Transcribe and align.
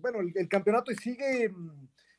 Bueno, 0.00 0.20
el, 0.20 0.48
campeonato 0.48 0.92
sigue, 0.92 1.52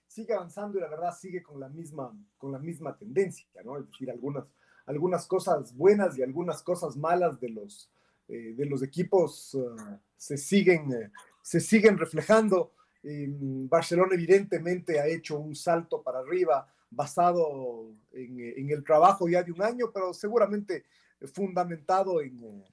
sigue 0.08 0.34
avanzando 0.34 0.77
y 0.77 0.81
la 0.81 0.89
verdad 0.89 1.13
sigue 1.17 1.41
con 1.41 1.59
la 1.59 1.70
misma, 1.70 2.16
con 2.38 2.52
la 2.52 2.59
misma 2.59 2.97
tendencia, 2.97 3.47
¿no? 3.64 3.78
Es 3.78 3.88
decir, 3.88 4.09
algunas, 4.11 4.45
algunas 4.86 5.25
cosas 5.28 5.75
buenas 5.75 6.17
y 6.17 6.23
algunas 6.23 6.61
cosas 6.64 6.95
malas 6.95 7.39
de 7.39 7.50
los, 7.50 7.92
eh, 8.28 8.53
de 8.55 8.66
los 8.66 8.83
equipos 8.83 9.53
uh, 9.53 9.75
se 10.16 10.38
siguen 10.38 10.92
eh, 10.94 11.11
se 11.42 11.59
siguen 11.59 11.97
reflejando. 11.97 12.73
Barcelona 13.03 14.14
evidentemente 14.14 15.00
ha 15.00 15.08
hecho 15.08 15.39
un 15.39 15.55
salto 15.55 16.03
para 16.03 16.20
arriba 16.20 16.67
basado 16.92 17.92
en, 18.11 18.70
el 18.70 18.83
trabajo 18.83 19.27
ya 19.27 19.42
de 19.42 19.52
un 19.52 19.61
año, 19.64 19.92
pero 19.92 20.14
seguramente 20.14 20.86
fundamentado 21.33 22.22
en, 22.22 22.64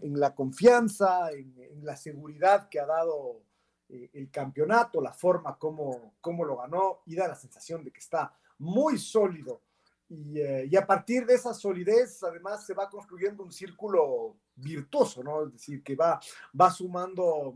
la 0.00 0.34
confianza, 0.34 1.32
en, 1.32 1.84
la 1.84 1.96
seguridad 1.96 2.68
que 2.68 2.78
ha 2.78 2.86
dado 2.86 3.42
eh, 3.88 4.10
el 4.14 4.30
campeonato, 4.30 5.00
la 5.00 5.12
forma 5.12 5.58
como, 5.58 6.14
como 6.20 6.44
lo 6.44 6.56
ganó 6.56 7.00
y 7.06 7.14
da 7.14 7.28
la 7.28 7.34
sensación 7.34 7.84
de 7.84 7.90
que 7.90 8.00
está 8.00 8.32
muy 8.58 8.98
sólido. 8.98 9.62
Y, 10.08 10.40
eh, 10.40 10.68
y, 10.70 10.76
a 10.76 10.86
partir 10.86 11.26
de 11.26 11.34
esa 11.34 11.52
solidez, 11.52 12.22
además, 12.22 12.64
se 12.64 12.74
va 12.74 12.88
construyendo 12.88 13.42
un 13.42 13.52
círculo 13.52 14.36
virtuoso, 14.54 15.22
¿no? 15.22 15.46
Es 15.46 15.52
decir, 15.52 15.82
que 15.82 15.96
va, 15.96 16.20
va 16.58 16.70
sumando 16.70 17.54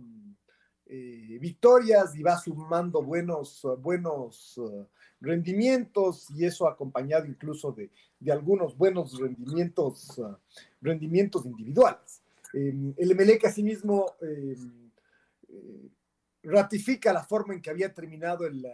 eh, 0.86 1.39
victorias 1.41 2.17
y 2.17 2.23
va 2.23 2.36
sumando 2.36 3.01
buenos, 3.01 3.64
buenos 3.78 4.58
uh, 4.58 4.84
rendimientos 5.20 6.28
y 6.31 6.45
eso 6.45 6.67
acompañado 6.67 7.27
incluso 7.27 7.70
de, 7.70 7.91
de 8.19 8.33
algunos 8.33 8.77
buenos 8.77 9.17
rendimientos, 9.17 10.19
uh, 10.19 10.36
rendimientos 10.81 11.47
individuales. 11.47 12.23
Eh, 12.53 12.95
el 12.97 13.11
Emelec 13.11 13.45
asimismo 13.45 14.06
eh, 14.20 14.56
ratifica 16.42 17.12
la 17.12 17.24
forma 17.24 17.55
en 17.55 17.62
que 17.62 17.70
había 17.70 17.92
terminado 17.92 18.46
el, 18.46 18.64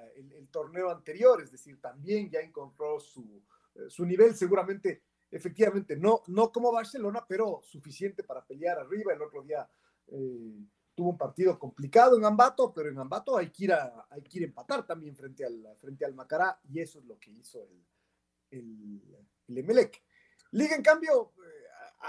torneo 0.50 0.90
anterior, 0.90 1.42
es 1.42 1.50
decir, 1.50 1.80
también 1.80 2.30
ya 2.30 2.40
encontró 2.40 2.98
su, 3.00 3.42
su 3.88 4.06
nivel, 4.06 4.34
seguramente 4.34 5.02
efectivamente, 5.30 5.96
no, 5.96 6.22
no 6.28 6.52
como 6.52 6.72
Barcelona, 6.72 7.24
pero 7.28 7.60
suficiente 7.62 8.22
para 8.22 8.44
pelear 8.44 8.78
arriba. 8.78 9.12
El 9.12 9.22
otro 9.22 9.42
día 9.42 9.68
eh, 10.08 10.64
tuvo 10.94 11.10
un 11.10 11.18
partido 11.18 11.58
complicado 11.58 12.16
en 12.16 12.24
Ambato, 12.24 12.72
pero 12.72 12.88
en 12.88 12.98
Ambato 12.98 13.36
hay 13.36 13.50
que 13.50 13.64
ir 13.64 13.72
a, 13.72 14.06
hay 14.10 14.22
que 14.22 14.38
ir 14.38 14.44
empatar 14.44 14.86
también 14.86 15.14
frente 15.16 15.44
al, 15.44 15.76
frente 15.78 16.04
al 16.04 16.14
Macará, 16.14 16.58
y 16.64 16.80
eso 16.80 16.98
es 17.00 17.04
lo 17.04 17.18
que 17.18 17.30
hizo 17.30 17.68
el 18.50 19.02
Emelec. 19.48 20.02
Liga, 20.52 20.76
en 20.76 20.82
cambio, 20.82 21.32
eh, 21.36 21.66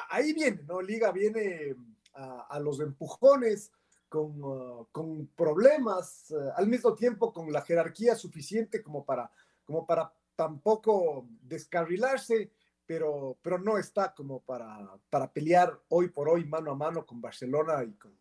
ahí 0.10 0.34
viene, 0.34 0.64
¿no? 0.64 0.82
Liga 0.82 1.12
viene 1.12 1.76
a, 2.14 2.60
los 2.60 2.80
empujones, 2.80 3.72
con, 4.10 4.44
uh, 4.44 4.88
con 4.92 5.28
problemas, 5.36 6.32
uh, 6.32 6.52
al 6.56 6.68
mismo 6.68 6.96
tiempo 6.96 7.34
con 7.34 7.52
la 7.52 7.62
jerarquía 7.62 8.16
suficiente 8.16 8.82
como 8.82 9.06
para, 9.06 9.32
como 9.66 9.86
para 9.86 10.12
tampoco 10.36 11.28
descarrilarse 11.42 12.52
pero, 12.88 13.38
pero 13.42 13.60
no 13.60 13.78
está 13.78 14.16
como 14.16 14.40
para, 14.40 14.98
para 15.10 15.32
pelear 15.32 15.78
hoy 15.90 16.08
por 16.10 16.30
hoy 16.30 16.46
mano 16.46 16.72
a 16.72 16.76
mano 16.76 17.06
con 17.06 17.22
Barcelona 17.22 17.84
y 17.84 17.94
con, 17.96 18.18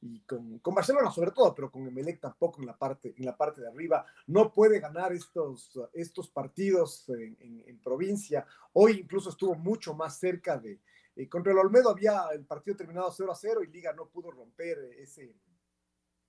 y 0.00 0.20
con, 0.20 0.58
con, 0.60 0.74
Barcelona 0.74 1.10
sobre 1.10 1.32
todo, 1.32 1.54
pero 1.54 1.70
con 1.70 1.86
Emelec 1.86 2.18
tampoco 2.18 2.60
en 2.60 2.66
la 2.66 2.76
parte, 2.76 3.14
en 3.16 3.26
la 3.26 3.36
parte 3.36 3.60
de 3.60 3.68
arriba. 3.68 4.06
No 4.26 4.50
puede 4.52 4.80
ganar 4.80 5.12
estos, 5.12 5.78
estos 5.92 6.30
partidos 6.30 7.06
en, 7.10 7.62
en, 7.66 7.78
provincia. 7.80 8.46
Hoy 8.72 9.00
incluso 9.00 9.28
estuvo 9.30 9.54
mucho 9.54 9.94
más 9.94 10.18
cerca 10.18 10.56
de... 10.56 10.80
Eh, 11.16 11.28
contra 11.28 11.52
el 11.52 11.58
Olmedo 11.58 11.90
había 11.90 12.28
el 12.32 12.44
partido 12.44 12.76
terminado 12.76 13.10
0 13.10 13.32
a 13.32 13.34
0 13.34 13.62
y 13.64 13.68
Liga 13.68 13.92
no 13.92 14.08
pudo 14.08 14.30
romper 14.30 14.78
ese... 14.98 15.34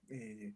Eh, 0.10 0.54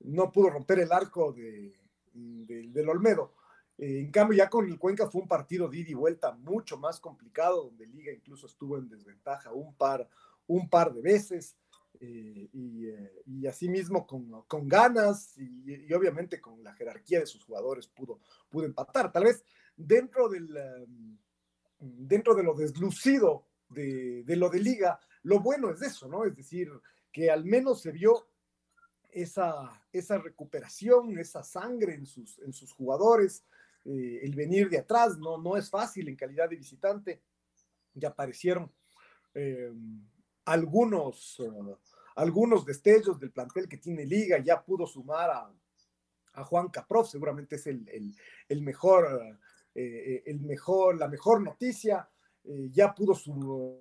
no 0.00 0.30
pudo 0.30 0.50
romper 0.50 0.80
el 0.80 0.92
arco 0.92 1.32
de, 1.32 1.78
de, 2.12 2.68
del 2.68 2.88
Olmedo. 2.88 3.34
Eh, 3.80 4.00
en 4.00 4.10
cambio, 4.10 4.36
ya 4.36 4.50
con 4.50 4.66
el 4.66 4.78
Cuenca 4.78 5.08
fue 5.08 5.22
un 5.22 5.28
partido 5.28 5.66
de 5.66 5.78
ida 5.78 5.90
y 5.90 5.94
vuelta 5.94 6.32
mucho 6.32 6.76
más 6.76 7.00
complicado, 7.00 7.64
donde 7.64 7.86
Liga 7.86 8.12
incluso 8.12 8.46
estuvo 8.46 8.76
en 8.76 8.90
desventaja 8.90 9.52
un 9.52 9.74
par, 9.74 10.06
un 10.46 10.68
par 10.68 10.92
de 10.92 11.00
veces. 11.00 11.56
Eh, 11.98 12.48
y, 12.52 12.86
eh, 12.86 13.22
y 13.26 13.46
asimismo 13.46 14.06
con, 14.06 14.42
con 14.46 14.68
ganas 14.68 15.36
y, 15.36 15.92
obviamente 15.92 16.40
con 16.40 16.62
la 16.62 16.72
jerarquía 16.72 17.20
de 17.20 17.26
sus 17.26 17.44
jugadores 17.44 17.88
pudo, 17.88 18.20
pudo 18.48 18.66
empatar. 18.66 19.12
Tal 19.12 19.24
vez 19.24 19.44
dentro, 19.76 20.28
del, 20.28 20.56
um, 20.86 21.18
dentro 21.78 22.34
de 22.34 22.42
lo 22.42 22.54
deslucido 22.54 23.46
de, 23.70 24.24
lo 24.36 24.48
de 24.48 24.60
liga, 24.60 25.00
lo 25.22 25.40
bueno 25.40 25.70
es 25.70 25.82
eso, 25.82 26.08
¿no? 26.08 26.24
Es 26.24 26.34
decir, 26.34 26.70
que 27.12 27.30
al 27.30 27.44
menos 27.44 27.80
se 27.82 27.92
vio 27.92 28.28
esa, 29.10 29.82
esa 29.92 30.18
recuperación, 30.18 31.18
esa 31.18 31.42
sangre 31.42 31.94
en 31.94 32.06
sus, 32.06 32.38
en 32.40 32.52
sus 32.52 32.72
jugadores, 32.72 33.44
eh, 33.84 34.20
el 34.22 34.34
venir 34.34 34.68
de 34.68 34.78
atrás, 34.78 35.18
no, 35.18 35.38
no 35.38 35.56
es 35.56 35.70
fácil 35.70 36.08
en 36.08 36.16
calidad 36.16 36.48
de 36.48 36.56
visitante. 36.56 37.22
Ya 37.94 38.08
aparecieron 38.08 38.70
eh, 39.34 39.72
algunos, 40.44 41.40
uh, 41.40 41.76
algunos 42.16 42.64
destellos 42.64 43.18
del 43.18 43.32
plantel 43.32 43.68
que 43.68 43.78
tiene 43.78 44.04
liga, 44.04 44.38
ya 44.38 44.62
pudo 44.62 44.86
sumar 44.86 45.30
a, 45.30 45.52
a 46.34 46.44
Juan 46.44 46.68
Caprof, 46.68 47.08
seguramente 47.08 47.56
es 47.56 47.66
el, 47.66 48.14
el, 48.48 48.62
mejor, 48.62 49.38
eh, 49.74 50.22
el 50.26 50.40
mejor, 50.40 50.98
la 50.98 51.08
mejor 51.08 51.42
noticia. 51.42 52.08
Ya 52.70 52.94
pudo 52.94 53.14
su, 53.14 53.78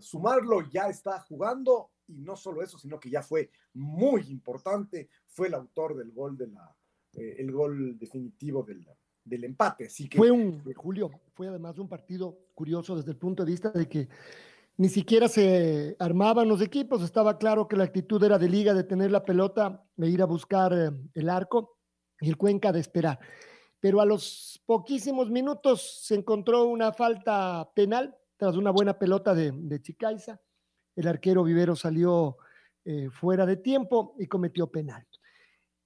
sumarlo, 0.00 0.68
ya 0.70 0.88
está 0.88 1.20
jugando 1.20 1.90
y 2.08 2.20
no 2.20 2.36
solo 2.36 2.62
eso, 2.62 2.78
sino 2.78 3.00
que 3.00 3.10
ya 3.10 3.22
fue 3.22 3.50
muy 3.74 4.22
importante, 4.28 5.08
fue 5.26 5.48
el 5.48 5.54
autor 5.54 5.96
del 5.96 6.12
gol 6.12 6.36
de 6.36 6.48
la, 6.48 6.76
el 7.14 7.50
gol 7.50 7.98
definitivo 7.98 8.62
del, 8.62 8.86
del 9.24 9.44
empate. 9.44 9.86
Así 9.86 10.08
que... 10.08 10.16
Fue 10.18 10.30
un, 10.30 10.62
Julio, 10.74 11.10
fue 11.34 11.48
además 11.48 11.78
un 11.78 11.88
partido 11.88 12.38
curioso 12.54 12.96
desde 12.96 13.10
el 13.10 13.16
punto 13.16 13.44
de 13.44 13.50
vista 13.50 13.70
de 13.70 13.88
que 13.88 14.08
ni 14.78 14.88
siquiera 14.88 15.26
se 15.28 15.96
armaban 15.98 16.48
los 16.48 16.60
equipos, 16.60 17.02
estaba 17.02 17.38
claro 17.38 17.66
que 17.66 17.76
la 17.76 17.84
actitud 17.84 18.22
era 18.22 18.38
de 18.38 18.48
liga, 18.48 18.74
de 18.74 18.84
tener 18.84 19.10
la 19.10 19.24
pelota, 19.24 19.84
de 19.96 20.08
ir 20.08 20.20
a 20.20 20.26
buscar 20.26 20.72
eh, 20.72 20.90
el 21.14 21.30
arco 21.30 21.78
y 22.20 22.28
el 22.28 22.36
Cuenca 22.36 22.72
de 22.72 22.80
esperar. 22.80 23.18
Pero 23.86 24.00
a 24.00 24.04
los 24.04 24.60
poquísimos 24.66 25.30
minutos 25.30 26.00
se 26.02 26.16
encontró 26.16 26.64
una 26.64 26.92
falta 26.92 27.70
penal 27.72 28.16
tras 28.36 28.56
una 28.56 28.72
buena 28.72 28.98
pelota 28.98 29.32
de, 29.32 29.52
de 29.52 29.80
Chicaiza. 29.80 30.40
El 30.96 31.06
arquero 31.06 31.44
Vivero 31.44 31.76
salió 31.76 32.36
eh, 32.84 33.10
fuera 33.10 33.46
de 33.46 33.58
tiempo 33.58 34.16
y 34.18 34.26
cometió 34.26 34.66
penal. 34.66 35.06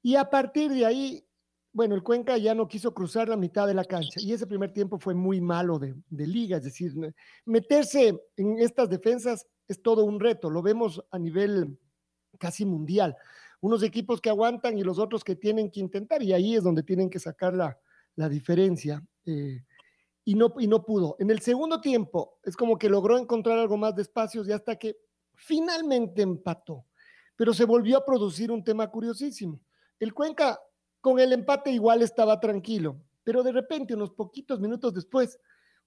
Y 0.00 0.16
a 0.16 0.30
partir 0.30 0.70
de 0.72 0.86
ahí 0.86 1.28
bueno, 1.74 1.94
el 1.94 2.02
Cuenca 2.02 2.38
ya 2.38 2.54
no 2.54 2.68
quiso 2.68 2.94
cruzar 2.94 3.28
la 3.28 3.36
mitad 3.36 3.66
de 3.66 3.74
la 3.74 3.84
cancha 3.84 4.18
y 4.18 4.32
ese 4.32 4.46
primer 4.46 4.72
tiempo 4.72 4.98
fue 4.98 5.12
muy 5.12 5.42
malo 5.42 5.78
de, 5.78 5.94
liga, 6.08 6.56
es 6.56 6.64
decir, 6.64 6.94
meterse 7.44 8.18
en 8.38 8.58
estas 8.60 8.88
defensas 8.88 9.46
es 9.68 9.82
todo 9.82 10.04
un 10.04 10.20
reto, 10.20 10.48
lo 10.48 10.62
vemos 10.62 11.04
a 11.10 11.18
nivel 11.18 11.78
casi 12.38 12.64
mundial, 12.64 13.14
unos 13.60 13.82
equipos 13.82 14.22
que 14.22 14.30
aguantan 14.30 14.78
y 14.78 14.82
los 14.82 14.98
otros 14.98 15.22
que 15.22 15.36
tienen 15.36 15.70
que 15.70 15.80
intentar 15.80 16.22
y 16.22 16.32
ahí 16.32 16.56
es 16.56 16.64
donde 16.64 16.82
tienen 16.82 17.08
que 17.08 17.20
sacar 17.20 17.54
la, 17.54 17.78
diferencia 18.28 19.02
eh, 19.26 19.64
y, 20.24 20.34
no, 20.34 20.54
y 20.58 20.66
no 20.66 20.84
pudo. 20.84 21.16
En 21.18 21.30
el 21.30 21.40
segundo 21.40 21.80
tiempo 21.80 22.38
es 22.42 22.56
como 22.56 22.78
que 22.78 22.88
logró 22.88 23.18
encontrar 23.18 23.58
algo 23.58 23.76
más 23.76 23.94
de 23.96 24.02
espacios 24.02 24.48
y 24.48 24.52
hasta 24.52 24.76
que 24.76 24.96
finalmente 25.34 26.22
empató, 26.22 26.86
pero 27.36 27.54
se 27.54 27.64
volvió 27.64 27.98
a 27.98 28.04
producir 28.04 28.50
un 28.50 28.62
tema 28.62 28.90
curiosísimo 28.90 29.60
El 29.98 30.12
Cuenca 30.12 30.60
con 31.00 31.18
el 31.18 31.32
empate 31.32 31.70
igual 31.70 32.02
estaba 32.02 32.38
tranquilo, 32.40 33.00
pero 33.24 33.42
de 33.42 33.52
repente, 33.52 33.94
unos 33.94 34.10
poquitos 34.10 34.60
minutos 34.60 34.92
después, 34.92 35.38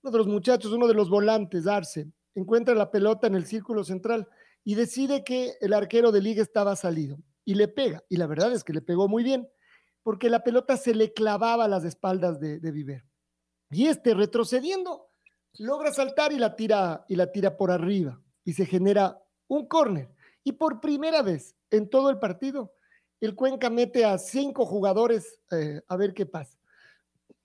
uno 0.01 0.11
de 0.11 0.17
los 0.17 0.27
muchachos, 0.27 0.71
uno 0.71 0.87
de 0.87 0.93
los 0.93 1.09
volantes, 1.09 1.67
Arce, 1.67 2.11
encuentra 2.35 2.73
la 2.73 2.89
pelota 2.89 3.27
en 3.27 3.35
el 3.35 3.45
círculo 3.45 3.83
central 3.83 4.27
y 4.63 4.75
decide 4.75 5.23
que 5.23 5.53
el 5.61 5.73
arquero 5.73 6.11
de 6.11 6.21
liga 6.21 6.41
estaba 6.41 6.75
salido 6.75 7.17
y 7.45 7.55
le 7.55 7.67
pega. 7.67 8.03
Y 8.09 8.17
la 8.17 8.27
verdad 8.27 8.53
es 8.53 8.63
que 8.63 8.73
le 8.73 8.81
pegó 8.81 9.07
muy 9.07 9.23
bien, 9.23 9.47
porque 10.03 10.29
la 10.29 10.43
pelota 10.43 10.77
se 10.77 10.93
le 10.93 11.13
clavaba 11.13 11.65
a 11.65 11.69
las 11.69 11.85
espaldas 11.85 12.39
de, 12.39 12.59
de 12.59 12.71
Viver. 12.71 13.05
Y 13.71 13.87
este, 13.87 14.13
retrocediendo, 14.13 15.09
logra 15.57 15.91
saltar 15.91 16.31
y 16.31 16.37
la 16.37 16.55
tira 16.55 17.05
y 17.07 17.15
la 17.15 17.31
tira 17.31 17.57
por 17.57 17.71
arriba 17.71 18.21
y 18.43 18.53
se 18.53 18.65
genera 18.65 19.19
un 19.47 19.67
córner. 19.67 20.13
Y 20.43 20.53
por 20.53 20.81
primera 20.81 21.21
vez 21.21 21.55
en 21.71 21.89
todo 21.89 22.09
el 22.09 22.19
partido, 22.19 22.73
el 23.19 23.35
Cuenca 23.35 23.69
mete 23.69 24.03
a 24.03 24.17
cinco 24.17 24.65
jugadores 24.65 25.39
eh, 25.51 25.81
a 25.87 25.95
ver 25.95 26.13
qué 26.13 26.25
pasa. 26.25 26.57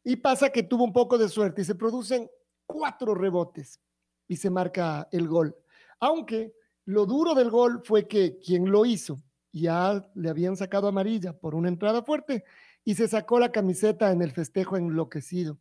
Y 0.02 0.16
pasa 0.16 0.50
que 0.50 0.64
tuvo 0.64 0.84
un 0.84 0.92
poco 0.92 1.16
de 1.18 1.28
suerte 1.28 1.62
y 1.62 1.64
se 1.64 1.74
producen 1.74 2.28
cuatro 2.66 3.14
rebotes 3.14 3.80
y 4.26 4.36
se 4.36 4.50
marca 4.50 5.08
el 5.12 5.28
gol. 5.28 5.56
Aunque 6.00 6.52
lo 6.84 7.06
duro 7.06 7.34
del 7.34 7.50
gol 7.50 7.82
fue 7.84 8.08
que 8.08 8.38
quien 8.38 8.70
lo 8.70 8.84
hizo 8.84 9.22
ya 9.52 10.08
le 10.14 10.28
habían 10.28 10.56
sacado 10.56 10.88
amarilla 10.88 11.32
por 11.32 11.54
una 11.54 11.68
entrada 11.68 12.02
fuerte 12.02 12.44
y 12.84 12.94
se 12.94 13.08
sacó 13.08 13.38
la 13.38 13.52
camiseta 13.52 14.10
en 14.12 14.22
el 14.22 14.32
festejo 14.32 14.76
enloquecido 14.76 15.58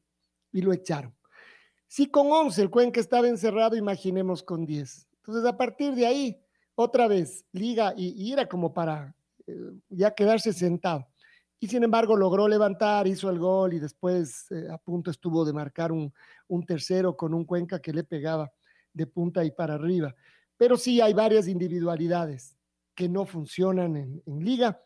y 0.51 0.61
lo 0.61 0.73
echaron. 0.73 1.15
Si 1.87 2.07
con 2.07 2.31
11 2.31 2.61
el 2.61 2.69
Cuenca 2.69 2.99
estaba 2.99 3.27
encerrado, 3.27 3.75
imaginemos 3.75 4.43
con 4.43 4.65
10. 4.65 5.07
Entonces, 5.17 5.45
a 5.45 5.57
partir 5.57 5.95
de 5.95 6.05
ahí, 6.05 6.41
otra 6.75 7.07
vez, 7.07 7.45
liga 7.53 7.93
y, 7.95 8.31
era 8.31 8.47
como 8.47 8.73
para 8.73 9.15
eh, 9.45 9.71
ya 9.89 10.13
quedarse 10.13 10.51
sentado. 10.51 11.07
Y 11.59 11.67
sin 11.67 11.83
embargo, 11.83 12.15
logró 12.15 12.47
levantar, 12.47 13.07
hizo 13.07 13.29
el 13.29 13.39
gol 13.39 13.73
y 13.73 13.79
después 13.79 14.51
eh, 14.51 14.67
a 14.69 14.77
punto 14.77 15.09
estuvo 15.09 15.43
de 15.43 15.53
marcar 15.53 15.91
un, 15.91 16.13
un 16.47 16.65
tercero 16.65 17.15
con 17.15 17.33
un 17.33 17.45
Cuenca 17.45 17.81
que 17.81 17.93
le 17.93 18.03
pegaba 18.03 18.51
de 18.93 19.07
punta 19.07 19.43
y 19.45 19.51
para 19.51 19.75
arriba. 19.75 20.13
Pero 20.57 20.75
sí 20.75 20.99
hay 21.01 21.13
varias 21.13 21.47
individualidades 21.47 22.56
que 22.97 23.07
no 23.07 23.27
funcionan 23.27 23.95
en, 23.95 24.43
liga 24.43 24.81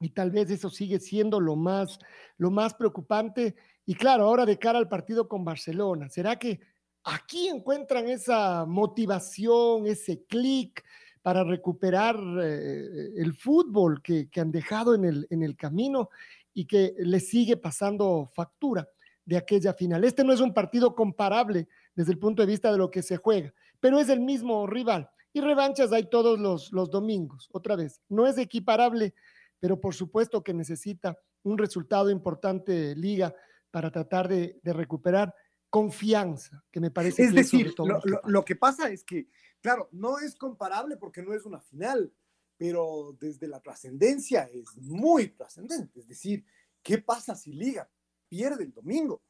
y 0.00 0.08
tal 0.08 0.32
vez 0.32 0.50
eso 0.50 0.68
sigue 0.68 0.98
siendo 0.98 1.38
lo 1.38 1.54
más, 1.54 2.00
lo 2.36 2.50
más 2.50 2.74
preocupante 2.74 3.54
y 3.86 3.94
claro, 3.94 4.24
ahora 4.24 4.44
de 4.44 4.58
cara 4.58 4.80
al 4.80 4.88
partido 4.88 5.28
con 5.28 5.44
Barcelona, 5.44 6.08
¿será 6.08 6.36
que 6.36 6.58
aquí 7.04 7.46
encuentran 7.46 8.08
esa 8.08 8.66
motivación, 8.66 9.86
ese 9.86 10.24
clic 10.24 10.84
para 11.22 11.44
recuperar 11.44 12.16
eh, 12.42 13.12
el 13.18 13.34
fútbol 13.34 14.02
que, 14.02 14.28
que, 14.28 14.40
han 14.40 14.50
dejado 14.50 14.96
en 14.96 15.04
el, 15.04 15.26
en 15.30 15.44
el 15.44 15.56
camino 15.56 16.10
y 16.54 16.66
que 16.66 16.94
les 16.98 17.28
sigue 17.28 17.56
pasando 17.56 18.28
factura 18.34 18.88
de 19.24 19.36
aquella 19.36 19.72
final? 19.74 20.02
Este 20.02 20.24
no 20.24 20.32
es 20.32 20.40
un 20.40 20.52
partido 20.52 20.96
comparable 20.96 21.68
desde 21.94 22.10
el 22.10 22.18
punto 22.18 22.42
de 22.42 22.48
vista 22.48 22.72
de 22.72 22.78
lo 22.78 22.90
que 22.90 23.02
se 23.02 23.16
juega, 23.16 23.54
pero 23.78 24.00
es 24.00 24.08
el 24.08 24.20
mismo 24.20 24.66
rival. 24.66 25.08
Y 25.34 25.40
revanchas 25.40 25.92
hay 25.92 26.08
todos 26.08 26.38
los, 26.38 26.72
los 26.72 26.90
domingos, 26.90 27.50
otra 27.52 27.74
vez. 27.74 28.00
No 28.08 28.26
es 28.26 28.38
equiparable, 28.38 29.14
pero 29.58 29.80
por 29.80 29.92
supuesto 29.92 30.44
que 30.44 30.54
necesita 30.54 31.18
un 31.42 31.58
resultado 31.58 32.08
importante, 32.08 32.94
Liga, 32.94 33.34
para 33.70 33.90
tratar 33.90 34.28
de, 34.28 34.60
de 34.62 34.72
recuperar 34.72 35.34
confianza, 35.68 36.64
que 36.70 36.78
me 36.78 36.92
parece 36.92 37.24
es 37.24 37.30
que 37.30 37.38
decir, 37.38 37.66
es 37.66 37.74
lo, 37.76 38.00
lo, 38.04 38.20
lo, 38.24 38.44
que 38.44 38.54
pasa 38.54 38.90
es 38.90 39.02
que, 39.02 39.26
claro, 39.60 39.88
no 39.90 40.20
es 40.20 40.36
comparable 40.36 40.96
porque 40.96 41.20
no 41.20 41.34
es 41.34 41.44
una 41.44 41.60
final, 41.60 42.14
pero 42.56 43.16
desde 43.20 43.48
la 43.48 43.58
trascendencia 43.58 44.44
es 44.52 44.76
muy 44.76 45.30
trascendente. 45.30 45.98
Es 45.98 46.06
decir, 46.06 46.44
¿qué 46.80 46.98
pasa 46.98 47.34
si 47.34 47.52
Liga 47.52 47.90
pierde 48.28 48.62
el 48.62 48.72
domingo? 48.72 49.20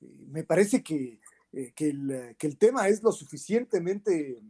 Eh, 0.00 0.26
me 0.26 0.42
parece 0.42 0.82
que, 0.82 1.20
eh, 1.52 1.72
que, 1.76 1.90
el, 1.90 2.34
que, 2.36 2.48
el, 2.48 2.58
tema 2.58 2.88
es 2.88 3.00
lo 3.04 3.12
suficientemente 3.12 4.42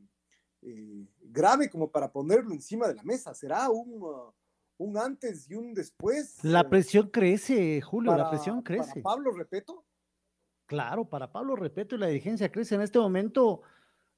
eh, 0.62 1.06
grave 1.20 1.68
como 1.68 1.90
para 1.90 2.10
ponerlo 2.10 2.52
encima 2.52 2.88
de 2.88 2.94
la 2.94 3.02
mesa. 3.02 3.34
Será 3.34 3.68
un, 3.68 4.02
uh, 4.02 4.32
un 4.78 4.96
antes 4.96 5.50
y 5.50 5.54
un 5.54 5.74
después. 5.74 6.42
La 6.42 6.68
presión 6.68 7.08
crece, 7.08 7.80
Julio, 7.80 8.12
para, 8.12 8.24
la 8.24 8.30
presión 8.30 8.62
crece. 8.62 9.02
Para 9.02 9.16
Pablo 9.16 9.32
Repeto. 9.32 9.84
Claro, 10.66 11.08
para 11.08 11.32
Pablo 11.32 11.56
Repeto 11.56 11.96
y 11.96 11.98
la 11.98 12.06
dirigencia 12.06 12.50
crece 12.50 12.74
en 12.74 12.82
este 12.82 12.98
momento. 12.98 13.62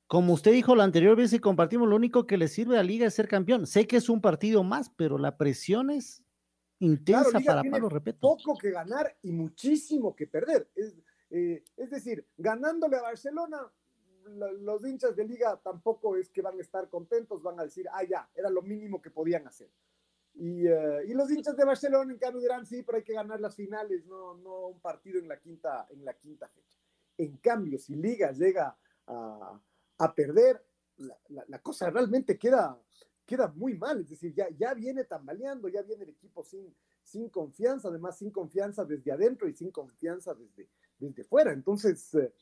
Como 0.07 0.35
usted 0.35 0.53
dijo 0.53 0.77
la 0.77 0.85
anterior 0.85 1.17
vez 1.17 1.33
y 1.33 1.39
compartimos, 1.39 1.89
lo 1.89 1.97
único 1.97 2.27
que 2.27 2.37
le 2.37 2.49
sirve 2.49 2.79
a 2.79 2.83
Liga 2.83 3.07
es 3.07 3.15
ser 3.15 3.27
campeón. 3.27 3.67
Sé 3.67 3.87
que 3.87 3.97
es 3.97 4.09
un 4.09 4.21
partido 4.21 4.63
más, 4.63 4.91
pero 4.91 5.17
la 5.17 5.39
presión 5.39 5.91
es 5.91 6.23
intensa 6.79 7.31
claro, 7.31 7.45
para 7.47 7.71
Pablo 7.71 7.89
Repeto. 7.89 8.19
Poco 8.21 8.59
que 8.59 8.71
ganar 8.71 9.17
y 9.23 9.33
muchísimo 9.33 10.15
que 10.15 10.27
perder. 10.27 10.71
Es, 10.75 10.95
eh, 11.31 11.65
es 11.77 11.91
decir, 11.91 12.29
ganándole 12.37 12.97
a 12.97 13.03
Barcelona, 13.03 13.59
los 14.27 14.85
hinchas 14.85 15.15
de 15.17 15.25
Liga 15.25 15.61
tampoco 15.63 16.17
es 16.17 16.31
que 16.31 16.43
van 16.43 16.59
a 16.59 16.61
estar 16.61 16.89
contentos, 16.89 17.43
van 17.43 17.61
a 17.61 17.65
decir, 17.65 17.87
ah, 17.93 18.05
ya, 18.05 18.29
era 18.35 18.51
lo 18.51 18.63
mínimo 18.63 19.01
que 19.01 19.11
podían 19.11 19.47
hacer. 19.47 19.71
Y, 20.35 20.67
uh, 20.67 21.01
y, 21.07 21.15
los 21.15 21.31
hinchas 21.31 21.57
de 21.57 21.65
Barcelona, 21.65 22.13
en 22.13 22.19
cambio, 22.19 22.41
dirán, 22.41 22.67
sí, 22.67 22.83
pero 22.83 22.99
hay 22.99 23.05
que 23.05 23.13
ganar 23.13 23.41
las 23.41 23.55
finales, 23.55 24.05
no, 24.07 24.35
no 24.35 24.67
un 24.69 24.81
partido 24.81 25.21
en 25.21 25.29
la 25.29 25.39
quinta, 25.39 25.87
en 25.91 26.05
la 26.05 26.15
quinta 26.15 26.49
fecha. 26.49 26.79
En 27.17 27.37
cambio, 27.37 27.79
si 27.79 27.95
Liga 27.95 28.33
llega 28.33 28.77
a, 29.07 29.61
a 29.99 30.15
perder, 30.15 30.61
la, 31.29 31.59
cosa 31.61 31.91
realmente 31.91 32.39
queda, 32.39 32.79
queda 33.25 33.49
muy 33.49 33.75
mal. 33.75 34.01
Es 34.01 34.11
decir, 34.11 34.35
ya, 34.35 34.49
ya 34.51 34.75
viene 34.75 35.05
tambaleando, 35.05 35.69
ya 35.69 35.83
viene 35.83 36.05
el 36.05 36.11
equipo 36.11 36.45
sin, 36.45 36.75
sin 37.03 37.29
confianza, 37.29 37.89
además 37.89 38.19
sin 38.19 38.31
confianza 38.31 38.85
desde 38.85 39.13
adentro 39.13 39.49
y 39.49 39.55
sin 39.55 39.71
confianza 39.71 40.35
desde, 40.35 40.69
desde 40.99 41.25
fuera. 41.25 41.53
Entonces, 41.53 42.15
eh, 42.15 42.33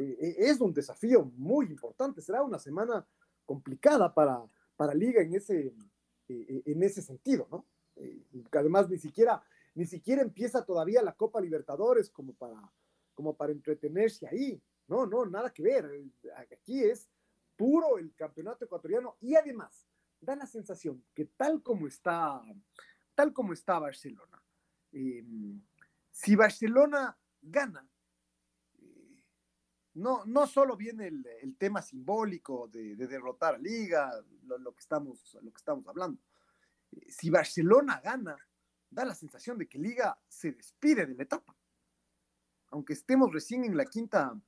eh, 0.00 0.36
es 0.38 0.60
un 0.60 0.72
desafío 0.72 1.24
muy 1.36 1.66
importante. 1.66 2.20
Será 2.20 2.42
una 2.42 2.58
semana 2.58 3.06
complicada 3.44 4.12
para, 4.12 4.42
para 4.76 4.94
Liga 4.94 5.22
en 5.22 5.34
ese 5.34 5.74
eh, 6.28 6.62
en 6.66 6.82
ese 6.82 7.00
sentido, 7.00 7.48
¿no? 7.50 7.64
Eh, 7.96 8.22
además, 8.52 8.88
ni 8.90 8.98
siquiera, 8.98 9.42
ni 9.74 9.86
siquiera 9.86 10.20
empieza 10.20 10.64
todavía 10.64 11.02
la 11.02 11.14
Copa 11.14 11.40
Libertadores 11.40 12.10
como 12.10 12.34
para, 12.34 12.70
como 13.14 13.34
para 13.34 13.52
entretenerse 13.52 14.26
ahí. 14.26 14.60
No, 14.88 15.06
no, 15.06 15.24
nada 15.24 15.50
que 15.50 15.62
ver. 15.62 15.90
Aquí 16.52 16.84
es 16.84 17.08
puro 17.56 17.96
el 17.98 18.14
campeonato 18.14 18.66
ecuatoriano 18.66 19.16
y 19.20 19.36
además 19.36 19.86
da 20.20 20.36
la 20.36 20.46
sensación 20.46 21.02
que 21.14 21.24
tal 21.24 21.62
como 21.62 21.86
está, 21.86 22.42
tal 23.14 23.32
como 23.32 23.54
está 23.54 23.78
Barcelona, 23.78 24.42
eh, 24.92 25.24
si 26.10 26.36
Barcelona 26.36 27.16
gana, 27.40 27.88
no, 29.98 30.24
no 30.24 30.46
solo 30.46 30.76
viene 30.76 31.08
el, 31.08 31.26
el 31.42 31.56
tema 31.56 31.82
simbólico 31.82 32.68
de, 32.68 32.96
de, 32.96 33.06
derrotar 33.06 33.56
a 33.56 33.58
Liga, 33.58 34.12
lo, 34.44 34.72
que 34.72 34.80
estamos, 34.80 35.36
lo 35.42 35.50
que 35.50 35.58
estamos 35.58 35.86
hablando. 35.86 36.20
Si 37.08 37.30
Barcelona 37.30 38.00
gana, 38.02 38.36
da 38.90 39.04
la 39.04 39.14
sensación 39.14 39.58
de 39.58 39.68
que 39.68 39.78
Liga 39.78 40.18
se 40.28 40.52
despide 40.52 41.06
de 41.06 41.14
la 41.14 41.22
etapa, 41.24 41.56
aunque 42.70 42.92
estemos 42.92 43.32
recién 43.32 43.64
en 43.64 43.76
la 43.76 43.84
quinta, 43.84 44.40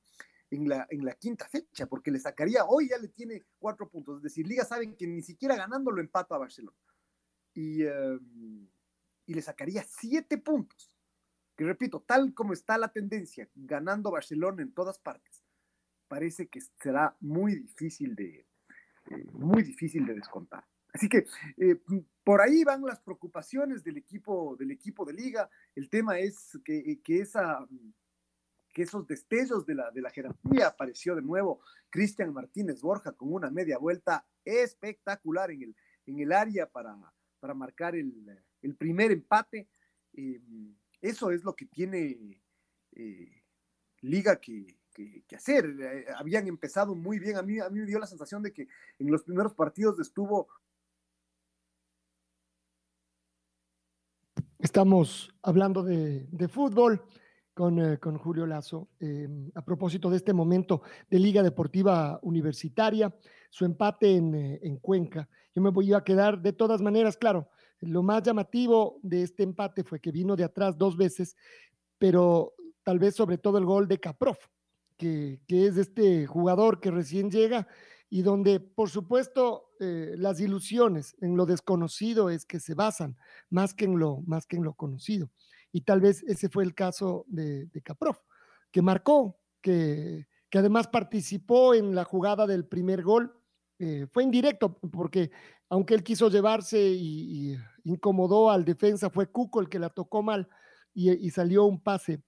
en 0.49 0.67
la, 0.67 0.87
en 0.89 1.05
la 1.05 1.13
quinta 1.15 1.47
fecha, 1.47 1.85
porque 1.87 2.11
le 2.11 2.19
sacaría, 2.19 2.65
hoy 2.65 2.89
ya 2.89 2.97
le 2.97 3.09
tiene 3.09 3.43
cuatro 3.59 3.89
puntos, 3.89 4.17
es 4.17 4.23
decir, 4.23 4.47
Liga 4.47 4.65
saben 4.65 4.95
que 4.95 5.07
ni 5.07 5.21
siquiera 5.21 5.55
ganando 5.55 5.91
lo 5.91 6.01
empata 6.01 6.35
a 6.35 6.39
Barcelona. 6.39 6.77
Y, 7.53 7.83
um, 7.83 8.67
y 9.25 9.33
le 9.33 9.41
sacaría 9.41 9.83
siete 9.83 10.37
puntos, 10.37 10.91
que 11.55 11.65
repito, 11.65 12.01
tal 12.01 12.33
como 12.33 12.53
está 12.53 12.77
la 12.77 12.91
tendencia, 12.91 13.49
ganando 13.53 14.11
Barcelona 14.11 14.61
en 14.61 14.73
todas 14.73 14.97
partes, 14.97 15.30
parece 16.11 16.49
que 16.49 16.59
será 16.83 17.15
muy 17.21 17.55
difícil 17.55 18.13
de, 18.15 18.45
eh, 19.11 19.25
muy 19.31 19.63
difícil 19.63 20.05
de 20.05 20.15
descontar. 20.15 20.67
Así 20.91 21.07
que 21.07 21.25
eh, 21.55 21.79
por 22.21 22.41
ahí 22.41 22.65
van 22.65 22.83
las 22.83 22.99
preocupaciones 22.99 23.81
del 23.81 23.95
equipo, 23.95 24.57
del 24.57 24.71
equipo 24.71 25.05
de 25.05 25.13
liga. 25.13 25.49
El 25.73 25.89
tema 25.89 26.19
es 26.19 26.59
que, 26.65 26.99
que, 27.01 27.21
esa, 27.21 27.65
que 28.73 28.81
esos 28.81 29.07
destellos 29.07 29.65
de 29.65 29.75
la, 29.75 29.89
de 29.91 30.01
la 30.01 30.09
jerarquía 30.09 30.67
apareció 30.67 31.15
de 31.15 31.21
nuevo 31.21 31.61
Cristian 31.89 32.33
Martínez 32.33 32.81
Borja 32.81 33.13
con 33.13 33.31
una 33.31 33.49
media 33.49 33.77
vuelta 33.77 34.27
espectacular 34.43 35.49
en 35.51 35.61
el, 35.63 35.75
en 36.07 36.19
el 36.19 36.33
área 36.33 36.69
para, 36.69 36.93
para 37.39 37.53
marcar 37.53 37.95
el, 37.95 38.13
el 38.61 38.75
primer 38.75 39.11
empate. 39.11 39.69
Eh, 40.11 40.41
eso 40.99 41.31
es 41.31 41.45
lo 41.45 41.55
que 41.55 41.67
tiene 41.67 42.41
liga 44.01 44.41
que, 44.41 44.80
que, 44.91 45.35
hacer. 45.35 45.65
Eh, 45.65 46.05
habían 46.17 46.47
empezado 46.47 46.95
muy 46.95 47.19
bien. 47.19 47.37
A 47.37 47.41
mí, 47.41 47.59
a 47.59 47.69
mí 47.69 47.79
me 47.79 47.85
dio 47.85 47.99
la 47.99 48.07
sensación 48.07 48.41
de 48.43 48.53
que 48.53 48.67
en 48.99 49.11
los 49.11 49.23
primeros 49.23 49.53
partidos 49.53 49.99
estuvo. 49.99 50.47
Estamos 54.59 55.33
hablando 55.41 55.83
de, 55.83 56.27
de 56.31 56.47
fútbol 56.47 57.03
con, 57.53 57.79
eh, 57.79 57.97
con, 57.97 58.17
Julio 58.17 58.45
Lazo 58.45 58.89
eh, 58.99 59.27
a 59.55 59.63
propósito 59.63 60.09
de 60.09 60.17
este 60.17 60.33
momento 60.33 60.83
de 61.09 61.19
Liga 61.19 61.41
Deportiva 61.41 62.19
Universitaria, 62.21 63.13
su 63.49 63.65
empate 63.65 64.15
en, 64.15 64.35
en 64.35 64.77
Cuenca. 64.77 65.27
Yo 65.53 65.61
me 65.61 65.71
voy 65.71 65.93
a 65.93 66.01
quedar 66.01 66.41
de 66.41 66.53
todas 66.53 66.81
maneras, 66.81 67.17
claro, 67.17 67.49
Lo 67.79 68.03
más 68.03 68.21
llamativo 68.21 68.99
de 69.01 69.23
este 69.23 69.41
empate 69.43 69.83
fue 69.83 69.99
que 69.99 70.11
vino 70.11 70.35
de 70.35 70.43
atrás 70.43 70.77
dos 70.77 70.95
veces, 70.95 71.35
pero 71.97 72.53
tal 72.83 72.99
vez 72.99 73.15
sobre 73.15 73.37
todo 73.37 73.57
el 73.57 73.65
gol 73.65 73.87
de 73.87 73.99
Caprof, 73.99 74.37
que, 75.01 75.67
es 75.67 75.77
este 75.77 76.27
jugador 76.27 76.79
que 76.79 76.91
recién 76.91 77.31
llega 77.31 77.67
y 78.09 78.21
donde, 78.21 78.59
por 78.59 78.89
supuesto, 78.89 79.69
eh, 79.79 80.13
las 80.17 80.39
ilusiones 80.39 81.15
en 81.21 81.35
lo 81.35 81.45
desconocido 81.45 82.29
es 82.29 82.45
que 82.45 82.59
se 82.59 82.75
basan 82.75 83.17
más 83.49 83.73
que 83.73 83.85
en 83.85 83.97
lo, 83.97 84.21
más 84.27 84.45
que 84.45 84.57
en 84.57 84.63
lo 84.63 84.73
conocido. 84.73 85.31
Y 85.71 85.81
tal 85.81 86.01
vez 86.01 86.23
ese 86.27 86.49
fue 86.49 86.63
el 86.63 86.75
caso 86.75 87.25
de, 87.27 87.65
de 87.67 87.83
que 88.71 88.81
marcó, 88.81 89.39
que, 89.61 90.27
que 90.49 90.57
además 90.59 90.87
participó 90.87 91.73
en 91.73 91.95
la 91.95 92.03
jugada 92.03 92.45
del 92.45 92.65
primer 92.65 93.01
gol. 93.01 93.33
Eh, 93.79 94.05
fue 94.11 94.23
indirecto, 94.23 94.77
porque 94.91 95.31
aunque 95.69 95.95
él 95.95 96.03
quiso 96.03 96.29
llevarse 96.29 96.79
y, 96.79 97.57
incomodó 97.85 98.51
al 98.51 98.65
defensa, 98.65 99.09
fue 99.09 99.31
Cuco 99.31 99.61
el 99.61 99.69
que 99.69 99.79
la 99.79 99.89
tocó 99.89 100.21
mal 100.21 100.47
y 100.93 101.29
salió 101.29 101.63
un 101.63 101.81
pase 101.81 102.21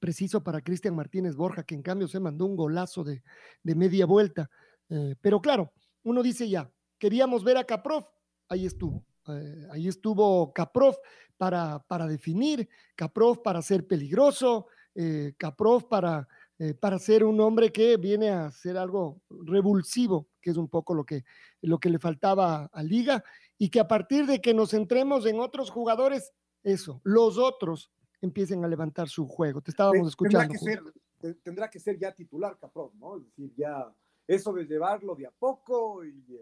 preciso 0.00 0.42
para 0.42 0.60
Cristian 0.60 0.94
Martínez 0.94 1.36
Borja, 1.36 1.62
que 1.62 1.74
en 1.74 1.82
cambio 1.82 2.08
se 2.08 2.20
mandó 2.20 2.46
un 2.46 2.56
golazo 2.56 3.04
de, 3.04 3.22
de 3.62 3.74
media 3.74 4.06
vuelta. 4.06 4.50
Eh, 4.88 5.14
pero 5.20 5.40
claro, 5.40 5.72
uno 6.02 6.22
dice 6.22 6.48
ya, 6.48 6.70
queríamos 6.98 7.44
ver 7.44 7.56
a 7.56 7.64
Caprof, 7.64 8.06
ahí 8.48 8.66
estuvo. 8.66 9.04
Eh, 9.28 9.66
ahí 9.70 9.88
estuvo 9.88 10.52
Caprof 10.52 10.96
para, 11.36 11.78
para 11.88 12.06
definir, 12.06 12.68
Caprof 12.94 13.38
para 13.38 13.62
ser 13.62 13.86
peligroso, 13.86 14.66
eh, 14.94 15.32
para, 15.88 16.28
eh, 16.58 16.74
para 16.74 16.98
ser 16.98 17.24
un 17.24 17.40
hombre 17.40 17.72
que 17.72 17.96
viene 17.96 18.30
a 18.30 18.50
ser 18.50 18.76
algo 18.76 19.22
revulsivo, 19.28 20.28
que 20.40 20.50
es 20.50 20.56
un 20.56 20.68
poco 20.68 20.94
lo 20.94 21.04
que, 21.04 21.24
lo 21.62 21.78
que 21.78 21.90
le 21.90 21.98
faltaba 21.98 22.70
a 22.72 22.82
Liga, 22.82 23.24
y 23.56 23.70
que 23.70 23.80
a 23.80 23.88
partir 23.88 24.26
de 24.26 24.40
que 24.40 24.52
nos 24.52 24.70
centremos 24.70 25.26
en 25.26 25.40
otros 25.40 25.70
jugadores, 25.70 26.32
eso, 26.62 27.00
los 27.04 27.38
otros 27.38 27.90
empiecen 28.24 28.64
a 28.64 28.68
levantar 28.68 29.08
su 29.08 29.26
juego. 29.26 29.60
Te 29.60 29.70
estábamos 29.70 30.08
escuchando. 30.08 30.54
Tendrá 30.54 30.58
que, 30.58 31.22
ser, 31.22 31.34
tendrá 31.42 31.70
que 31.70 31.80
ser 31.80 31.98
ya 31.98 32.12
titular 32.12 32.58
Caprof, 32.58 32.94
¿no? 32.94 33.16
Es 33.16 33.24
decir, 33.24 33.54
ya 33.56 33.94
eso 34.26 34.52
de 34.52 34.64
llevarlo 34.64 35.14
de 35.14 35.26
a 35.26 35.30
poco 35.30 36.04
y, 36.04 36.40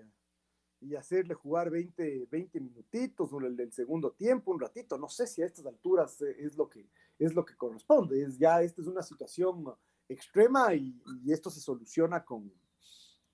y 0.80 0.94
hacerle 0.94 1.34
jugar 1.34 1.70
20, 1.70 2.26
20 2.30 2.60
minutitos 2.60 3.32
o 3.32 3.40
el 3.40 3.72
segundo 3.72 4.12
tiempo, 4.12 4.50
un 4.50 4.60
ratito, 4.60 4.98
no 4.98 5.08
sé 5.08 5.26
si 5.26 5.42
a 5.42 5.46
estas 5.46 5.66
alturas 5.66 6.20
es 6.22 6.56
lo 6.56 6.68
que, 6.68 6.88
es 7.18 7.34
lo 7.34 7.44
que 7.44 7.56
corresponde, 7.56 8.22
es 8.22 8.38
ya 8.38 8.62
esta 8.62 8.80
es 8.80 8.88
una 8.88 9.02
situación 9.02 9.64
extrema 10.08 10.74
y, 10.74 11.00
y 11.24 11.32
esto 11.32 11.50
se 11.50 11.60
soluciona 11.60 12.24
con, 12.24 12.52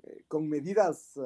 eh, 0.03 0.25
con 0.29 0.49
medidas, 0.49 1.19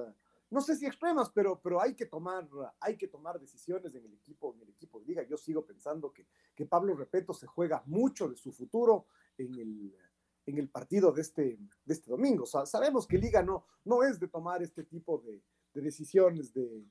no 0.52 0.60
sé 0.60 0.76
si 0.76 0.84
extremas, 0.84 1.30
pero, 1.30 1.58
pero 1.62 1.80
hay, 1.80 1.94
que 1.94 2.04
tomar, 2.04 2.46
hay 2.78 2.98
que 2.98 3.08
tomar 3.08 3.40
decisiones 3.40 3.94
en 3.94 4.04
el 4.04 4.12
equipo, 4.12 4.54
en 4.54 4.60
el 4.60 4.68
equipo 4.68 5.00
de 5.00 5.06
liga. 5.06 5.22
Yo 5.22 5.38
sigo 5.38 5.64
pensando 5.64 6.12
que, 6.12 6.26
que 6.54 6.66
Pablo 6.66 6.94
Repeto 6.94 7.32
se 7.32 7.46
juega 7.46 7.82
mucho 7.86 8.28
de 8.28 8.36
su 8.36 8.52
futuro 8.52 9.06
en 9.38 9.54
el, 9.58 9.96
en 10.44 10.58
el 10.58 10.68
partido 10.68 11.10
de 11.10 11.22
este, 11.22 11.58
de 11.86 11.94
este 11.94 12.10
domingo. 12.10 12.44
Sabemos 12.44 13.06
que 13.06 13.16
Liga 13.16 13.42
no, 13.42 13.64
no 13.84 14.02
es 14.02 14.20
de 14.20 14.28
tomar 14.28 14.62
este 14.62 14.84
tipo 14.84 15.22
de, 15.24 15.42
de 15.72 15.80
decisiones, 15.80 16.52
de, 16.52 16.84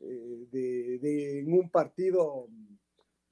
eh, 0.00 0.48
de, 0.50 0.98
de, 0.98 1.38
en 1.38 1.52
un 1.52 1.70
partido 1.70 2.48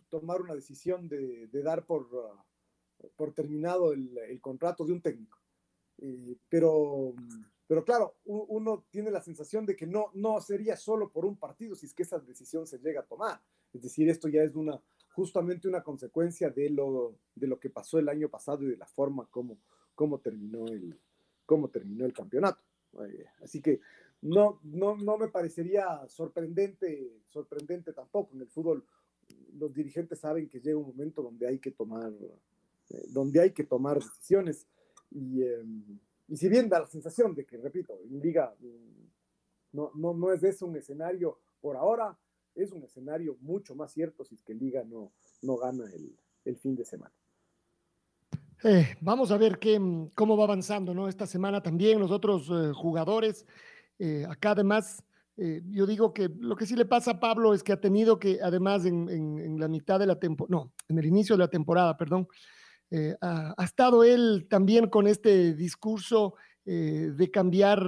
tomar 0.08 0.42
una 0.42 0.54
decisión 0.54 1.08
de, 1.08 1.48
dar 1.50 1.86
por, 1.86 2.08
por 3.16 3.32
terminado 3.32 3.92
el, 3.92 4.16
el, 4.16 4.40
contrato 4.40 4.84
de 4.84 4.92
un 4.92 5.02
técnico. 5.02 5.38
Eh, 5.98 6.36
pero, 6.48 7.14
pero 7.72 7.86
claro, 7.86 8.16
uno 8.26 8.84
tiene 8.90 9.10
la 9.10 9.22
sensación 9.22 9.64
de 9.64 9.74
que 9.74 9.86
no, 9.86 10.10
no 10.12 10.38
sería 10.42 10.76
solo 10.76 11.10
por 11.10 11.24
un 11.24 11.38
partido 11.38 11.74
si 11.74 11.86
es 11.86 11.94
que 11.94 12.02
esa 12.02 12.18
decisión 12.18 12.66
se 12.66 12.76
llega 12.76 13.00
a 13.00 13.06
tomar. 13.06 13.40
Es 13.72 13.80
decir, 13.80 14.10
esto 14.10 14.28
ya 14.28 14.42
es 14.42 14.54
una, 14.56 14.78
justamente 15.12 15.68
una 15.68 15.82
consecuencia 15.82 16.50
de 16.50 16.68
lo, 16.68 17.16
de 17.34 17.46
lo 17.46 17.58
que 17.58 17.70
pasó 17.70 17.98
el 17.98 18.10
año 18.10 18.28
pasado 18.28 18.62
y 18.64 18.66
de 18.66 18.76
la 18.76 18.84
forma 18.84 19.26
como, 19.30 19.56
como, 19.94 20.18
terminó, 20.18 20.66
el, 20.66 21.00
como 21.46 21.70
terminó 21.70 22.04
el 22.04 22.12
campeonato. 22.12 22.60
Eh, 23.06 23.24
así 23.42 23.62
que 23.62 23.80
no, 24.20 24.60
no, 24.64 24.94
no 24.94 25.16
me 25.16 25.28
parecería 25.28 26.06
sorprendente, 26.08 27.22
sorprendente 27.30 27.94
tampoco. 27.94 28.34
En 28.34 28.42
el 28.42 28.48
fútbol 28.48 28.84
los 29.54 29.72
dirigentes 29.72 30.18
saben 30.18 30.46
que 30.46 30.60
llega 30.60 30.76
un 30.76 30.88
momento 30.88 31.22
donde 31.22 31.46
hay 31.46 31.58
que 31.58 31.70
tomar, 31.70 32.12
eh, 32.90 33.06
donde 33.08 33.40
hay 33.40 33.52
que 33.52 33.64
tomar 33.64 33.98
decisiones. 33.98 34.66
Y, 35.10 35.40
eh, 35.40 35.64
y, 36.28 36.36
si 36.36 36.48
bien 36.48 36.68
da 36.68 36.80
la 36.80 36.86
sensación 36.86 37.34
de 37.34 37.44
que, 37.44 37.56
repito, 37.56 37.98
en 38.04 38.20
Liga 38.20 38.54
no, 39.72 39.90
no, 39.94 40.14
no 40.14 40.32
es 40.32 40.42
eso 40.42 40.66
un 40.66 40.76
escenario 40.76 41.40
por 41.60 41.76
ahora, 41.76 42.18
es 42.54 42.72
un 42.72 42.82
escenario 42.84 43.36
mucho 43.40 43.74
más 43.74 43.92
cierto 43.92 44.24
si 44.24 44.34
es 44.34 44.42
que 44.42 44.54
Liga 44.54 44.84
no, 44.84 45.12
no 45.42 45.56
gana 45.56 45.84
el, 45.92 46.16
el 46.44 46.56
fin 46.56 46.76
de 46.76 46.84
semana. 46.84 47.14
Eh, 48.64 48.94
vamos 49.00 49.32
a 49.32 49.36
ver 49.36 49.58
qué, 49.58 49.80
cómo 50.14 50.36
va 50.36 50.44
avanzando 50.44 50.94
¿no? 50.94 51.08
esta 51.08 51.26
semana 51.26 51.62
también 51.62 51.98
los 51.98 52.10
otros 52.10 52.48
eh, 52.48 52.72
jugadores. 52.72 53.44
Eh, 53.98 54.24
acá 54.28 54.52
además, 54.52 55.02
eh, 55.36 55.62
yo 55.70 55.86
digo 55.86 56.12
que 56.12 56.28
lo 56.28 56.54
que 56.54 56.66
sí 56.66 56.76
le 56.76 56.84
pasa 56.84 57.12
a 57.12 57.20
Pablo 57.20 57.54
es 57.54 57.62
que 57.62 57.72
ha 57.72 57.80
tenido 57.80 58.18
que, 58.18 58.40
además 58.40 58.84
en, 58.84 59.08
en, 59.08 59.38
en 59.40 59.58
la 59.58 59.68
mitad 59.68 59.98
de 59.98 60.06
la 60.06 60.18
temporada, 60.18 60.56
no, 60.56 60.72
en 60.88 60.98
el 60.98 61.06
inicio 61.06 61.36
de 61.36 61.40
la 61.40 61.48
temporada, 61.48 61.96
perdón, 61.96 62.28
eh, 62.94 63.16
ha, 63.22 63.64
estado 63.64 64.04
él 64.04 64.46
también 64.50 64.90
con 64.90 65.06
este 65.06 65.54
discurso 65.54 66.34
eh, 66.66 67.10
de 67.16 67.30
cambiar 67.30 67.82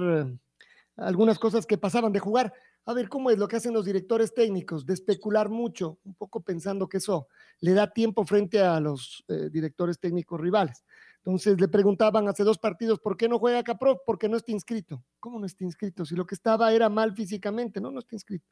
algunas 0.97 1.37
cosas 1.37 1.67
que 1.67 1.77
pasaban 1.77 2.11
de 2.11 2.19
jugar 2.19 2.51
a 2.87 2.93
ver 2.93 3.07
cómo 3.07 3.29
es 3.29 3.37
lo 3.37 3.47
que 3.47 3.55
hacen 3.55 3.73
los 3.73 3.85
directores 3.85 4.33
técnicos, 4.33 4.83
de 4.83 4.95
especular 4.95 5.49
mucho, 5.49 5.99
un 6.05 6.15
poco 6.15 6.41
pensando 6.41 6.89
que 6.89 6.97
eso 6.97 7.27
le 7.59 7.73
da 7.73 7.91
tiempo 7.91 8.25
frente 8.25 8.61
a 8.61 8.79
los 8.79 9.23
eh, 9.27 9.49
directores 9.51 9.99
técnicos 9.99 10.41
rivales. 10.41 10.83
Entonces 11.17 11.61
le 11.61 11.67
preguntaban 11.67 12.27
hace 12.27 12.43
dos 12.43 12.57
partidos, 12.57 12.99
¿por 12.99 13.15
qué 13.15 13.29
no 13.29 13.37
juega 13.37 13.63
Caprov? 13.63 13.99
Porque 14.07 14.27
no 14.27 14.37
está 14.37 14.51
inscrito. 14.51 15.03
¿Cómo 15.19 15.39
no 15.39 15.45
está 15.45 15.63
inscrito? 15.63 16.03
Si 16.03 16.15
lo 16.15 16.25
que 16.25 16.35
estaba 16.35 16.73
era 16.73 16.89
mal 16.89 17.13
físicamente, 17.13 17.79
no, 17.79 17.91
no 17.91 17.99
está 17.99 18.15
inscrito. 18.15 18.47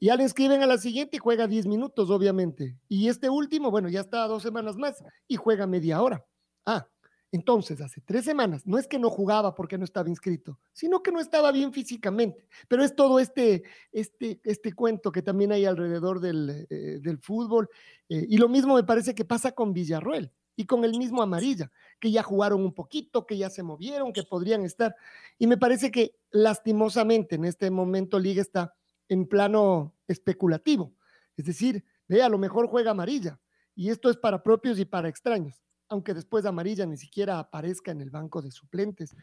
Y 0.00 0.06
ya 0.06 0.16
le 0.16 0.22
inscriben 0.22 0.62
a 0.62 0.66
la 0.66 0.78
siguiente 0.78 1.18
y 1.18 1.20
juega 1.20 1.46
10 1.46 1.66
minutos, 1.66 2.08
obviamente. 2.10 2.78
Y 2.88 3.08
este 3.08 3.28
último, 3.28 3.70
bueno, 3.70 3.90
ya 3.90 4.00
está 4.00 4.26
dos 4.26 4.42
semanas 4.42 4.76
más 4.76 5.04
y 5.28 5.36
juega 5.36 5.66
media 5.66 6.00
hora. 6.00 6.24
Ah, 6.64 6.88
entonces, 7.32 7.80
hace 7.82 8.00
tres 8.00 8.24
semanas, 8.24 8.66
no 8.66 8.78
es 8.78 8.88
que 8.88 8.98
no 8.98 9.10
jugaba 9.10 9.54
porque 9.54 9.78
no 9.78 9.84
estaba 9.84 10.08
inscrito, 10.08 10.58
sino 10.72 11.02
que 11.02 11.12
no 11.12 11.20
estaba 11.20 11.52
bien 11.52 11.72
físicamente. 11.72 12.48
Pero 12.66 12.82
es 12.82 12.96
todo 12.96 13.20
este, 13.20 13.62
este, 13.92 14.40
este 14.42 14.72
cuento 14.72 15.12
que 15.12 15.22
también 15.22 15.52
hay 15.52 15.66
alrededor 15.66 16.20
del, 16.20 16.66
eh, 16.70 16.98
del 17.00 17.18
fútbol. 17.18 17.68
Eh, 18.08 18.26
y 18.28 18.38
lo 18.38 18.48
mismo 18.48 18.74
me 18.74 18.84
parece 18.84 19.14
que 19.14 19.26
pasa 19.26 19.52
con 19.52 19.74
Villarroel 19.74 20.32
y 20.56 20.64
con 20.64 20.84
el 20.84 20.98
mismo 20.98 21.22
Amarilla, 21.22 21.70
que 22.00 22.10
ya 22.10 22.22
jugaron 22.22 22.62
un 22.62 22.74
poquito, 22.74 23.26
que 23.26 23.36
ya 23.38 23.48
se 23.48 23.62
movieron, 23.62 24.12
que 24.12 24.24
podrían 24.24 24.64
estar. 24.64 24.96
Y 25.38 25.46
me 25.46 25.56
parece 25.56 25.90
que 25.90 26.16
lastimosamente 26.30 27.36
en 27.36 27.44
este 27.44 27.70
momento 27.70 28.18
Liga 28.18 28.42
está 28.42 28.74
en 29.10 29.26
plano 29.26 29.94
especulativo. 30.08 30.96
Es 31.36 31.44
decir, 31.44 31.84
ve, 32.08 32.22
a 32.22 32.30
lo 32.30 32.38
mejor 32.38 32.66
juega 32.66 32.92
Amarilla. 32.92 33.38
Y 33.74 33.90
esto 33.90 34.08
es 34.08 34.16
para 34.16 34.42
propios 34.42 34.78
y 34.78 34.86
para 34.86 35.10
extraños 35.10 35.62
aunque 35.90 36.14
después 36.14 36.44
de 36.44 36.48
amarilla 36.48 36.86
ni 36.86 36.96
siquiera 36.96 37.38
aparezca 37.38 37.90
en 37.90 38.00
el 38.00 38.10
banco 38.10 38.40
de 38.40 38.50
suplentes, 38.50 39.14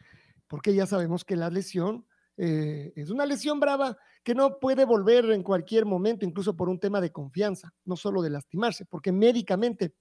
porque 0.46 0.74
ya 0.74 0.86
sabemos 0.86 1.24
que 1.24 1.34
la 1.34 1.50
lesión 1.50 2.06
eh, 2.36 2.92
es 2.94 3.10
una 3.10 3.26
lesión 3.26 3.58
brava 3.58 3.96
que 4.22 4.34
no 4.34 4.58
puede 4.60 4.84
volver 4.84 5.24
en 5.30 5.42
cualquier 5.42 5.86
momento, 5.86 6.26
incluso 6.26 6.54
por 6.54 6.68
un 6.68 6.78
tema 6.78 7.00
de 7.00 7.10
confianza, 7.10 7.74
no 7.84 7.96
solo 7.96 8.22
de 8.22 8.30
lastimarse, 8.30 8.84
porque 8.84 9.12
médicamente 9.12 9.94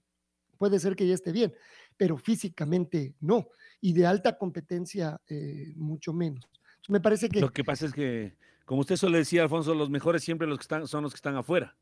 puede 0.57 0.77
ser 0.79 0.95
que 0.95 1.07
ya 1.07 1.15
esté 1.15 1.31
bien, 1.31 1.53
pero 1.95 2.17
físicamente 2.17 3.15
no, 3.21 3.47
y 3.79 3.93
de 3.93 4.05
alta 4.05 4.37
competencia 4.37 5.21
eh, 5.27 5.73
mucho 5.77 6.11
menos. 6.11 6.45
Me 6.89 6.99
parece 6.99 7.29
que... 7.29 7.39
Lo 7.39 7.51
que 7.51 7.63
pasa 7.63 7.85
es 7.85 7.93
que, 7.93 8.35
como 8.67 8.81
usted 8.81 8.97
suele 8.97 9.19
decir, 9.19 9.39
Alfonso, 9.39 9.73
los 9.73 9.89
mejores 9.89 10.21
siempre 10.21 10.45
los 10.45 10.57
que 10.57 10.63
están, 10.63 10.87
son 10.87 11.01
los 11.01 11.13
que 11.13 11.15
están 11.15 11.37
afuera. 11.37 11.73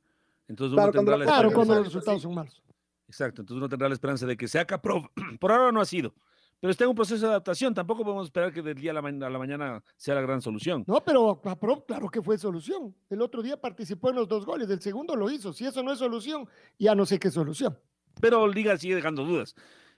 Entonces 0.48 0.76
claro, 0.76 0.92
uno 0.92 1.00
tendrá 1.00 1.16
cuando, 1.16 1.34
claro, 1.34 1.52
cuando 1.52 1.76
los 1.76 1.86
resultados 1.86 2.22
son 2.22 2.36
malos. 2.36 2.62
Exacto, 3.08 3.42
entonces 3.42 3.58
uno 3.58 3.68
tendrá 3.68 3.90
la 3.90 3.96
esperanza 3.96 4.28
de 4.28 4.38
que 4.38 4.48
sea 4.48 4.66
Caprov. 4.66 5.10
Por 5.40 5.52
ahora 5.52 5.72
no 5.72 5.82
ha 5.82 5.86
sido, 5.86 6.14
pero 6.60 6.70
está 6.70 6.84
en 6.84 6.92
un 6.92 6.96
proceso 6.96 7.26
de 7.26 7.32
adaptación. 7.32 7.74
Tampoco 7.74 8.04
podemos 8.04 8.28
esperar 8.28 8.54
que 8.54 8.62
del 8.62 8.76
día 8.76 8.92
a 8.92 8.94
la, 8.94 9.02
ma 9.02 9.10
a 9.10 9.30
la 9.32 9.40
mañana 9.40 9.84
sea 9.98 10.14
la 10.14 10.22
gran 10.22 10.44
solución. 10.44 10.84
No, 10.86 11.04
pero 11.04 11.42
Caprov, 11.42 11.88
claro 11.88 12.08
que 12.08 12.22
fue 12.22 12.38
solución. 12.38 12.96
El 13.10 13.20
otro 13.24 13.42
día 13.42 13.60
participó 13.60 14.12
en 14.12 14.18
los 14.18 14.28
dos 14.28 14.46
goles, 14.46 14.70
el 14.70 14.80
segundo 14.80 15.16
lo 15.16 15.32
hizo. 15.32 15.54
Si 15.54 15.66
eso 15.66 15.82
no 15.82 15.92
es 15.92 15.98
solución, 15.98 16.48
ya 16.78 16.94
no 16.94 17.08
sé 17.08 17.18
qué 17.18 17.32
solución. 17.32 17.76
Pero 18.22 18.48
Liga 18.48 18.78
sigue 18.78 18.94
dejando 18.94 19.26
dudas. 19.26 19.56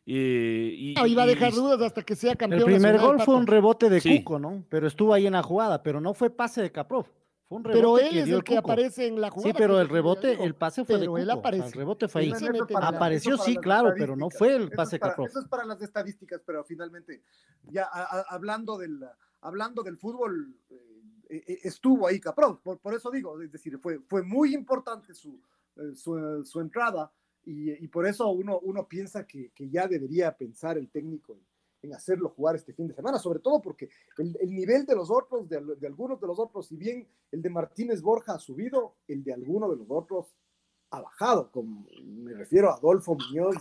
Eh, 0.09 0.73
y, 0.73 0.93
no, 0.93 1.05
iba 1.05 1.23
a 1.23 1.25
dejar 1.25 1.51
y, 1.51 1.55
dudas 1.57 1.81
hasta 1.81 2.01
que 2.01 2.15
sea 2.15 2.33
campeón. 2.37 2.61
El 2.61 2.65
primer 2.65 2.97
gol 2.97 3.19
fue 3.19 3.35
un 3.35 3.45
rebote 3.45 3.89
de 3.89 3.99
sí. 3.99 4.23
Cuco, 4.23 4.39
¿no? 4.39 4.63
Pero 4.69 4.87
estuvo 4.87 5.13
ahí 5.13 5.27
en 5.27 5.33
la 5.33 5.43
jugada, 5.43 5.83
pero 5.83 5.99
no 5.99 6.13
fue 6.13 6.29
pase 6.29 6.61
de 6.61 6.71
Caprov. 6.71 7.07
Fue 7.49 7.57
un 7.57 7.63
pero 7.63 7.99
él 7.99 8.17
es 8.17 8.29
el, 8.29 8.41
que 8.41 8.57
aparece 8.57 9.07
en 9.07 9.19
la 9.19 9.29
jugada. 9.29 9.51
Sí, 9.51 9.57
pero 9.57 9.81
el 9.81 9.89
rebote, 9.89 10.41
el 10.41 10.55
pase 10.55 10.85
fue 10.85 10.97
pero 10.97 11.15
de 11.15 11.21
él 11.23 11.29
aparece. 11.29 11.63
O 11.63 11.67
sea, 11.67 11.73
el 11.73 11.79
rebote 11.79 12.07
fue 12.07 12.21
ahí. 12.21 12.31
Apareció, 12.81 13.37
sí, 13.37 13.57
claro, 13.57 13.93
pero 13.97 14.15
no 14.15 14.29
fue 14.29 14.55
el 14.55 14.69
pase 14.69 14.97
para, 14.97 15.11
Caprov. 15.11 15.27
Eso 15.27 15.39
es 15.41 15.47
para 15.47 15.65
las 15.65 15.81
estadísticas, 15.81 16.41
pero 16.45 16.63
finalmente, 16.63 17.21
ya 17.69 17.83
a, 17.91 18.03
a, 18.03 18.25
hablando, 18.29 18.77
del, 18.77 19.05
hablando 19.41 19.83
del 19.83 19.97
fútbol, 19.97 20.55
eh, 21.29 21.59
estuvo 21.63 22.07
ahí 22.07 22.21
Caprón. 22.21 22.61
Por, 22.63 22.79
por, 22.79 22.93
eso 22.93 23.11
digo, 23.11 23.41
es 23.41 23.51
decir, 23.51 23.77
fue, 23.77 23.99
fue 24.07 24.23
muy 24.23 24.53
importante 24.53 25.13
su, 25.13 25.37
su, 25.95 26.45
su 26.45 26.61
entrada 26.61 27.11
y, 27.47 27.83
y, 27.83 27.87
por 27.87 28.05
eso 28.05 28.29
uno, 28.29 28.59
uno 28.59 28.87
piensa 28.87 29.25
que, 29.25 29.51
que, 29.55 29.69
ya 29.69 29.87
debería 29.87 30.35
pensar 30.35 30.77
el 30.77 30.89
técnico 30.89 31.33
en, 31.33 31.39
en, 31.83 31.95
hacerlo 31.95 32.29
jugar 32.29 32.57
este 32.57 32.73
fin 32.73 32.87
de 32.87 32.93
semana, 32.93 33.17
sobre 33.19 33.39
todo 33.39 33.61
porque 33.61 33.89
el, 34.17 34.37
el 34.41 34.53
nivel 34.53 34.85
de 34.85 34.95
los 34.95 35.09
otros, 35.09 35.47
de, 35.47 35.61
de, 35.79 35.87
algunos 35.87 36.19
de 36.19 36.27
los 36.27 36.37
otros, 36.39 36.67
si 36.67 36.75
bien 36.75 37.07
el 37.31 37.41
de 37.41 37.49
Martínez 37.49 38.01
Borja 38.01 38.33
ha 38.33 38.39
subido, 38.39 38.95
el 39.07 39.23
de 39.23 39.33
alguno 39.33 39.69
de 39.69 39.77
los 39.77 39.87
otros 39.89 40.35
ha 40.89 40.99
bajado, 40.99 41.49
como 41.49 41.87
me 42.03 42.33
refiero 42.33 42.69
a 42.69 42.75
Adolfo 42.75 43.15
Muñoz 43.15 43.55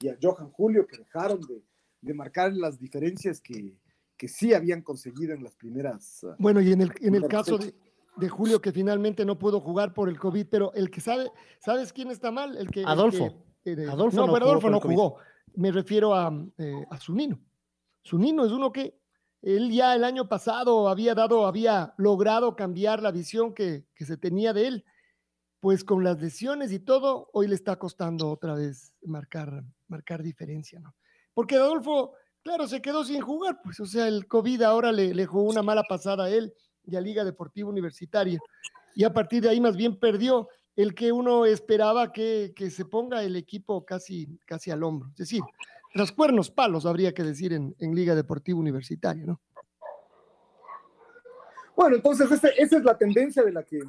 y, 0.00 0.06
y 0.06 0.08
a 0.08 0.18
Johan 0.20 0.50
Julio, 0.50 0.86
que 0.88 0.98
dejaron 0.98 1.40
de, 1.42 1.62
de 2.00 2.14
marcar 2.14 2.52
las 2.52 2.80
diferencias 2.80 3.40
que, 3.40 3.76
que 4.16 4.26
sí 4.26 4.54
habían 4.54 4.82
conseguido 4.82 5.34
en 5.34 5.44
las 5.44 5.54
primeras. 5.54 6.24
Ah, 6.24 6.34
bueno, 6.38 6.60
y 6.60 6.72
en 6.72 6.80
el, 6.80 6.92
en 7.00 7.14
el 7.14 7.28
caso 7.28 7.58
de, 7.58 7.74
de, 8.16 8.28
Julio, 8.28 8.60
que 8.60 8.72
finalmente 8.72 9.24
no 9.24 9.38
pudo 9.38 9.60
jugar 9.60 9.94
por 9.94 10.08
el 10.08 10.18
COVID, 10.18 10.46
pero 10.50 10.72
el 10.74 10.90
que 10.90 11.00
sabe, 11.00 11.30
¿sabes 11.58 11.92
quién 11.92 12.10
está 12.10 12.30
mal? 12.30 12.56
El 12.56 12.70
que. 12.70 12.84
Adolfo. 12.84 13.44
El 13.64 13.76
que, 13.76 13.82
eh, 13.82 13.88
Adolfo 13.88 14.16
no, 14.16 14.26
no, 14.26 14.32
pero 14.32 14.46
Adolfo 14.46 14.70
no 14.70 14.80
jugó. 14.80 15.16
Me 15.54 15.72
refiero 15.72 16.14
a, 16.14 16.32
eh, 16.58 16.86
a 16.90 16.98
Zunino. 16.98 17.40
Zunino 18.06 18.44
es 18.44 18.52
uno 18.52 18.72
que 18.72 19.00
él 19.42 19.70
ya 19.70 19.94
el 19.94 20.04
año 20.04 20.28
pasado 20.28 20.88
había 20.88 21.14
dado, 21.14 21.46
había 21.46 21.94
logrado 21.96 22.56
cambiar 22.56 23.02
la 23.02 23.10
visión 23.10 23.54
que, 23.54 23.86
que 23.94 24.04
se 24.04 24.16
tenía 24.16 24.52
de 24.52 24.66
él. 24.66 24.84
Pues 25.60 25.84
con 25.84 26.02
las 26.02 26.18
lesiones 26.20 26.72
y 26.72 26.78
todo, 26.78 27.28
hoy 27.34 27.46
le 27.46 27.54
está 27.54 27.76
costando 27.76 28.30
otra 28.30 28.54
vez 28.54 28.94
marcar, 29.02 29.62
marcar 29.88 30.22
diferencia, 30.22 30.80
¿no? 30.80 30.94
Porque 31.34 31.56
Adolfo, 31.56 32.14
claro, 32.42 32.66
se 32.66 32.80
quedó 32.80 33.04
sin 33.04 33.20
jugar, 33.20 33.60
pues, 33.62 33.78
o 33.78 33.84
sea, 33.86 34.08
el 34.08 34.26
COVID 34.26 34.62
ahora 34.62 34.90
le, 34.90 35.12
le 35.12 35.26
jugó 35.26 35.44
una 35.44 35.62
mala 35.62 35.82
pasada 35.82 36.24
a 36.24 36.30
él 36.30 36.54
y 36.84 36.96
a 36.96 37.00
Liga 37.00 37.24
Deportiva 37.24 37.68
Universitaria. 37.68 38.38
Y 38.94 39.04
a 39.04 39.12
partir 39.12 39.42
de 39.42 39.48
ahí 39.48 39.60
más 39.60 39.76
bien 39.76 39.98
perdió 39.98 40.48
el 40.76 40.94
que 40.94 41.12
uno 41.12 41.46
esperaba 41.46 42.12
que, 42.12 42.52
que 42.54 42.70
se 42.70 42.84
ponga 42.84 43.22
el 43.22 43.36
equipo 43.36 43.84
casi, 43.84 44.38
casi 44.46 44.70
al 44.70 44.82
hombro. 44.82 45.10
Es 45.10 45.16
decir, 45.16 45.42
los 45.94 46.12
cuernos 46.12 46.50
palos, 46.50 46.86
habría 46.86 47.12
que 47.12 47.22
decir, 47.22 47.52
en, 47.52 47.74
en 47.78 47.94
Liga 47.94 48.14
Deportiva 48.14 48.58
Universitaria, 48.58 49.24
¿no? 49.26 49.40
Bueno, 51.76 51.96
entonces 51.96 52.30
esa, 52.30 52.48
es 52.48 52.72
la 52.84 52.96
tendencia 52.98 53.42
de 53.42 53.52
la 53.52 53.62
que 53.62 53.80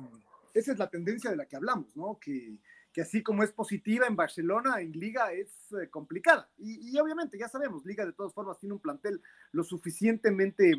esa 0.53 0.71
es 0.71 0.79
la 0.79 0.89
tendencia 0.89 1.29
de 1.29 1.35
la 1.35 1.45
que 1.45 1.55
hablamos, 1.55 1.95
¿no? 1.95 2.17
Que, 2.19 2.57
que 2.91 3.01
así 3.01 3.21
como 3.21 3.43
es 3.43 3.51
positiva 3.51 4.05
en 4.07 4.15
Barcelona, 4.15 4.81
en 4.81 4.91
Liga 4.91 5.31
es 5.31 5.49
eh, 5.73 5.89
complicada. 5.89 6.49
Y, 6.57 6.89
y, 6.89 6.99
obviamente, 6.99 7.37
ya 7.37 7.47
sabemos, 7.47 7.85
Liga 7.85 8.05
de 8.05 8.13
todas 8.13 8.33
formas 8.33 8.59
tiene 8.59 8.73
un 8.73 8.81
plantel 8.81 9.21
lo 9.51 9.63
suficientemente, 9.63 10.73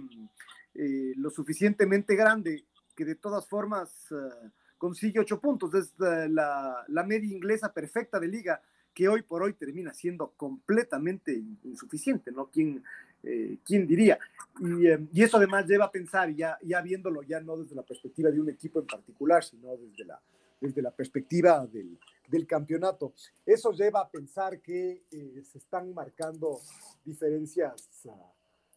eh, 0.74 1.12
lo 1.16 1.30
suficientemente 1.30 2.16
grande 2.16 2.64
que 2.94 3.04
de 3.04 3.14
todas 3.14 3.46
formas 3.48 4.10
uh, 4.10 4.48
consigue 4.78 5.20
ocho 5.20 5.40
puntos. 5.40 5.74
Es 5.74 5.94
uh, 5.98 6.28
la, 6.28 6.84
la, 6.88 7.04
media 7.04 7.34
inglesa 7.34 7.72
perfecta 7.72 8.20
de 8.20 8.28
Liga 8.28 8.60
que 8.92 9.08
hoy 9.08 9.22
por 9.22 9.42
hoy 9.42 9.54
termina 9.54 9.92
siendo 9.94 10.32
completamente 10.36 11.42
insuficiente, 11.64 12.30
¿no? 12.30 12.50
¿Quién, 12.50 12.82
eh, 13.22 13.58
¿quién 13.64 13.86
diría? 13.86 14.18
Y, 14.60 14.86
eh, 14.86 14.98
y, 15.12 15.22
eso 15.22 15.36
además 15.36 15.66
lleva 15.66 15.86
a 15.86 15.90
pensar, 15.90 16.34
ya, 16.34 16.58
ya 16.62 16.80
viéndolo 16.82 17.22
ya 17.22 17.40
no 17.40 17.56
desde 17.56 17.74
la 17.74 17.82
perspectiva 17.82 18.30
de 18.30 18.40
un 18.40 18.50
equipo 18.50 18.80
en 18.80 18.86
particular, 18.86 19.42
sino 19.44 19.76
desde 19.76 20.04
la, 20.04 20.20
desde 20.60 20.82
la 20.82 20.90
perspectiva 20.90 21.66
del, 21.66 21.98
del, 22.28 22.46
campeonato. 22.46 23.14
Eso 23.46 23.72
lleva 23.72 24.00
a 24.00 24.10
pensar 24.10 24.60
que 24.60 25.04
eh, 25.10 25.42
se 25.44 25.58
están 25.58 25.94
marcando 25.94 26.58
diferencias, 27.04 27.88
uh, 28.04 28.10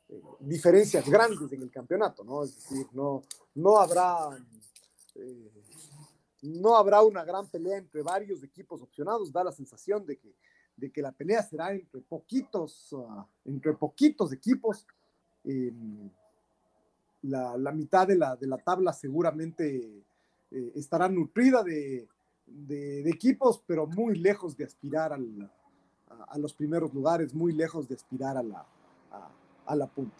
eh, 0.09 0.21
diferencias 0.39 1.07
grandes 1.09 1.51
en 1.51 1.61
el 1.61 1.71
campeonato, 1.71 2.23
¿no? 2.23 2.43
Es 2.43 2.55
decir, 2.55 2.87
no, 2.93 3.23
no 3.55 3.77
habrá... 3.77 4.37
Eh, 5.15 5.51
no 6.45 6.75
habrá 6.75 7.01
una 7.01 7.23
gran 7.23 7.47
pelea 7.47 7.77
entre 7.77 8.01
varios 8.01 8.43
equipos 8.43 8.81
opcionados, 8.81 9.31
da 9.31 9.43
la 9.43 9.51
sensación 9.51 10.05
de 10.05 10.17
que, 10.17 10.35
de 10.77 10.91
que 10.91 11.01
la 11.01 11.11
pelea 11.11 11.41
será 11.41 11.73
entre 11.73 12.01
poquitos, 12.01 12.91
uh, 12.93 13.23
entre 13.45 13.73
poquitos 13.73 14.31
equipos. 14.31 14.85
Eh, 15.43 15.73
la, 17.23 17.57
la, 17.57 17.71
mitad 17.71 18.07
de 18.07 18.15
la, 18.15 18.35
de 18.35 18.47
la 18.47 18.57
tabla 18.57 18.93
seguramente 18.93 20.03
eh, 20.51 20.71
estará 20.75 21.09
nutrida 21.09 21.63
de, 21.63 22.07
de, 22.45 23.03
de, 23.03 23.09
equipos, 23.09 23.63
pero 23.65 23.87
muy 23.87 24.15
lejos 24.15 24.55
de 24.55 24.65
aspirar 24.65 25.13
al, 25.13 25.51
a, 26.09 26.23
a, 26.25 26.37
los 26.37 26.53
primeros 26.53 26.93
lugares, 26.93 27.33
muy 27.33 27.51
lejos 27.53 27.87
de 27.87 27.95
aspirar 27.95 28.37
a 28.37 28.43
la, 28.43 28.65
a, 29.65 29.75
la 29.75 29.87
punta. 29.87 30.17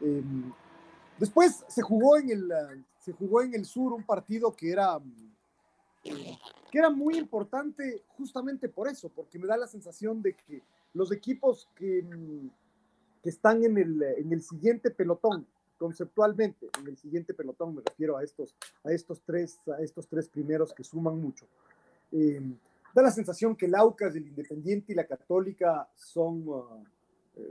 Eh, 0.00 0.22
después 1.18 1.64
se 1.68 1.82
jugó, 1.82 2.16
en 2.16 2.30
el, 2.30 2.52
se 2.98 3.12
jugó 3.12 3.42
en 3.42 3.54
el 3.54 3.64
sur 3.64 3.92
un 3.92 4.04
partido 4.04 4.54
que 4.54 4.70
era 4.70 5.00
que 6.70 6.78
era 6.78 6.90
muy 6.90 7.16
importante 7.16 8.02
justamente 8.18 8.68
por 8.68 8.88
eso, 8.88 9.08
porque 9.08 9.38
me 9.38 9.46
da 9.46 9.56
la 9.56 9.66
sensación 9.66 10.20
de 10.20 10.34
que 10.34 10.60
los 10.92 11.12
equipos 11.12 11.68
que, 11.74 12.02
mm, 12.02 12.50
que 13.22 13.30
están 13.30 13.64
en 13.64 13.78
el, 13.78 14.02
en 14.02 14.32
el 14.32 14.42
siguiente 14.42 14.90
pelotón, 14.90 15.46
conceptualmente, 15.78 16.68
en 16.80 16.88
el 16.88 16.96
siguiente 16.96 17.32
pelotón 17.32 17.74
me 17.74 17.82
refiero 17.82 18.16
a 18.16 18.22
estos, 18.22 18.54
a 18.84 18.92
estos, 18.92 19.20
tres, 19.24 19.60
a 19.66 19.80
estos 19.82 20.06
tres 20.06 20.28
primeros 20.28 20.72
que 20.74 20.84
suman 20.84 21.20
mucho. 21.20 21.46
Eh, 22.12 22.40
da 22.94 23.02
la 23.02 23.10
sensación 23.10 23.56
que 23.56 23.66
el 23.66 23.74
Aucas, 23.74 24.14
el 24.14 24.26
Independiente 24.26 24.92
y 24.92 24.94
la 24.96 25.06
Católica 25.06 25.88
son, 25.94 26.48
uh, 26.48 26.84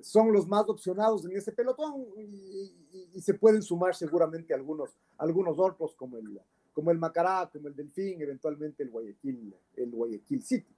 son 0.02 0.32
los 0.32 0.48
más 0.48 0.68
opcionados 0.70 1.26
en 1.26 1.36
ese 1.36 1.52
pelotón 1.52 2.06
y, 2.18 2.74
se 3.22 3.34
pueden 3.34 3.62
sumar 3.62 3.96
seguramente 3.96 4.54
algunos, 4.54 4.98
algunos 5.18 5.58
otros 5.58 5.94
como 5.96 6.18
el, 6.18 6.40
como 6.74 6.92
el 6.92 6.98
Macará, 6.98 7.50
como 7.52 7.68
el 7.68 7.76
Delfín, 7.76 8.22
eventualmente 8.22 8.84
el 8.84 8.90
Guayaquil, 8.90 9.56
el 9.78 9.92
Guayaquil 9.92 10.44
City. 10.44 10.76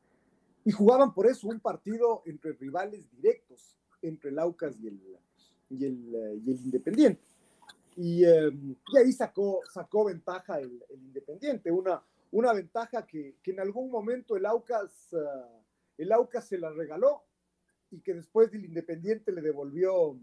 Y 0.64 0.72
jugaban 0.72 1.14
por 1.14 1.28
eso 1.28 1.48
un 1.48 1.60
partido 1.60 2.24
entre 2.26 2.54
rivales 2.54 3.10
directos, 3.12 3.76
entre 4.02 4.30
el 4.30 4.40
Aucas 4.40 4.76
y 4.80 4.88
el, 4.88 5.00
y 5.70 5.86
el, 5.86 6.42
y 6.44 6.52
el 6.52 6.58
Independiente. 6.66 7.22
Y, 7.96 8.26
eh, 8.26 8.52
y, 8.52 8.98
ahí 8.98 9.12
sacó, 9.12 9.62
sacó 9.74 10.06
ventaja 10.06 10.60
el, 10.60 10.84
Independiente, 10.90 11.72
una, 11.72 12.04
una 12.32 12.54
ventaja 12.54 13.06
que, 13.06 13.38
que, 13.42 13.52
en 13.52 13.60
algún 13.60 13.90
momento 13.90 14.36
el 14.36 14.46
Aucas, 14.46 15.14
uh, 15.14 15.62
el 15.98 16.12
Aucas 16.12 16.48
se 16.48 16.58
la 16.58 16.70
regaló 16.72 17.25
y 17.96 18.02
que 18.02 18.14
después 18.14 18.52
del 18.52 18.66
Independiente 18.66 19.32
le 19.32 19.42
devolvió, 19.42 20.20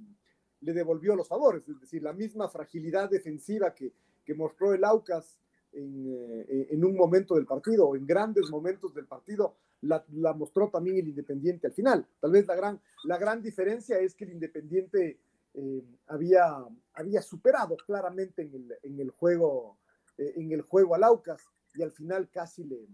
le 0.61 0.73
devolvió 0.73 1.17
los 1.17 1.29
favores, 1.29 1.67
es 1.69 1.81
decir, 1.81 2.03
la 2.03 2.13
misma 2.13 2.49
fragilidad 2.49 3.09
defensiva 3.09 3.75
que, 3.75 3.93
que 4.25 4.35
mostró 4.35 4.75
el 4.75 4.85
Aucas 4.85 5.39
en, 5.73 6.07
eh, 6.07 6.69
en, 6.71 6.85
un 6.85 6.95
momento 6.95 7.35
del 7.35 7.47
partido 7.47 7.89
o 7.89 7.97
en 7.97 8.07
grandes 8.07 8.51
momentos 8.51 8.95
del 8.95 9.07
partido, 9.07 9.57
la, 9.81 10.05
mostró 10.35 10.69
también 10.69 10.99
el 10.99 11.09
Independiente 11.09 11.67
al 11.67 11.73
final. 11.73 12.07
Tal 12.21 12.31
vez 12.31 12.47
la 12.47 12.55
gran, 12.55 12.81
la 13.05 13.17
gran 13.17 13.43
diferencia 13.43 13.99
es 13.99 14.15
que 14.15 14.25
el 14.25 14.33
Independiente 14.33 15.19
eh, 15.55 15.83
había, 16.09 16.65
había 16.93 17.23
superado 17.23 17.77
claramente 17.77 18.43
en 18.43 18.55
el, 18.55 18.75
en 18.83 19.01
el 19.01 19.11
juego 19.11 19.79
eh, 20.19 20.35
en 20.37 20.53
el 20.53 20.61
juego 20.61 20.95
al 20.95 21.05
Aucas 21.05 21.43
y 21.75 21.83
al 21.83 21.93
final 21.93 22.29
casi 22.31 22.65
le, 22.65 22.87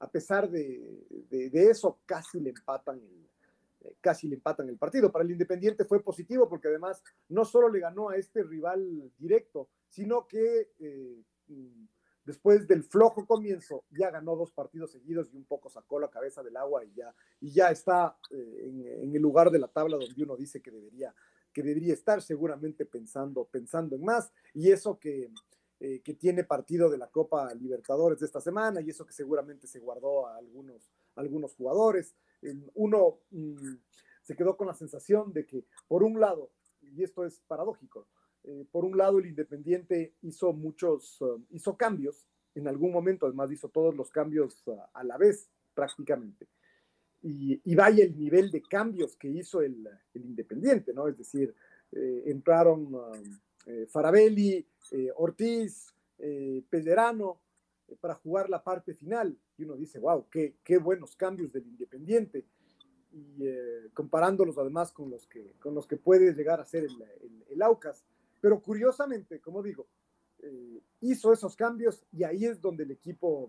a 0.00 0.10
pesar 0.10 0.50
de, 0.50 1.06
de, 1.30 1.48
de, 1.48 1.70
eso, 1.70 1.98
casi 2.04 2.38
le 2.40 2.50
empatan 2.50 2.98
el, 2.98 3.24
casi 4.00 4.28
le 4.28 4.36
empatan 4.36 4.68
el 4.68 4.78
partido. 4.78 5.10
Para 5.10 5.24
el 5.24 5.30
Independiente 5.30 5.84
fue 5.84 6.02
positivo 6.02 6.48
porque 6.48 6.68
además 6.68 7.02
no 7.28 7.44
solo 7.44 7.68
le 7.68 7.80
ganó 7.80 8.10
a 8.10 8.16
este 8.16 8.42
rival 8.42 9.12
directo, 9.18 9.68
sino 9.88 10.26
que 10.26 10.72
eh, 10.78 11.22
después 12.24 12.66
del 12.66 12.84
flojo 12.84 13.26
comienzo, 13.26 13.84
ya 13.90 14.10
ganó 14.10 14.36
dos 14.36 14.52
partidos 14.52 14.92
seguidos 14.92 15.32
y 15.32 15.36
un 15.36 15.44
poco 15.44 15.68
sacó 15.68 16.00
la 16.00 16.10
cabeza 16.10 16.42
del 16.42 16.56
agua 16.56 16.84
y 16.84 16.92
ya, 16.94 17.14
y 17.40 17.52
ya 17.52 17.70
está 17.70 18.16
eh, 18.30 18.60
en, 18.64 18.86
en, 19.04 19.16
el 19.16 19.22
lugar 19.22 19.50
de 19.50 19.58
la 19.58 19.68
tabla 19.68 19.96
donde 19.96 20.22
uno 20.22 20.36
dice 20.36 20.60
que 20.60 20.70
debería, 20.70 21.14
que 21.52 21.62
debería 21.62 21.94
estar, 21.94 22.20
seguramente 22.20 22.84
pensando, 22.84 23.44
pensando 23.44 23.96
en 23.96 24.04
más. 24.04 24.32
Y 24.52 24.70
eso 24.70 24.98
que, 24.98 25.30
eh, 25.80 26.00
que 26.02 26.14
tiene 26.14 26.44
partido 26.44 26.88
de 26.88 26.98
la 26.98 27.08
Copa 27.08 27.52
Libertadores 27.54 28.20
de 28.20 28.26
esta 28.26 28.40
semana 28.40 28.80
y 28.80 28.90
eso 28.90 29.04
que 29.04 29.12
seguramente 29.12 29.66
se 29.66 29.80
guardó 29.80 30.26
a 30.26 30.36
algunos, 30.36 30.90
a 31.14 31.20
algunos 31.20 31.54
jugadores. 31.54 32.14
Uno 32.74 33.18
mm, 33.30 33.74
se 34.22 34.36
quedó 34.36 34.56
con 34.56 34.66
la 34.66 34.74
sensación 34.74 35.32
de 35.32 35.46
que, 35.46 35.64
por 35.88 36.02
un 36.02 36.20
lado, 36.20 36.50
y 36.82 37.02
esto 37.02 37.24
es 37.24 37.40
paradójico, 37.46 38.06
eh, 38.44 38.66
por 38.70 38.84
un 38.84 38.96
lado, 38.96 39.18
el 39.18 39.26
Independiente 39.26 40.14
hizo 40.22 40.52
muchos, 40.52 41.20
uh, 41.22 41.42
hizo 41.50 41.76
cambios 41.76 42.26
en 42.54 42.68
algún 42.68 42.92
momento, 42.92 43.26
además 43.26 43.50
hizo 43.50 43.68
todos 43.68 43.94
los 43.96 44.10
cambios 44.10 44.62
uh, 44.66 44.80
a 44.92 45.02
la 45.02 45.16
vez 45.16 45.50
prácticamente. 45.74 46.48
Y, 47.22 47.74
vaya 47.74 48.04
el 48.04 48.18
nivel 48.18 48.50
de 48.50 48.60
cambios 48.62 49.16
que 49.16 49.28
hizo 49.28 49.62
el, 49.62 49.88
Independiente, 50.12 50.92
¿no? 50.92 51.08
Es 51.08 51.16
decir, 51.16 51.54
eh, 51.90 52.24
entraron 52.26 52.94
eh, 53.66 53.86
Farabelli, 53.88 54.66
eh, 54.92 55.10
Ortiz, 55.16 55.94
eh, 56.18 56.62
Pellerano 56.68 57.40
para 58.00 58.14
jugar 58.14 58.50
la 58.50 58.62
parte 58.62 58.94
final. 58.94 59.36
Y 59.56 59.64
uno 59.64 59.76
dice, 59.76 59.98
wow, 59.98 60.26
qué, 60.30 60.56
qué 60.64 60.78
buenos 60.78 61.16
cambios 61.16 61.52
del 61.52 61.66
Independiente. 61.66 62.44
Y 63.12 63.44
comparándolos 63.94 64.58
además 64.58 64.92
con 64.92 65.08
los 65.10 65.26
que, 65.26 65.54
con 65.60 65.74
los 65.74 65.86
que 65.86 65.96
puede 65.96 66.32
llegar 66.32 66.60
a 66.60 66.64
ser 66.64 66.84
el, 66.84 67.00
el, 67.22 67.44
el 67.48 67.62
Aucas 67.62 68.04
pero 68.44 68.60
curiosamente, 68.60 69.40
como 69.40 69.62
digo, 69.62 69.86
eh, 70.40 70.82
hizo 71.00 71.32
esos 71.32 71.56
cambios 71.56 72.04
y 72.12 72.24
ahí 72.24 72.44
es 72.44 72.60
donde 72.60 72.84
el 72.84 72.90
equipo 72.90 73.48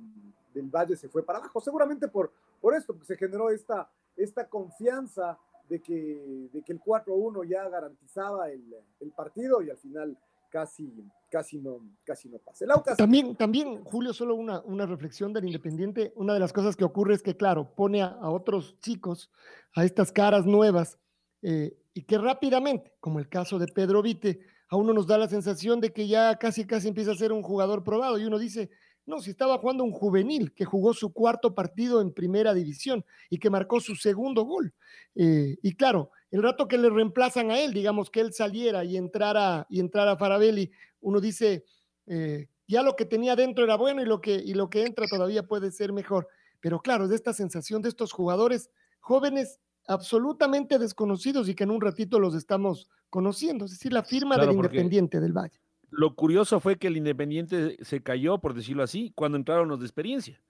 del 0.53 0.69
Valle 0.69 0.95
se 0.95 1.09
fue 1.09 1.21
para 1.21 1.39
abajo. 1.39 1.59
Seguramente 1.59 2.07
por, 2.07 2.31
por 2.61 2.73
esto, 2.73 2.93
porque 2.93 3.07
se 3.07 3.17
generó 3.17 3.49
esta, 3.49 3.91
esta 4.15 4.47
confianza 4.47 5.37
de 5.67 5.81
que, 5.81 6.47
de 6.49 6.61
que 6.61 6.71
el 6.71 6.79
4-1 6.79 7.45
ya 7.45 7.67
garantizaba 7.67 8.49
el, 8.49 8.73
el, 9.01 9.11
partido 9.11 9.61
y 9.61 9.69
al 9.69 9.77
final 9.77 10.17
casi, 10.55 10.89
casi, 11.29 11.59
no, 11.59 11.81
casi 12.05 12.29
no 12.29 12.37
pasa. 12.39 12.65
También, 12.95 13.35
también, 13.35 13.83
Julio, 13.83 14.13
solo 14.13 14.35
una, 14.35 14.61
una 14.61 14.85
reflexión 14.85 15.33
del 15.33 15.43
Independiente. 15.43 16.13
Una 16.15 16.33
de 16.33 16.39
las 16.39 16.53
cosas 16.53 16.77
que 16.77 16.85
ocurre 16.85 17.13
es 17.13 17.21
que, 17.21 17.35
claro, 17.35 17.75
pone 17.75 18.01
a, 18.01 18.29
otros 18.29 18.79
chicos, 18.79 19.29
a 19.75 19.83
estas 19.83 20.13
caras 20.13 20.45
nuevas, 20.45 20.97
eh, 21.41 21.77
y 21.93 22.03
que 22.03 22.17
rápidamente, 22.17 22.93
como 23.01 23.19
el 23.19 23.27
caso 23.27 23.59
de 23.59 23.67
Pedro 23.67 24.01
Vite, 24.01 24.39
a 24.69 24.77
uno 24.77 24.93
nos 24.93 25.07
da 25.07 25.17
la 25.17 25.27
sensación 25.27 25.81
de 25.81 25.91
que 25.91 26.07
ya 26.07 26.37
casi, 26.37 26.65
casi 26.65 26.87
empieza 26.87 27.11
a 27.11 27.15
ser 27.15 27.33
un 27.33 27.43
jugador 27.43 27.83
probado 27.83 28.17
y 28.17 28.23
uno 28.23 28.39
dice, 28.39 28.69
no, 29.05 29.21
si 29.21 29.31
estaba 29.31 29.57
jugando 29.57 29.83
un 29.83 29.91
juvenil 29.91 30.53
que 30.53 30.65
jugó 30.65 30.93
su 30.93 31.13
cuarto 31.13 31.53
partido 31.53 32.01
en 32.01 32.11
primera 32.11 32.53
división 32.53 33.05
y 33.29 33.37
que 33.37 33.49
marcó 33.49 33.79
su 33.79 33.95
segundo 33.95 34.43
gol. 34.43 34.73
Eh, 35.13 35.57
y 35.61 35.75
claro, 35.75 36.11
el 36.31 36.41
rato 36.41 36.67
que 36.67 36.77
le 36.77 36.89
reemplazan 36.89 37.51
a 37.51 37.59
él, 37.59 37.73
digamos 37.73 38.09
que 38.09 38.21
él 38.21 38.33
saliera 38.33 38.83
y 38.83 38.97
entrara, 38.97 39.67
y 39.69 39.79
entrara 39.79 40.17
Farabelli, 40.17 40.71
uno 41.01 41.21
dice, 41.21 41.65
eh, 42.07 42.47
ya 42.67 42.81
lo 42.81 42.95
que 42.95 43.05
tenía 43.05 43.35
dentro 43.35 43.63
era 43.63 43.75
bueno 43.75 44.01
y 44.01 44.05
lo, 44.05 44.21
que, 44.21 44.33
y 44.33 44.53
lo 44.53 44.69
que 44.69 44.83
entra 44.83 45.05
todavía 45.07 45.43
puede 45.43 45.71
ser 45.71 45.93
mejor. 45.93 46.27
Pero 46.59 46.81
claro, 46.81 47.07
de 47.07 47.15
esta 47.15 47.33
sensación 47.33 47.81
de 47.81 47.89
estos 47.89 48.11
jugadores 48.11 48.71
jóvenes 48.99 49.59
absolutamente 49.87 50.79
desconocidos 50.79 51.47
y 51.47 51.53
que 51.53 51.63
en 51.63 51.71
un 51.71 51.81
ratito 51.81 52.19
los 52.19 52.33
estamos 52.33 52.89
conociendo, 53.11 53.65
es 53.65 53.71
decir, 53.71 53.93
la 53.93 54.03
firma 54.03 54.35
del 54.37 54.53
Independiente 54.53 55.19
del 55.19 55.31
Valle. 55.31 55.59
Lo 55.97 56.15
curioso 56.15 56.59
fue 56.59 56.77
que 56.77 56.87
el 56.87 56.97
Independiente 56.97 57.77
se 57.81 58.01
cayó, 58.01 58.37
por 58.39 58.53
decirlo 58.53 58.83
así, 58.83 59.11
cuando 59.15 59.37
entraron 59.37 59.69
los 59.69 59.79
de 59.79 59.85
experiencia. 59.85 60.41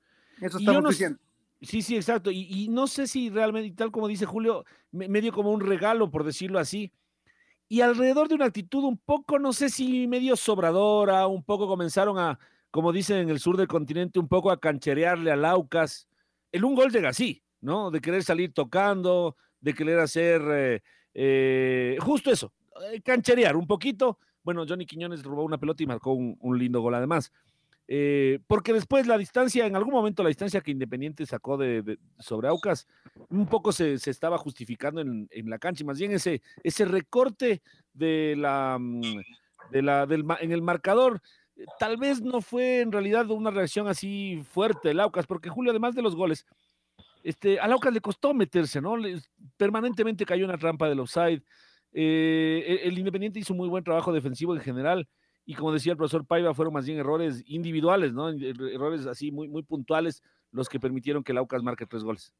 Eso 0.41 0.57
estamos 0.57 0.83
no, 0.83 0.89
diciendo. 0.89 1.19
Sí, 1.61 1.81
sí, 1.81 1.95
exacto. 1.95 2.31
Y, 2.31 2.67
no 2.69 2.87
sé 2.87 3.07
si 3.07 3.29
realmente, 3.29 3.75
tal 3.75 3.91
como 3.91 4.07
dice 4.07 4.25
Julio, 4.25 4.65
medio 4.91 5.31
como 5.31 5.51
un 5.51 5.61
regalo, 5.61 6.11
por 6.11 6.23
decirlo 6.23 6.59
así. 6.59 6.91
Y 7.67 7.81
alrededor 7.81 8.27
de 8.27 8.35
una 8.35 8.45
actitud 8.45 8.83
un 8.83 8.97
poco, 8.97 9.39
no 9.39 9.53
sé 9.53 9.69
si 9.69 10.07
medio 10.07 10.35
sobradora, 10.35 11.25
un 11.27 11.43
poco 11.43 11.67
comenzaron 11.67 12.19
a, 12.19 12.37
como 12.69 12.91
dicen 12.91 13.17
en 13.17 13.29
el 13.29 13.39
sur 13.39 13.57
del 13.57 13.67
continente, 13.67 14.19
un 14.19 14.27
poco 14.27 14.51
a 14.51 14.59
cancherearle 14.59 15.31
a 15.31 15.35
Laucas. 15.35 16.07
El 16.51 16.65
un 16.65 16.75
gol 16.75 16.91
llega 16.91 17.09
así, 17.09 17.41
¿no? 17.61 17.89
De 17.89 18.01
querer 18.01 18.23
salir 18.23 18.53
tocando, 18.53 19.35
de 19.59 19.73
querer 19.73 19.99
hacer 19.99 20.41
eh, 20.51 20.83
eh, 21.13 21.97
justo 22.01 22.29
eso, 22.29 22.53
eh, 22.91 23.01
cancherear 23.01 23.55
un 23.55 23.65
poquito. 23.65 24.19
Bueno, 24.45 24.63
Johnny 24.67 24.85
Quiñones 24.85 25.23
robó 25.23 25.43
una 25.43 25.57
pelota 25.57 25.83
y 25.83 25.87
marcó 25.87 26.13
un, 26.13 26.57
lindo 26.57 26.79
gol 26.79 26.95
además. 26.95 27.33
Eh, 27.87 28.39
porque 28.47 28.73
después 28.73 29.05
la 29.05 29.17
distancia, 29.17 29.65
en 29.65 29.75
algún 29.75 29.93
momento 29.93 30.23
la 30.23 30.29
distancia 30.29 30.61
que 30.61 30.71
Independiente 30.71 31.25
sacó 31.25 31.57
de, 31.57 31.97
sobre 32.19 32.47
Aucas, 32.47 32.87
un 33.29 33.47
poco 33.47 33.71
se, 33.71 33.95
estaba 33.95 34.37
justificando 34.37 35.01
en, 35.01 35.49
la 35.49 35.59
cancha, 35.59 35.83
y 35.83 35.85
más 35.85 35.99
bien 35.99 36.11
ese, 36.11 36.41
ese 36.63 36.85
recorte 36.85 37.61
de 37.93 38.35
la, 38.37 38.77
mm, 38.79 39.01
de 39.71 39.81
la, 39.81 40.05
del, 40.05 40.23
en 40.39 40.51
el 40.51 40.61
marcador, 40.61 41.21
tal 41.79 41.97
vez 41.97 42.21
no 42.21 42.39
fue 42.41 42.81
en 42.81 42.91
realidad 42.91 43.29
una 43.31 43.51
reacción 43.51 43.87
así 43.87 44.43
fuerte 44.49 44.89
del 44.89 44.99
Aucas, 44.99 45.27
porque 45.27 45.49
Julio, 45.49 45.71
además 45.71 45.95
de 45.95 46.01
los 46.01 46.15
goles, 46.15 46.45
este, 47.25 47.59
a 47.59 47.67
Laucas 47.67 47.91
le 47.91 48.01
costó 48.01 48.35
meterse, 48.35 48.79
¿no? 48.79 48.95
permanentemente 49.57 50.25
cayó 50.27 50.45
en 50.45 50.51
la 50.51 50.59
trampa 50.59 50.87
del 50.87 50.99
offside. 50.99 51.41
Eh, 51.97 52.81
el 52.83 52.99
Independiente 52.99 53.39
hizo 53.39 53.53
un 53.53 53.57
muy 53.57 53.69
buen 53.69 53.83
trabajo 53.83 54.11
defensivo 54.11 54.53
en 54.53 54.61
general. 54.61 55.07
Y 55.45 55.55
como 55.55 55.71
decía 55.71 55.93
el 55.93 55.97
profesor 55.97 56.25
Paiva, 56.25 56.53
fueron 56.53 56.73
más 56.73 56.85
bien 56.85 56.97
errores 56.97 57.41
individuales, 57.47 58.13
¿no? 58.13 58.29
Errores 58.29 59.05
así 59.05 59.31
muy, 59.31 59.47
muy 59.47 59.63
puntuales 59.63 60.21
los 60.51 60.67
que 60.67 60.79
permitieron 60.79 61.23
que 61.23 61.33
Laucas 61.33 61.63
marque 61.63 61.85
tres 61.85 62.03
goles. 62.03 62.33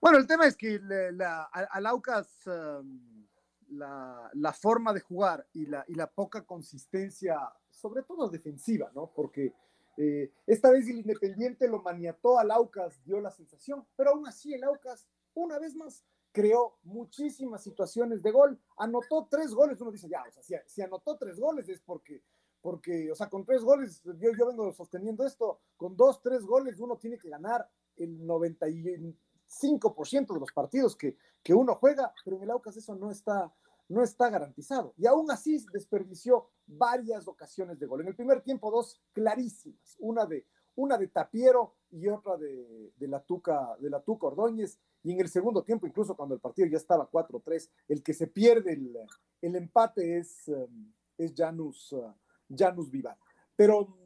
Bueno, 0.00 0.18
el 0.18 0.26
tema 0.26 0.46
es 0.46 0.56
que 0.56 0.78
la, 0.80 1.44
a, 1.44 1.80
Laucas 1.80 2.46
um, 2.46 3.26
la, 3.70 4.30
la, 4.34 4.52
forma 4.52 4.92
de 4.92 5.00
jugar 5.00 5.46
y 5.52 5.66
la, 5.66 5.84
y 5.88 5.94
la 5.94 6.06
poca 6.06 6.44
consistencia, 6.44 7.38
sobre 7.70 8.02
todo 8.02 8.28
defensiva, 8.28 8.90
¿no? 8.94 9.12
Porque 9.14 9.54
eh, 9.96 10.32
esta 10.46 10.70
vez 10.70 10.88
el 10.88 10.98
Independiente 10.98 11.68
lo 11.68 11.82
maniató 11.82 12.38
al 12.38 12.50
Aucas, 12.50 13.02
dio 13.04 13.20
la 13.20 13.30
sensación, 13.30 13.86
pero 13.96 14.10
aún 14.10 14.26
así 14.26 14.52
el 14.54 14.64
Aucas, 14.64 15.06
una 15.34 15.58
vez 15.58 15.74
más, 15.74 16.04
creó 16.32 16.78
muchísimas 16.82 17.62
situaciones 17.62 18.22
de 18.22 18.30
gol, 18.30 18.58
anotó 18.78 19.28
tres 19.30 19.54
goles, 19.54 19.78
uno 19.80 19.92
dice, 19.92 20.08
ya, 20.08 20.24
o 20.26 20.42
sea, 20.42 20.62
si, 20.66 20.82
anotó 20.82 21.16
tres 21.18 21.38
goles 21.38 21.68
es 21.68 21.80
porque, 21.80 22.24
porque, 22.60 23.12
o 23.12 23.14
sea, 23.14 23.28
con 23.28 23.44
tres 23.44 23.62
goles, 23.62 24.02
yo, 24.02 24.30
yo 24.36 24.46
vengo 24.46 24.72
sosteniendo 24.72 25.26
esto, 25.26 25.60
con 25.76 25.96
dos, 25.96 26.20
tres 26.22 26.44
goles 26.44 26.80
uno 26.80 26.96
tiene 26.96 27.18
que 27.18 27.28
ganar 27.28 27.68
el 27.96 28.26
95% 28.26 30.34
de 30.34 30.40
los 30.40 30.52
partidos 30.52 30.96
que, 30.96 31.16
que 31.42 31.54
uno 31.54 31.74
juega, 31.74 32.14
pero 32.24 32.38
en 32.38 32.44
el 32.44 32.50
Aucas 32.50 32.76
eso 32.76 32.94
no 32.94 33.10
está, 33.10 33.52
no 33.88 34.02
está 34.02 34.30
garantizado. 34.30 34.94
Y 34.96 35.06
aún 35.06 35.30
así 35.30 35.62
desperdició 35.72 36.48
varias 36.66 37.28
ocasiones 37.28 37.78
de 37.78 37.86
gol. 37.86 38.00
En 38.00 38.08
el 38.08 38.16
primer 38.16 38.40
tiempo, 38.40 38.70
dos 38.70 39.02
clarísimas, 39.12 39.96
una 39.98 40.24
de, 40.24 40.46
una 40.76 40.96
de 40.98 41.08
Tapiero 41.08 41.74
y 41.90 42.08
otra 42.08 42.36
de, 42.36 42.92
la 43.00 43.20
Tuca, 43.20 43.76
de 43.78 43.90
la 43.90 44.00
Tuca 44.00 44.28
Ordóñez. 44.28 44.78
Y 45.02 45.12
en 45.12 45.20
el 45.20 45.28
segundo 45.28 45.62
tiempo, 45.62 45.86
incluso 45.86 46.16
cuando 46.16 46.34
el 46.34 46.40
partido 46.40 46.68
ya 46.68 46.76
estaba 46.76 47.10
4-3, 47.10 47.68
el 47.88 48.02
que 48.02 48.14
se 48.14 48.26
pierde 48.28 48.72
el, 48.72 48.96
el 49.40 49.56
empate 49.56 50.18
es, 50.18 50.48
um, 50.48 50.92
es 51.18 51.32
Janus, 51.36 51.92
uh, 51.92 52.12
Janus 52.48 52.90
Vivar. 52.90 53.18
Pero, 53.56 53.96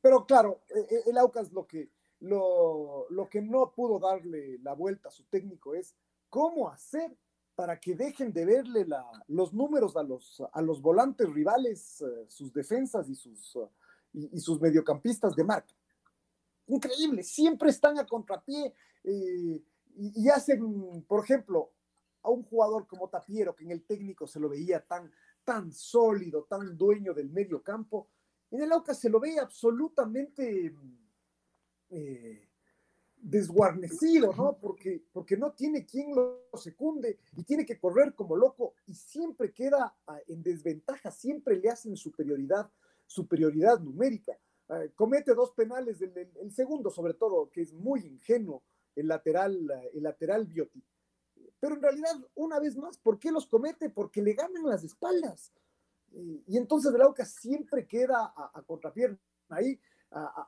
pero 0.00 0.24
claro, 0.26 0.62
e, 0.68 0.78
e, 0.78 1.10
el 1.10 1.18
Aucas 1.18 1.52
lo 1.52 1.66
que, 1.66 1.90
lo, 2.20 3.06
lo 3.10 3.28
que 3.28 3.42
no 3.42 3.72
pudo 3.72 3.98
darle 3.98 4.58
la 4.58 4.74
vuelta 4.74 5.08
a 5.08 5.12
su 5.12 5.24
técnico 5.24 5.74
es 5.74 5.96
cómo 6.28 6.68
hacer 6.68 7.16
para 7.56 7.80
que 7.80 7.96
dejen 7.96 8.32
de 8.32 8.44
verle 8.44 8.86
los 9.28 9.52
números 9.54 9.96
a 9.96 10.02
los, 10.02 10.42
a 10.52 10.60
los 10.60 10.80
volantes 10.82 11.28
rivales, 11.32 12.02
eh, 12.02 12.26
sus 12.28 12.52
defensas 12.52 13.08
y 13.08 13.14
sus, 13.14 13.56
uh, 13.56 13.68
y, 14.12 14.38
sus 14.38 14.60
mediocampistas 14.60 15.34
de 15.34 15.42
marca. 15.42 15.74
Increíble, 16.68 17.22
siempre 17.22 17.70
están 17.70 17.98
a 17.98 18.06
contrapié 18.06 18.74
eh, 19.04 19.62
y, 19.96 20.28
hacen, 20.28 21.04
por 21.06 21.24
ejemplo, 21.24 21.72
a 22.22 22.30
un 22.30 22.42
jugador 22.42 22.86
como 22.86 23.08
Tapiero, 23.08 23.54
que 23.54 23.64
en 23.64 23.70
el 23.70 23.84
técnico 23.84 24.26
se 24.26 24.40
lo 24.40 24.48
veía 24.48 24.84
tan, 24.84 25.10
tan 25.44 25.72
sólido, 25.72 26.44
tan 26.44 26.76
dueño 26.76 27.14
del 27.14 27.30
medio 27.30 27.62
campo, 27.62 28.08
en 28.50 28.62
el 28.62 28.72
AUCA 28.72 28.94
se 28.94 29.08
lo 29.08 29.20
ve 29.20 29.38
absolutamente... 29.38 30.74
Eh, 31.90 32.46
desguarnecido, 33.26 34.32
¿no? 34.34 34.56
Porque, 34.60 35.02
porque 35.12 35.36
no 35.36 35.52
tiene 35.52 35.84
quien 35.84 36.14
lo 36.14 36.48
secunde 36.54 37.18
y 37.36 37.42
tiene 37.42 37.66
que 37.66 37.78
correr 37.78 38.14
como 38.14 38.36
loco 38.36 38.74
y 38.86 38.94
siempre 38.94 39.52
queda 39.52 39.96
ah, 40.06 40.18
en 40.28 40.42
desventaja, 40.42 41.10
siempre 41.10 41.56
le 41.56 41.68
hacen 41.68 41.96
superioridad, 41.96 42.70
superioridad 43.06 43.80
numérica. 43.80 44.38
Ah, 44.68 44.82
comete 44.94 45.34
dos 45.34 45.52
penales, 45.52 46.02
el, 46.02 46.52
segundo 46.52 46.90
sobre 46.90 47.14
todo, 47.14 47.50
que 47.50 47.62
es 47.62 47.72
muy 47.72 48.00
ingenuo, 48.00 48.62
el 48.94 49.08
lateral, 49.08 49.56
el 49.92 50.02
lateral 50.02 50.46
Bioti. 50.46 50.82
Pero 51.60 51.76
en 51.76 51.82
realidad, 51.82 52.16
una 52.34 52.58
vez 52.58 52.76
más, 52.76 52.98
¿por 52.98 53.18
qué 53.18 53.30
los 53.30 53.46
comete? 53.46 53.90
Porque 53.90 54.22
le 54.22 54.34
ganan 54.34 54.64
las 54.64 54.84
espaldas. 54.84 55.52
Y, 56.12 56.56
entonces 56.56 56.92
el 56.92 57.00
Aucas 57.02 57.34
siempre 57.34 57.86
queda 57.86 58.32
a, 58.36 58.50
a 58.54 58.62
contrapierna. 58.62 59.18
Ahí, 59.48 59.78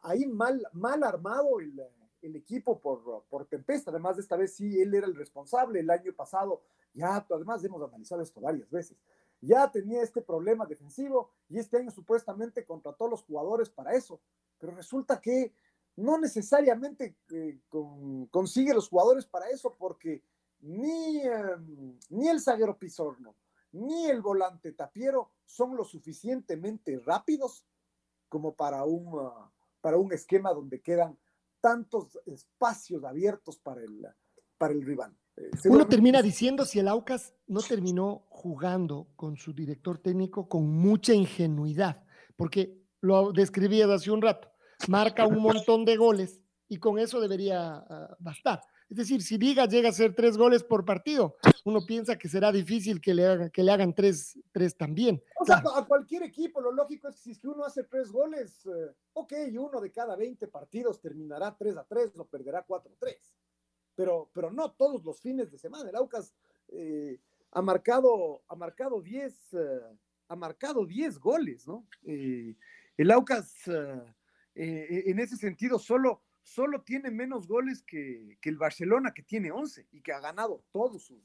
ahí 0.02 0.26
mal, 0.26 0.66
mal 0.72 1.02
armado 1.04 1.60
el, 1.60 1.80
el 2.22 2.36
equipo 2.36 2.80
por, 2.80 3.24
por 3.28 3.46
Tempesta. 3.46 3.90
Además, 3.90 4.16
de 4.16 4.22
esta 4.22 4.36
vez 4.36 4.54
sí, 4.54 4.80
él 4.80 4.94
era 4.94 5.06
el 5.06 5.14
responsable. 5.14 5.80
El 5.80 5.90
año 5.90 6.12
pasado, 6.12 6.62
ya, 6.92 7.24
además 7.30 7.64
hemos 7.64 7.82
analizado 7.82 8.22
esto 8.22 8.40
varias 8.40 8.70
veces, 8.70 8.96
ya 9.40 9.70
tenía 9.70 10.02
este 10.02 10.22
problema 10.22 10.66
defensivo 10.66 11.30
y 11.48 11.58
este 11.58 11.78
año 11.78 11.90
supuestamente 11.90 12.64
contrató 12.64 13.08
los 13.08 13.22
jugadores 13.22 13.70
para 13.70 13.94
eso. 13.94 14.20
Pero 14.58 14.74
resulta 14.74 15.20
que 15.20 15.52
no 15.96 16.18
necesariamente 16.18 17.16
eh, 17.32 17.60
consigue 18.30 18.74
los 18.74 18.88
jugadores 18.88 19.26
para 19.26 19.48
eso 19.50 19.76
porque 19.76 20.22
ni, 20.60 21.20
em, 21.20 21.98
ni 22.10 22.28
el 22.28 22.40
zaguero 22.40 22.78
Pizorno, 22.78 23.36
ni 23.72 24.06
el 24.06 24.22
volante 24.22 24.72
Tapiero 24.72 25.30
son 25.44 25.76
lo 25.76 25.84
suficientemente 25.84 26.98
rápidos 27.04 27.66
como 28.28 28.54
para 28.54 28.84
un, 28.84 29.18
ah, 29.20 29.50
para 29.80 29.98
un 29.98 30.12
esquema 30.12 30.52
donde 30.52 30.80
quedan 30.80 31.18
tantos 31.60 32.18
espacios 32.26 33.04
abiertos 33.04 33.58
para 33.58 33.82
el, 33.82 34.06
para 34.56 34.72
el 34.72 34.82
rival. 34.82 35.16
Uno 35.64 35.86
termina 35.86 36.22
diciendo 36.22 36.64
si 36.64 36.78
el 36.78 36.88
Aucas 36.88 37.34
no 37.46 37.60
terminó 37.60 38.24
jugando 38.28 39.08
con 39.16 39.36
su 39.36 39.52
director 39.52 39.98
técnico 39.98 40.48
con 40.48 40.70
mucha 40.70 41.14
ingenuidad, 41.14 42.02
porque 42.36 42.78
lo 43.00 43.32
describía 43.32 43.92
hace 43.92 44.10
un 44.10 44.22
rato, 44.22 44.50
marca 44.88 45.26
un 45.26 45.40
montón 45.40 45.84
de 45.84 45.96
goles 45.96 46.40
y 46.68 46.78
con 46.78 46.98
eso 46.98 47.20
debería 47.20 47.76
ah, 47.76 48.16
bastar. 48.18 48.60
Es 48.88 48.96
decir, 48.96 49.22
si 49.22 49.36
Liga 49.36 49.66
llega 49.66 49.88
a 49.88 49.90
hacer 49.90 50.14
tres 50.14 50.38
goles 50.38 50.64
por 50.64 50.84
partido, 50.84 51.36
uno 51.64 51.84
piensa 51.84 52.16
que 52.16 52.26
será 52.26 52.50
difícil 52.50 53.02
que 53.02 53.12
le, 53.12 53.26
hagan, 53.26 53.50
que 53.50 53.62
le 53.62 53.70
hagan 53.70 53.94
tres, 53.94 54.38
tres 54.50 54.74
también. 54.74 55.22
O 55.38 55.44
sea, 55.44 55.62
a 55.76 55.84
cualquier 55.84 56.22
equipo, 56.22 56.62
lo 56.62 56.72
lógico 56.72 57.08
es 57.08 57.16
que 57.16 57.22
si 57.22 57.30
es 57.32 57.38
que 57.38 57.48
uno 57.48 57.64
hace 57.64 57.84
tres 57.84 58.10
goles, 58.10 58.64
eh, 58.64 58.94
ok, 59.12 59.32
uno 59.58 59.80
de 59.82 59.92
cada 59.92 60.16
20 60.16 60.48
partidos 60.48 61.02
terminará 61.02 61.54
3 61.54 61.76
a 61.76 61.84
3 61.84 62.12
o 62.16 62.24
perderá 62.24 62.62
4 62.62 62.90
a 62.90 62.98
3. 62.98 63.16
Pero, 63.98 64.30
pero 64.32 64.52
no 64.52 64.70
todos 64.70 65.04
los 65.04 65.20
fines 65.20 65.50
de 65.50 65.58
semana. 65.58 65.90
El 65.90 65.96
Aucas 65.96 66.32
eh, 66.68 67.18
ha 67.50 67.60
marcado, 67.60 68.42
ha 68.46 68.54
marcado 68.54 69.02
10, 69.02 69.54
eh, 69.54 69.80
ha 70.28 70.36
marcado 70.36 70.86
10 70.86 71.18
goles, 71.18 71.66
¿no? 71.66 71.84
el 72.04 73.10
Aucas, 73.10 73.52
en 74.54 75.18
ese 75.18 75.36
sentido, 75.36 75.80
solo 75.80 76.22
solo 76.48 76.82
tiene 76.82 77.10
menos 77.10 77.46
goles 77.46 77.82
que, 77.82 78.38
el 78.42 78.56
Barcelona, 78.56 79.12
que 79.12 79.22
tiene 79.22 79.50
11 79.52 79.88
y 79.92 80.00
que 80.00 80.12
ha 80.12 80.20
ganado 80.20 80.64
todos 80.72 81.02
sus, 81.02 81.22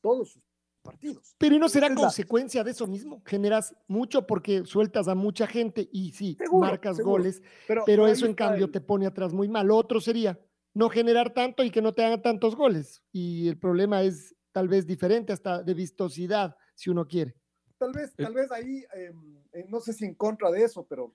todos 0.00 0.30
sus 0.30 0.42
partidos. 0.82 1.34
Pero 1.38 1.54
¿y 1.54 1.58
no 1.58 1.68
será 1.68 1.94
consecuencia 1.94 2.64
de 2.64 2.72
eso 2.72 2.86
mismo? 2.86 3.22
Generas 3.24 3.74
mucho 3.86 4.26
porque 4.26 4.64
sueltas 4.64 5.08
a 5.08 5.14
mucha 5.14 5.46
gente 5.46 5.88
y 5.92 6.12
sí, 6.12 6.36
marcas 6.52 7.00
goles, 7.00 7.42
pero, 7.86 8.06
eso 8.06 8.26
en 8.26 8.34
cambio 8.34 8.70
te 8.70 8.80
pone 8.80 9.06
atrás 9.06 9.32
muy 9.32 9.48
mal. 9.48 9.70
otro 9.70 10.00
sería 10.00 10.38
no 10.74 10.88
generar 10.88 11.32
tanto 11.32 11.64
y 11.64 11.70
que 11.70 11.82
no 11.82 11.94
te 11.94 12.04
hagan 12.04 12.22
tantos 12.22 12.56
goles. 12.56 13.02
Y 13.12 13.48
el 13.48 13.58
problema 13.58 14.02
es 14.02 14.34
tal 14.52 14.68
vez 14.68 14.86
diferente 14.86 15.32
hasta 15.32 15.62
de 15.62 15.74
vistosidad, 15.74 16.56
si 16.74 16.90
uno 16.90 17.06
quiere. 17.06 17.34
Tal 17.78 17.92
vez, 17.92 18.14
tal 18.14 18.34
vez 18.34 18.52
ahí, 18.52 18.84
em, 18.94 19.38
eh, 19.52 19.64
no 19.68 19.80
sé 19.80 19.92
si 19.92 20.04
en 20.04 20.14
contra 20.14 20.50
de 20.50 20.64
eso, 20.64 20.86
pero 20.86 21.14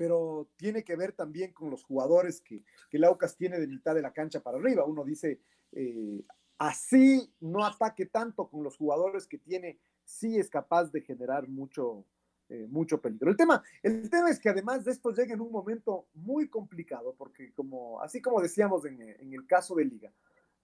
pero 0.00 0.48
tiene 0.56 0.82
que 0.82 0.96
ver 0.96 1.12
también 1.12 1.52
con 1.52 1.68
los 1.68 1.84
jugadores 1.84 2.40
que, 2.40 2.64
que 2.88 2.96
el 2.96 3.04
Aucas 3.04 3.36
tiene 3.36 3.60
de 3.60 3.66
mitad 3.66 3.94
de 3.94 4.00
la 4.00 4.14
cancha 4.14 4.40
para 4.40 4.56
arriba. 4.56 4.86
Uno 4.86 5.04
dice, 5.04 5.42
eh, 5.72 6.24
así 6.56 7.30
no 7.40 7.66
ataque 7.66 8.06
tanto 8.06 8.48
con 8.48 8.64
los 8.64 8.78
jugadores 8.78 9.26
que 9.26 9.36
tiene, 9.36 9.78
sí 10.02 10.38
es 10.38 10.48
capaz 10.48 10.90
de 10.90 11.02
generar 11.02 11.48
mucho, 11.48 12.06
eh, 12.50 12.66
mucho 12.68 13.00
peligro. 13.00 13.30
El 13.30 13.36
tema, 13.36 13.62
el 13.82 14.10
tema 14.10 14.28
es 14.28 14.38
que 14.38 14.48
además 14.48 14.84
de 14.84 14.92
esto 14.92 15.12
llega 15.12 15.34
en 15.34 15.40
un 15.40 15.50
momento 15.50 16.08
muy 16.14 16.48
complicado, 16.48 17.14
porque 17.16 17.52
como, 17.52 18.00
así 18.02 18.20
como 18.20 18.40
decíamos 18.42 18.84
en, 18.84 19.00
el 19.00 19.46
caso 19.46 19.74
de 19.74 19.84
Liga, 19.84 20.12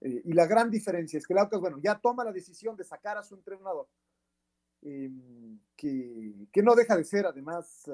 eh, 0.01 0.21
y 0.25 0.33
la 0.33 0.45
gran 0.45 0.69
diferencia 0.69 1.17
es 1.17 1.25
que 1.25 1.33
el 1.33 1.39
Aucas, 1.39 1.59
bueno, 1.59 1.79
ya 1.79 1.97
toma 1.97 2.23
la 2.23 2.31
decisión 2.31 2.75
de 2.75 2.83
sacar 2.83 3.17
a 3.17 3.23
su 3.23 3.35
entrenador, 3.35 3.87
em, 4.81 5.59
que, 5.75 6.47
que, 6.51 6.61
no 6.61 6.75
deja 6.75 6.95
de 6.95 7.03
ser 7.03 7.25
además 7.25 7.89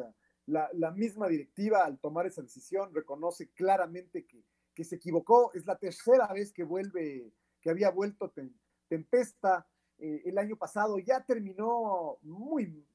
la, 0.45 0.91
misma 0.91 1.27
directiva 1.27 1.86
al 1.86 1.99
tomar 1.99 2.25
esa 2.25 2.41
decisión 2.41 2.93
reconoce 2.93 3.49
claramente 3.51 4.25
que, 4.25 4.84
se 4.84 4.95
equivocó. 4.95 5.51
Es 5.53 5.65
la 5.65 5.77
tercera 5.77 6.32
vez 6.34 6.51
que 6.51 6.63
vuelve, 6.63 7.32
que 7.62 7.69
había 7.69 7.91
vuelto 7.91 8.34
Tempesta. 8.88 9.67
Eh, 9.97 10.23
el 10.25 10.38
año 10.38 10.58
pasado 10.58 10.97
ya 10.99 11.23
terminó 11.23 12.17
muy, 12.21 12.86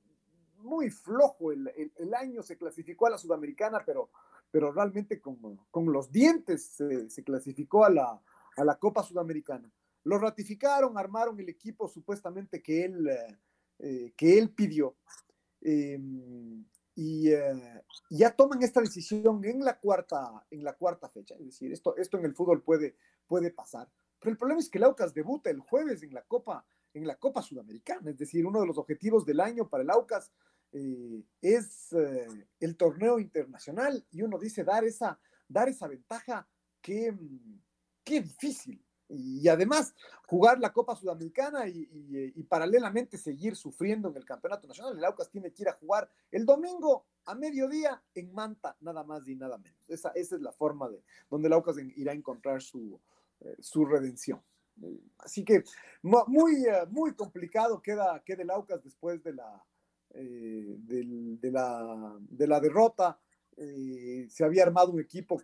muy 0.59 0.91
flojo 0.91 1.53
el, 1.53 2.15
año, 2.15 2.43
se 2.43 2.57
clasificó 2.57 3.07
a 3.07 3.11
la 3.11 3.19
Sudamericana, 3.19 3.83
pero, 3.85 4.11
pero 4.51 4.73
realmente 4.73 5.21
con, 5.21 5.59
con 5.71 5.93
los 5.93 6.11
dientes 6.11 6.77
se, 7.09 7.25
clasificó 7.25 7.85
a 7.85 7.91
la, 7.91 8.23
a 8.57 8.65
la 8.65 8.79
Copa 8.79 9.03
Sudamericana. 9.03 9.71
Lo 10.05 10.19
ratificaron, 10.19 10.97
armaron 10.97 11.39
el 11.41 11.49
equipo 11.49 11.89
supuestamente 11.89 12.63
que 12.63 12.85
él, 12.85 13.09
eh, 13.79 14.13
que 14.17 14.39
él 14.39 14.51
pidió. 14.51 14.97
Em, 15.61 16.65
y 16.95 17.31
eh, 17.31 17.85
ya 18.11 18.35
toman 18.35 18.63
esta 18.63 18.81
decisión 18.81 19.45
en 19.45 19.65
la 19.65 19.79
cuarta, 19.79 20.45
en 20.51 20.65
la 20.65 20.73
cuarta 20.73 21.09
fecha. 21.09 21.35
Es 21.37 21.45
decir, 21.45 21.73
esto, 21.73 21.97
esto 21.97 22.19
en 22.19 22.25
el 22.25 22.35
fútbol 22.35 22.63
puede, 22.63 22.97
puede 23.27 23.51
pasar. 23.51 23.89
Pero 24.19 24.33
el 24.33 24.37
problema 24.37 24.61
es 24.61 24.69
que 24.69 24.79
el 24.79 24.85
Aucas 24.85 25.15
debuta 25.15 25.51
el 25.51 25.61
jueves 25.61 26.03
en 26.03 26.13
la 26.13 26.23
Copa, 26.23 26.67
en 26.93 27.07
la 27.07 27.17
Copa 27.17 27.43
Sudamericana. 27.43 28.11
Es 28.11 28.19
decir, 28.19 28.45
uno 28.45 28.61
de 28.61 28.67
los 28.67 28.79
objetivos 28.79 29.25
del 29.25 29.41
año 29.41 29.69
para 29.69 29.85
el 29.85 29.91
Aucas 29.91 30.33
eh, 30.73 31.25
es 31.41 31.93
eh, 31.93 32.27
el 32.61 32.77
torneo 32.77 33.19
internacional 33.19 34.05
y 34.11 34.23
uno 34.23 34.39
dice 34.39 34.65
dar 34.65 34.85
esa, 34.85 35.19
dar 35.49 35.69
esa 35.69 35.89
ventaja. 35.89 36.49
Qué, 36.81 37.15
qué 38.05 38.21
difícil, 38.21 38.83
y 39.09 39.49
además 39.49 39.95
jugar 40.27 40.59
la 40.61 40.73
Copa 40.73 40.95
Sudamericana 40.95 41.67
y, 41.67 42.43
paralelamente 42.45 43.17
seguir 43.17 43.57
sufriendo 43.57 44.09
en 44.09 44.17
el 44.17 44.25
Campeonato 44.25 44.67
Nacional. 44.67 44.97
El 44.97 45.05
Aucas 45.05 45.31
tiene 45.31 45.53
que 45.53 45.63
ir 45.63 45.69
a 45.69 45.75
jugar 45.75 46.11
el 46.31 46.45
domingo 46.45 47.07
a 47.25 47.35
mediodía 47.35 48.03
en 48.15 48.33
Manta, 48.33 48.77
nada 48.81 49.05
más 49.05 49.27
y 49.27 49.35
nada 49.35 49.59
menos. 49.59 49.79
Esa, 49.89 50.11
esa 50.11 50.37
es 50.37 50.43
la 50.43 50.53
forma 50.53 50.89
de 50.89 51.03
donde 51.31 51.49
el 51.49 51.55
Aucas 51.55 51.77
irá 51.97 52.13
a 52.13 52.15
encontrar 52.15 52.63
su, 52.63 53.01
eh, 53.41 53.57
su 53.61 53.85
redención. 53.85 54.43
Así 55.19 55.45
que 55.45 55.65
muy, 56.03 56.67
eh, 56.67 56.87
muy 56.91 57.15
complicado 57.15 57.83
queda, 57.83 58.23
queda 58.25 58.43
el 58.43 58.51
Aucas 58.51 58.83
después 58.85 59.23
de 59.23 59.35
la, 59.35 59.65
eh, 60.15 60.77
de, 60.79 61.51
la, 61.51 62.17
de 62.21 62.47
la 62.47 62.61
derrota. 62.61 63.21
se 63.57 64.45
había 64.45 64.63
armado 64.63 64.93
un 64.93 65.01
equipo 65.01 65.41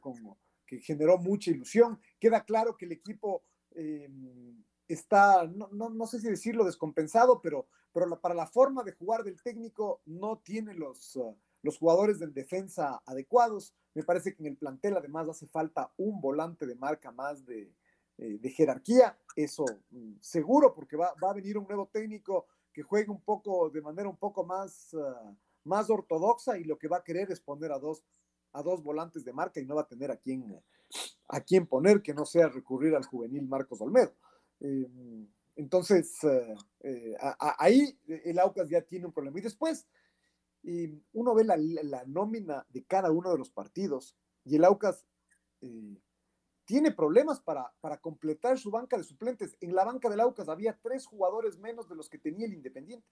que 0.67 0.81
generó 0.81 1.19
mucha 1.19 1.51
ilusión. 1.51 1.99
Queda 2.19 2.45
claro 2.45 2.77
que 2.77 2.87
el 2.87 2.93
equipo 2.93 3.43
Em, 3.75 4.65
está, 4.87 5.47
no, 5.47 5.69
no, 5.91 6.07
sé 6.07 6.21
si 6.21 6.29
decirlo 6.29 6.65
descompensado, 6.65 7.41
pero, 7.41 7.67
pero 7.93 8.21
para 8.21 8.35
la 8.35 8.47
forma 8.47 8.85
de 8.85 8.93
jugar 8.93 9.25
del 9.25 9.43
técnico 9.43 10.01
no 10.07 10.39
tiene 10.39 10.75
los, 10.75 11.17
uh, 11.17 11.37
los 11.63 11.79
jugadores 11.79 12.19
de 12.19 12.29
defensa 12.29 13.03
adecuados. 13.05 13.75
Me 13.95 14.05
parece 14.05 14.35
que 14.35 14.43
en 14.43 14.51
el 14.51 14.57
plantel 14.57 14.97
además 14.97 15.29
hace 15.29 15.47
falta 15.47 15.93
un 15.97 16.21
volante 16.21 16.67
de 16.67 16.77
marca 16.77 17.11
más 17.11 17.45
de, 17.45 17.75
eh, 18.19 18.39
de 18.39 18.51
jerarquía. 18.51 19.19
Eso 19.35 19.65
mm, 19.91 20.15
seguro, 20.21 20.73
porque 20.75 20.97
va, 20.97 21.15
va, 21.23 21.31
a 21.31 21.35
venir 21.35 21.59
un 21.59 21.67
nuevo 21.67 21.89
técnico 21.93 22.47
que 22.75 22.83
juegue 22.83 23.11
un 23.11 23.23
poco, 23.23 23.71
de 23.71 23.81
manera 23.81 24.09
un 24.09 24.19
poco 24.19 24.45
más, 24.45 24.93
uh, 24.93 25.35
más 25.65 25.89
ortodoxa 25.89 26.59
y 26.59 26.65
lo 26.65 26.77
que 26.77 26.89
va 26.89 26.99
a 26.99 27.05
querer 27.05 27.31
es 27.31 27.41
poner 27.41 27.73
a 27.73 27.79
dos, 27.79 28.05
a 28.53 28.63
dos 28.63 28.83
volantes 28.83 29.25
de 29.25 29.33
marca 29.33 29.61
y 29.61 29.65
no 29.65 29.77
va 29.77 29.83
a 29.83 29.89
tener 29.89 30.11
a 30.11 30.17
quien 30.17 30.61
a 31.29 31.41
quién 31.41 31.67
poner 31.67 32.03
que 32.03 32.15
no 32.15 32.25
sea 32.25 32.49
recurrir 32.49 32.95
al 32.95 33.05
juvenil 33.05 33.47
Marcos 33.47 33.81
Olmedo. 33.81 34.15
Eh, 34.61 34.89
entonces, 35.57 36.23
eh, 36.25 36.55
eh, 36.81 37.17
ahí 37.59 37.99
el 38.07 38.39
Aucas 38.39 38.69
ya 38.69 38.83
tiene 38.83 39.07
un 39.07 39.13
problema. 39.13 39.39
Y 39.39 39.43
después, 39.43 39.87
uno 41.13 41.35
ve 41.35 41.45
la, 41.45 42.05
nómina 42.07 42.67
de 42.71 42.85
cada 42.85 43.11
uno 43.11 43.31
de 43.31 43.39
los 43.39 43.51
partidos 43.51 44.17
y 44.45 44.57
el 44.57 44.65
Aucas 44.65 45.05
tiene 46.65 46.93
problemas 46.93 47.41
para, 47.41 47.73
para, 47.81 47.99
completar 47.99 48.59
su 48.59 48.71
banca 48.71 48.97
de 48.97 49.05
suplentes. 49.05 49.57
En 49.61 49.75
la 49.75 49.85
banca 49.85 50.09
del 50.09 50.21
Aucas 50.21 50.49
había 50.49 50.79
tres 50.83 51.07
jugadores 51.07 51.59
menos 51.59 51.89
de 51.89 51.97
los 51.97 52.09
que 52.09 52.19
tenía 52.19 52.47
el 52.47 52.55
Independiente. 52.55 53.07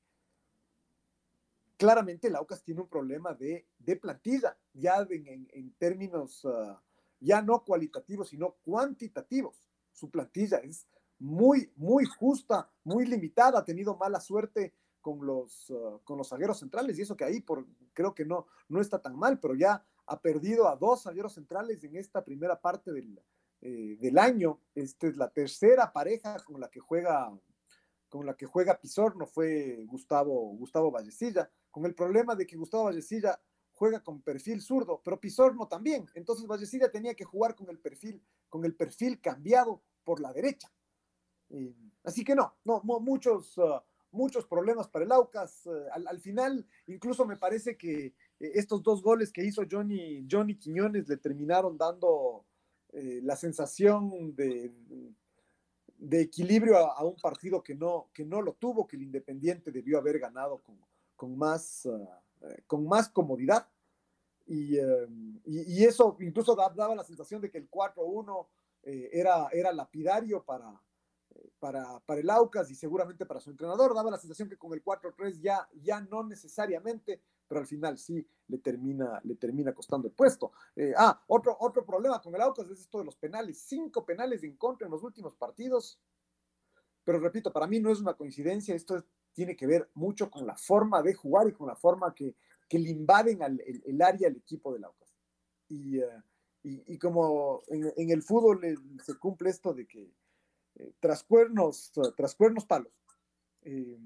Claramente 1.76 2.28
el 2.28 2.36
Aucas 2.36 2.62
tiene 2.62 2.80
un 2.80 2.88
problema 2.88 3.34
de, 3.34 3.66
plantilla, 4.00 4.56
ya 4.72 5.06
en, 5.10 5.74
términos... 5.78 6.44
Ah, 6.44 6.82
ya 7.22 7.40
no 7.40 7.64
cualitativos, 7.64 8.28
sino 8.28 8.56
cuantitativos. 8.64 9.62
Su 9.92 10.10
plantilla 10.10 10.58
es 10.58 10.88
muy, 11.18 11.72
muy 11.76 12.04
justa, 12.04 12.68
muy 12.84 13.06
limitada, 13.06 13.60
ha 13.60 13.64
tenido 13.64 13.96
mala 13.96 14.20
suerte 14.20 14.74
con 15.00 15.24
los, 15.24 15.70
uh, 15.70 16.00
con 16.04 16.18
los 16.18 16.28
zagueros 16.28 16.58
centrales, 16.58 16.98
y 16.98 17.02
eso 17.02 17.16
que 17.16 17.24
ahí 17.24 17.40
por, 17.40 17.66
creo 17.92 18.14
que 18.14 18.24
no, 18.24 18.46
no 18.68 18.80
está 18.80 19.00
tan 19.00 19.16
mal, 19.16 19.38
pero 19.38 19.54
ya 19.54 19.84
ha 20.06 20.20
perdido 20.20 20.68
a 20.68 20.76
dos 20.76 21.04
zagueros 21.04 21.34
centrales 21.34 21.82
en 21.84 21.96
esta 21.96 22.24
primera 22.24 22.60
parte 22.60 22.92
del, 22.92 23.20
eh, 23.62 23.96
del 24.00 24.18
año. 24.18 24.60
Esta 24.74 25.06
es 25.06 25.16
la 25.16 25.30
tercera 25.30 25.92
pareja 25.92 26.36
con 26.44 26.60
la 26.60 26.68
que 26.68 26.80
juega 26.80 27.32
con 28.08 28.26
la 28.26 28.36
que 28.36 28.44
juega 28.44 28.78
Pizorno 28.78 29.24
fue 29.24 29.86
Gustavo, 29.86 30.54
Gustavo 30.58 30.90
Vallecilla, 30.90 31.50
con 31.70 31.86
el 31.86 31.94
problema 31.94 32.36
de 32.36 32.46
que 32.46 32.58
Gustavo 32.58 32.84
Vallecilla 32.84 33.40
juega 33.72 34.00
con 34.00 34.20
perfil 34.20 34.60
zurdo, 34.60 35.00
pero 35.02 35.18
Pizorno 35.18 35.66
también. 35.66 36.06
Entonces 36.14 36.46
Vallecilla 36.46 36.90
tenía 36.90 37.14
que 37.14 37.24
jugar 37.24 37.54
con 37.54 37.70
el 37.70 37.78
perfil, 37.78 38.22
con 38.50 38.66
el 38.66 38.74
perfil 38.74 39.18
cambiado 39.18 39.82
por 40.04 40.20
la 40.20 40.30
derecha. 40.32 40.70
Eh, 41.48 41.74
así 42.04 42.22
que 42.22 42.34
no, 42.34 42.54
no, 42.64 42.82
muchos, 42.82 43.56
uh, 43.56 43.80
muchos 44.10 44.44
problemas 44.46 44.88
para 44.88 45.06
el 45.06 45.12
Aucas. 45.12 45.64
Uh, 45.64 45.86
al, 46.06 46.20
final, 46.20 46.66
incluso 46.86 47.24
me 47.24 47.38
parece 47.38 47.78
que 47.78 48.06
eh, 48.06 48.14
estos 48.38 48.82
dos 48.82 49.02
goles 49.02 49.32
que 49.32 49.44
hizo 49.44 49.62
Johnny, 49.70 50.26
Johnny 50.30 50.58
Quiñones 50.58 51.08
le 51.08 51.16
terminaron 51.16 51.78
dando 51.78 52.44
eh, 52.92 53.20
la 53.22 53.36
sensación 53.36 54.34
de, 54.34 54.70
de 55.96 56.20
equilibrio 56.20 56.76
a, 56.76 57.04
un 57.04 57.16
partido 57.16 57.62
que 57.62 57.74
no, 57.74 58.10
que 58.12 58.24
no 58.24 58.42
lo 58.42 58.54
tuvo, 58.54 58.86
que 58.86 58.96
el 58.96 59.02
Independiente 59.02 59.70
debió 59.70 59.98
haber 59.98 60.18
ganado 60.18 60.58
con, 60.62 60.78
con 61.16 61.38
más, 61.38 61.86
uh, 61.86 62.08
con 62.66 62.86
más 62.86 63.08
comodidad. 63.08 63.68
Eh, 64.48 65.06
y, 65.44 65.80
y, 65.80 65.84
eso 65.84 66.16
incluso 66.20 66.56
daba 66.56 66.94
la 66.96 67.04
sensación 67.04 67.40
de 67.40 67.50
que 67.50 67.58
el 67.58 67.70
4-1 67.70 68.48
eh, 68.82 69.10
era, 69.12 69.48
era 69.52 69.72
lapidario 69.72 70.44
para, 70.44 70.82
para, 71.60 72.00
para, 72.00 72.20
el 72.20 72.28
Aucas 72.28 72.68
y 72.70 72.74
seguramente 72.74 73.24
para 73.24 73.40
su 73.40 73.50
entrenador. 73.50 73.94
Daba 73.94 74.10
la 74.10 74.18
sensación 74.18 74.48
que 74.48 74.58
con 74.58 74.72
el 74.72 74.82
4-3 74.82 75.40
ya, 75.40 75.68
ya 75.80 76.00
no 76.00 76.24
necesariamente, 76.24 77.22
pero 77.52 77.60
al 77.60 77.66
final 77.66 77.98
sí 77.98 78.26
le 78.48 78.56
termina, 78.56 79.20
le 79.24 79.34
termina 79.34 79.74
costando 79.74 80.08
el 80.08 80.14
puesto. 80.14 80.52
Eh, 80.74 80.94
ah, 80.96 81.22
otro, 81.26 81.54
otro 81.60 81.84
problema 81.84 82.18
con 82.18 82.34
el 82.34 82.40
Aucas 82.40 82.66
es 82.70 82.80
esto 82.80 83.00
de 83.00 83.04
los 83.04 83.14
penales, 83.16 83.58
cinco 83.58 84.06
penales 84.06 84.42
en 84.42 84.56
contra 84.56 84.86
en 84.86 84.90
los 84.90 85.02
últimos 85.02 85.36
partidos, 85.36 86.00
pero 87.04 87.20
repito, 87.20 87.52
para 87.52 87.66
mí 87.66 87.78
no 87.78 87.92
es 87.92 88.00
una 88.00 88.14
coincidencia, 88.14 88.74
esto 88.74 89.04
tiene 89.34 89.54
que 89.54 89.66
ver 89.66 89.90
mucho 89.92 90.30
con 90.30 90.46
la 90.46 90.56
forma 90.56 91.02
de 91.02 91.12
jugar 91.12 91.46
y 91.46 91.52
con 91.52 91.66
la 91.66 91.76
forma 91.76 92.14
que, 92.14 92.34
que 92.70 92.78
le 92.78 92.88
invaden 92.88 93.42
al, 93.42 93.60
el, 93.60 94.00
área 94.00 94.28
al 94.28 94.36
equipo 94.38 94.72
del 94.72 94.84
Aucas. 94.84 95.14
Y, 95.68 95.98
uh, 95.98 96.22
y, 96.62 96.96
como 96.96 97.60
en, 97.68 98.10
el 98.10 98.22
fútbol 98.22 98.62
se 99.04 99.14
cumple 99.18 99.50
esto 99.50 99.74
de 99.74 99.86
que 99.86 100.10
eh, 100.76 100.92
tras 101.00 101.22
cuernos, 101.22 101.92
tras 102.16 102.34
cuernos 102.34 102.64
palos. 102.64 102.94
Eh, 103.60 103.98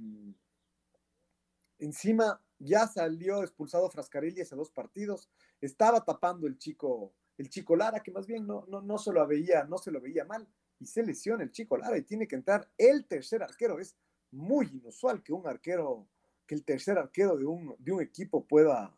encima 1.79 2.41
ya 2.59 2.87
salió 2.87 3.43
expulsado 3.43 3.91
Frascarelli 3.91 4.41
hace 4.41 4.57
dos 4.57 4.71
partidos, 4.71 5.31
estaba 5.61 6.05
tapando 6.05 6.47
el 6.47 6.59
chico, 6.59 7.13
el 7.37 7.51
chico 7.51 7.77
Lara, 7.77 8.03
que 8.03 8.11
más 8.11 8.27
bien 8.27 8.47
no, 8.47 8.65
no, 8.69 8.81
no 8.81 8.99
se 8.99 9.13
lo 9.13 9.27
veía, 9.27 9.65
no 9.65 9.79
se 9.79 9.91
lo 9.91 10.01
veía 10.01 10.25
mal, 10.25 10.49
y 10.79 10.87
se 10.87 11.03
lesiona 11.03 11.43
el 11.43 11.51
chico 11.51 11.77
Lara 11.77 11.97
y 11.99 12.03
tiene 12.03 12.27
que 12.27 12.37
entrar 12.37 12.71
el 12.77 13.07
tercer 13.07 13.43
arquero. 13.43 13.79
Es 13.79 13.97
muy 14.31 14.67
inusual 14.67 15.23
que 15.23 15.33
un 15.33 15.47
arquero, 15.47 16.09
que 16.47 16.55
el 16.55 16.65
tercer 16.65 16.99
arquero 16.99 17.37
de 17.37 17.45
un, 17.45 17.75
de 17.79 17.93
un 17.93 18.01
equipo 18.01 18.47
pueda, 18.47 18.97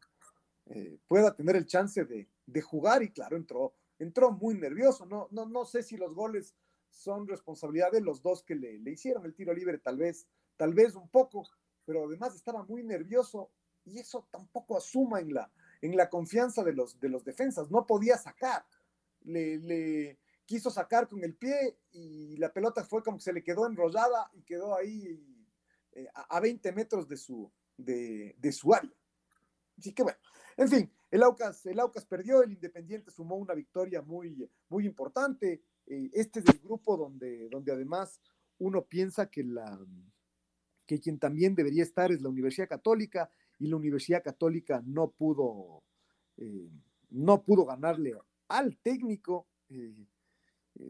eh, 0.66 0.98
pueda 1.06 1.34
tener 1.34 1.56
el 1.56 1.66
chance 1.66 2.04
de, 2.04 2.28
de, 2.46 2.60
jugar, 2.60 3.02
y 3.02 3.10
claro, 3.10 3.36
entró, 3.36 3.74
entró 3.98 4.30
muy 4.32 4.54
nervioso. 4.54 5.06
No, 5.06 5.28
no, 5.30 5.46
no 5.46 5.64
sé 5.64 5.82
si 5.82 5.96
los 5.96 6.14
goles 6.14 6.54
son 6.90 7.28
responsabilidad 7.28 7.92
de 7.92 8.00
los 8.00 8.22
dos 8.22 8.42
que 8.42 8.54
le, 8.54 8.78
le 8.78 8.92
hicieron 8.92 9.24
el 9.24 9.34
tiro 9.34 9.52
libre, 9.52 9.78
tal 9.78 9.96
vez, 9.96 10.26
tal 10.56 10.74
vez 10.74 10.94
un 10.94 11.08
poco, 11.08 11.48
pero 11.88 12.04
además 12.04 12.34
estaba 12.34 12.62
muy 12.64 12.84
nervioso 12.84 13.50
y 13.86 13.98
eso 13.98 14.28
tampoco 14.30 14.76
asuma 14.76 15.20
en 15.20 15.32
la, 15.32 15.50
en 15.80 15.96
la 15.96 16.10
confianza 16.10 16.62
de 16.62 16.74
los, 16.74 17.00
de 17.00 17.08
los 17.08 17.24
defensas. 17.24 17.70
No 17.70 17.86
podía 17.86 18.18
sacar. 18.18 18.66
Le, 19.22 19.56
le, 19.56 20.18
quiso 20.44 20.68
sacar 20.68 21.08
con 21.08 21.24
el 21.24 21.34
pie 21.34 21.78
y 21.92 22.36
la 22.36 22.52
pelota 22.52 22.84
fue 22.84 23.02
como 23.02 23.16
que 23.16 23.22
se 23.22 23.32
le 23.32 23.42
quedó 23.42 23.66
enrollada 23.66 24.30
y 24.34 24.42
quedó 24.42 24.76
ahí 24.76 25.18
eh, 25.92 26.06
a, 26.14 26.36
a, 26.36 26.40
20 26.40 26.72
metros 26.72 27.08
de 27.08 27.16
su, 27.16 27.50
de, 27.78 28.36
de, 28.38 28.52
su 28.52 28.74
área. 28.74 28.92
Así 29.78 29.94
que 29.94 30.02
bueno, 30.02 30.18
en 30.58 30.68
fin, 30.68 30.92
el 31.10 31.22
Aucas, 31.22 31.64
el 31.64 31.80
Aucas 31.80 32.04
perdió, 32.04 32.42
el 32.42 32.52
Independiente 32.52 33.10
sumó 33.10 33.36
una 33.36 33.54
victoria 33.54 34.02
muy, 34.02 34.46
muy 34.68 34.84
importante. 34.84 35.62
Eh, 35.86 36.10
este 36.12 36.40
es 36.40 36.46
el 36.48 36.58
grupo 36.58 36.98
donde, 36.98 37.48
donde 37.48 37.72
además 37.72 38.20
uno 38.58 38.84
piensa 38.84 39.30
que 39.30 39.42
la, 39.42 39.78
que 40.88 40.98
quien 40.98 41.18
también 41.18 41.54
debería 41.54 41.82
estar 41.82 42.10
es 42.10 42.22
la 42.22 42.30
Universidad 42.30 42.66
Católica 42.66 43.30
y 43.58 43.68
la 43.68 43.76
Universidad 43.76 44.24
Católica 44.24 44.82
no 44.86 45.10
pudo, 45.10 45.82
eh, 46.38 46.70
no 47.10 47.42
pudo 47.42 47.66
ganarle 47.66 48.14
al 48.48 48.78
técnico. 48.78 49.46
Eh, 49.68 50.06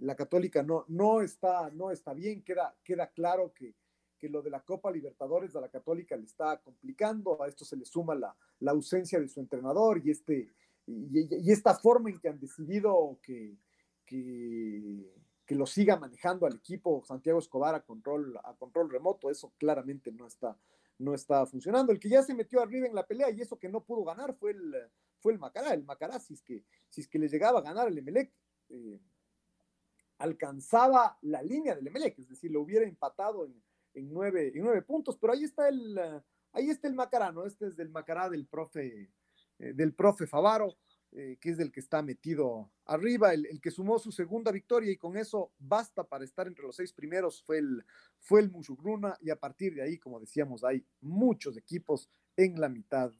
la 0.00 0.14
Católica 0.14 0.62
no, 0.62 0.84
no, 0.86 1.20
está, 1.20 1.70
no 1.72 1.90
está 1.90 2.14
bien, 2.14 2.42
queda, 2.42 2.76
queda 2.84 3.08
claro 3.08 3.52
que, 3.52 3.74
que, 4.18 4.28
lo 4.28 4.40
de 4.40 4.50
la 4.50 4.60
Copa 4.60 4.92
Libertadores 4.92 5.56
a 5.56 5.60
la 5.60 5.68
Católica 5.68 6.16
le 6.16 6.26
está 6.26 6.60
complicando, 6.60 7.42
a 7.42 7.48
esto 7.48 7.64
se 7.64 7.76
le 7.76 7.84
suma 7.84 8.14
la, 8.14 8.36
la 8.60 8.70
ausencia 8.70 9.18
de 9.18 9.28
su 9.28 9.40
entrenador 9.40 10.00
y, 10.04 10.10
este, 10.10 10.48
y, 10.86 11.50
esta 11.50 11.74
forma 11.74 12.10
en 12.10 12.20
que 12.20 12.28
han 12.28 12.38
decidido 12.38 13.18
que 13.20 13.56
que 15.48 15.54
lo 15.54 15.64
siga 15.64 15.96
manejando 15.96 16.44
al 16.44 16.56
equipo 16.56 17.02
Santiago 17.06 17.38
Escobar 17.38 17.74
a 17.74 17.80
control, 17.80 18.38
a 18.44 18.54
control 18.54 18.90
remoto, 18.90 19.30
eso 19.30 19.54
claramente 19.56 20.12
no 20.12 20.26
está, 20.26 20.54
no 20.98 21.14
está 21.14 21.46
funcionando. 21.46 21.90
El 21.90 21.98
que 21.98 22.10
ya 22.10 22.22
se 22.22 22.34
metió 22.34 22.60
arriba 22.60 22.86
en 22.86 22.94
la 22.94 23.06
pelea 23.06 23.30
y 23.30 23.40
eso 23.40 23.58
que 23.58 23.70
no 23.70 23.82
pudo 23.82 24.04
ganar 24.04 24.34
fue 24.34 24.50
el, 24.50 24.74
fue 25.20 25.32
el 25.32 25.38
Macará. 25.38 25.72
El 25.72 25.84
Macará, 25.84 26.20
si 26.20 26.34
es 26.34 26.42
que, 26.42 26.66
si 26.90 27.00
es 27.00 27.08
que 27.08 27.18
le 27.18 27.28
llegaba 27.28 27.60
a 27.60 27.62
ganar 27.62 27.88
el 27.88 27.96
Emelec, 27.96 28.30
eh, 28.68 29.00
alcanzaba 30.18 31.16
la 31.22 31.42
línea 31.42 31.74
del 31.74 31.86
Emelec, 31.86 32.18
es 32.18 32.28
decir, 32.28 32.50
lo 32.50 32.60
hubiera 32.60 32.84
empatado 32.84 33.46
en, 33.46 33.54
en, 33.94 34.12
nueve, 34.12 34.52
en 34.54 34.62
nueve 34.62 34.82
puntos, 34.82 35.16
pero 35.16 35.32
ahí 35.32 35.44
está 35.44 35.70
el, 35.70 35.98
ahí 36.52 36.68
está 36.68 36.88
el 36.88 36.94
Macará, 36.94 37.32
¿no? 37.32 37.46
Este 37.46 37.68
es 37.68 37.74
del 37.74 37.88
Macará 37.88 38.28
del 38.28 38.46
profe, 38.46 39.10
eh, 39.60 39.72
del 39.72 39.94
profe 39.94 40.26
Favaro 40.26 40.76
eh, 41.12 41.38
que 41.40 41.50
es 41.50 41.58
el 41.58 41.72
que 41.72 41.80
está 41.80 42.02
metido 42.02 42.70
arriba, 42.84 43.32
el, 43.32 43.46
el, 43.46 43.60
que 43.60 43.70
sumó 43.70 43.98
su 43.98 44.12
segunda 44.12 44.52
victoria 44.52 44.92
y 44.92 44.96
con 44.96 45.16
eso 45.16 45.52
basta 45.58 46.04
para 46.04 46.24
estar 46.24 46.46
entre 46.46 46.64
los 46.64 46.76
seis 46.76 46.92
primeros 46.92 47.42
fue 47.42 47.58
el, 47.58 47.82
fue 48.18 48.40
el 48.40 48.50
Mushugruna 48.50 49.16
y 49.22 49.30
a 49.30 49.36
partir 49.36 49.74
de 49.74 49.82
ahí, 49.82 49.98
como 49.98 50.20
decíamos, 50.20 50.64
hay 50.64 50.84
muchos 51.00 51.56
equipos 51.56 52.10
en 52.36 52.60
la 52.60 52.68
mitad 52.68 53.10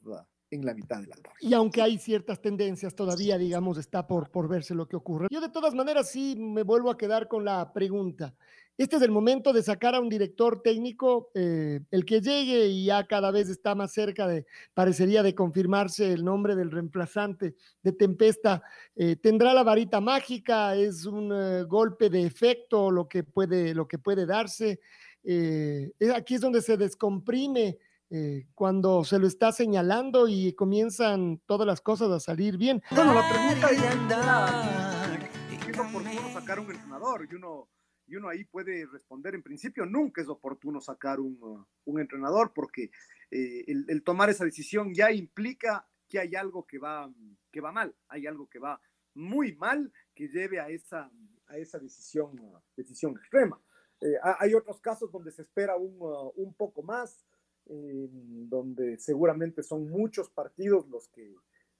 en 0.51 0.65
la 0.65 0.73
mitad 0.73 1.01
de 1.01 1.07
la. 1.07 1.15
Y 1.41 1.53
aunque 1.53 1.81
hay 1.81 1.97
ciertas 1.97 2.41
tendencias, 2.41 2.95
todavía, 2.95 3.37
digamos, 3.37 3.77
está 3.77 4.07
por, 4.07 4.31
por 4.31 4.47
verse 4.47 4.73
lo 4.73 4.87
que 4.87 4.95
ocurre. 4.95 5.27
Yo 5.29 5.41
de 5.41 5.49
todas 5.49 5.75
maneras 5.75 6.09
sí 6.09 6.35
me 6.37 6.63
vuelvo 6.63 6.89
a 6.89 6.97
quedar 6.97 7.27
con 7.27 7.45
la 7.45 7.71
pregunta. 7.73 8.35
Este 8.79 8.95
es 8.95 9.01
el 9.01 9.11
momento 9.11 9.51
de 9.51 9.61
sacar 9.61 9.93
a 9.93 9.99
un 9.99 10.07
director 10.07 10.61
técnico, 10.61 11.31
eh, 11.35 11.81
el 11.91 12.05
que 12.05 12.21
llegue 12.21 12.67
y 12.67 12.85
ya 12.85 13.05
cada 13.05 13.29
vez 13.29 13.49
está 13.49 13.75
más 13.75 13.91
cerca 13.91 14.25
de, 14.25 14.45
parecería 14.73 15.21
de 15.21 15.35
confirmarse 15.35 16.13
el 16.13 16.23
nombre 16.23 16.55
del 16.55 16.71
reemplazante 16.71 17.55
de 17.83 17.91
Tempesta. 17.91 18.63
Eh, 18.95 19.17
¿Tendrá 19.17 19.53
la 19.53 19.63
varita 19.63 19.99
mágica? 19.99 20.77
¿Es 20.77 21.05
un 21.05 21.29
uh, 21.29 21.67
golpe 21.67 22.09
de 22.09 22.23
efecto 22.23 22.89
lo 22.89 23.09
que 23.09 23.25
puede, 23.25 23.75
lo 23.75 23.85
que 23.85 23.99
puede 23.99 24.25
darse? 24.25 24.79
Eh, 25.25 25.91
aquí 26.15 26.35
es 26.35 26.41
donde 26.41 26.61
se 26.61 26.77
descomprime 26.77 27.79
eh, 28.09 28.47
cuando 28.55 29.03
se 29.03 29.19
lo 29.19 29.27
está 29.27 29.51
señalando 29.51 30.29
y 30.29 30.53
comienzan 30.53 31.41
todas 31.45 31.67
las 31.67 31.81
cosas 31.81 32.09
a 32.11 32.21
salir 32.21 32.55
bien. 32.55 32.81
Bueno, 32.91 33.13
la 33.13 33.29
pregunta 33.29 33.71
es, 33.71 35.67
¿es 35.67 35.77
oportuno 35.77 36.33
sacar 36.33 36.61
un 36.61 36.71
entrenador? 36.71 37.27
Y 37.29 37.35
uno, 37.35 37.67
y 38.09 38.15
uno 38.15 38.27
ahí 38.29 38.43
puede 38.43 38.85
responder, 38.87 39.35
en 39.35 39.43
principio 39.43 39.85
nunca 39.85 40.21
es 40.21 40.27
oportuno 40.27 40.81
sacar 40.81 41.19
un, 41.19 41.37
uh, 41.41 41.65
un 41.85 41.99
entrenador 41.99 42.51
porque 42.53 42.91
eh, 43.31 43.63
el, 43.67 44.03
tomar 44.03 44.29
esa 44.29 44.45
decisión 44.45 44.93
ya 44.93 45.11
implica 45.11 45.87
que 46.07 46.19
hay 46.19 46.35
algo 46.35 46.65
que 46.65 46.79
va, 46.79 47.11
que 47.51 47.61
va 47.61 47.71
mal, 47.71 47.95
hay 48.07 48.25
algo 48.25 48.47
que 48.49 48.59
va 48.59 48.81
muy 49.13 49.55
mal 49.55 49.93
que 50.15 50.27
lleve 50.27 50.59
a 50.59 50.69
esa, 50.69 51.11
a 51.47 51.57
esa 51.57 51.77
decisión, 51.77 52.39
uh, 52.39 52.59
decisión 52.75 53.15
extrema. 53.15 53.61
Eh, 54.01 54.15
hay 54.39 54.53
otros 54.53 54.79
casos 54.79 55.11
donde 55.11 55.31
se 55.31 55.41
espera 55.41 55.75
un, 55.75 55.97
uh, 55.99 56.31
un 56.35 56.53
poco 56.53 56.81
más, 56.81 57.25
eh, 57.65 58.07
donde 58.11 58.97
seguramente 58.97 59.61
son 59.61 59.89
muchos 59.89 60.29
partidos 60.29 60.87
los 60.87 61.07
que, 61.09 61.35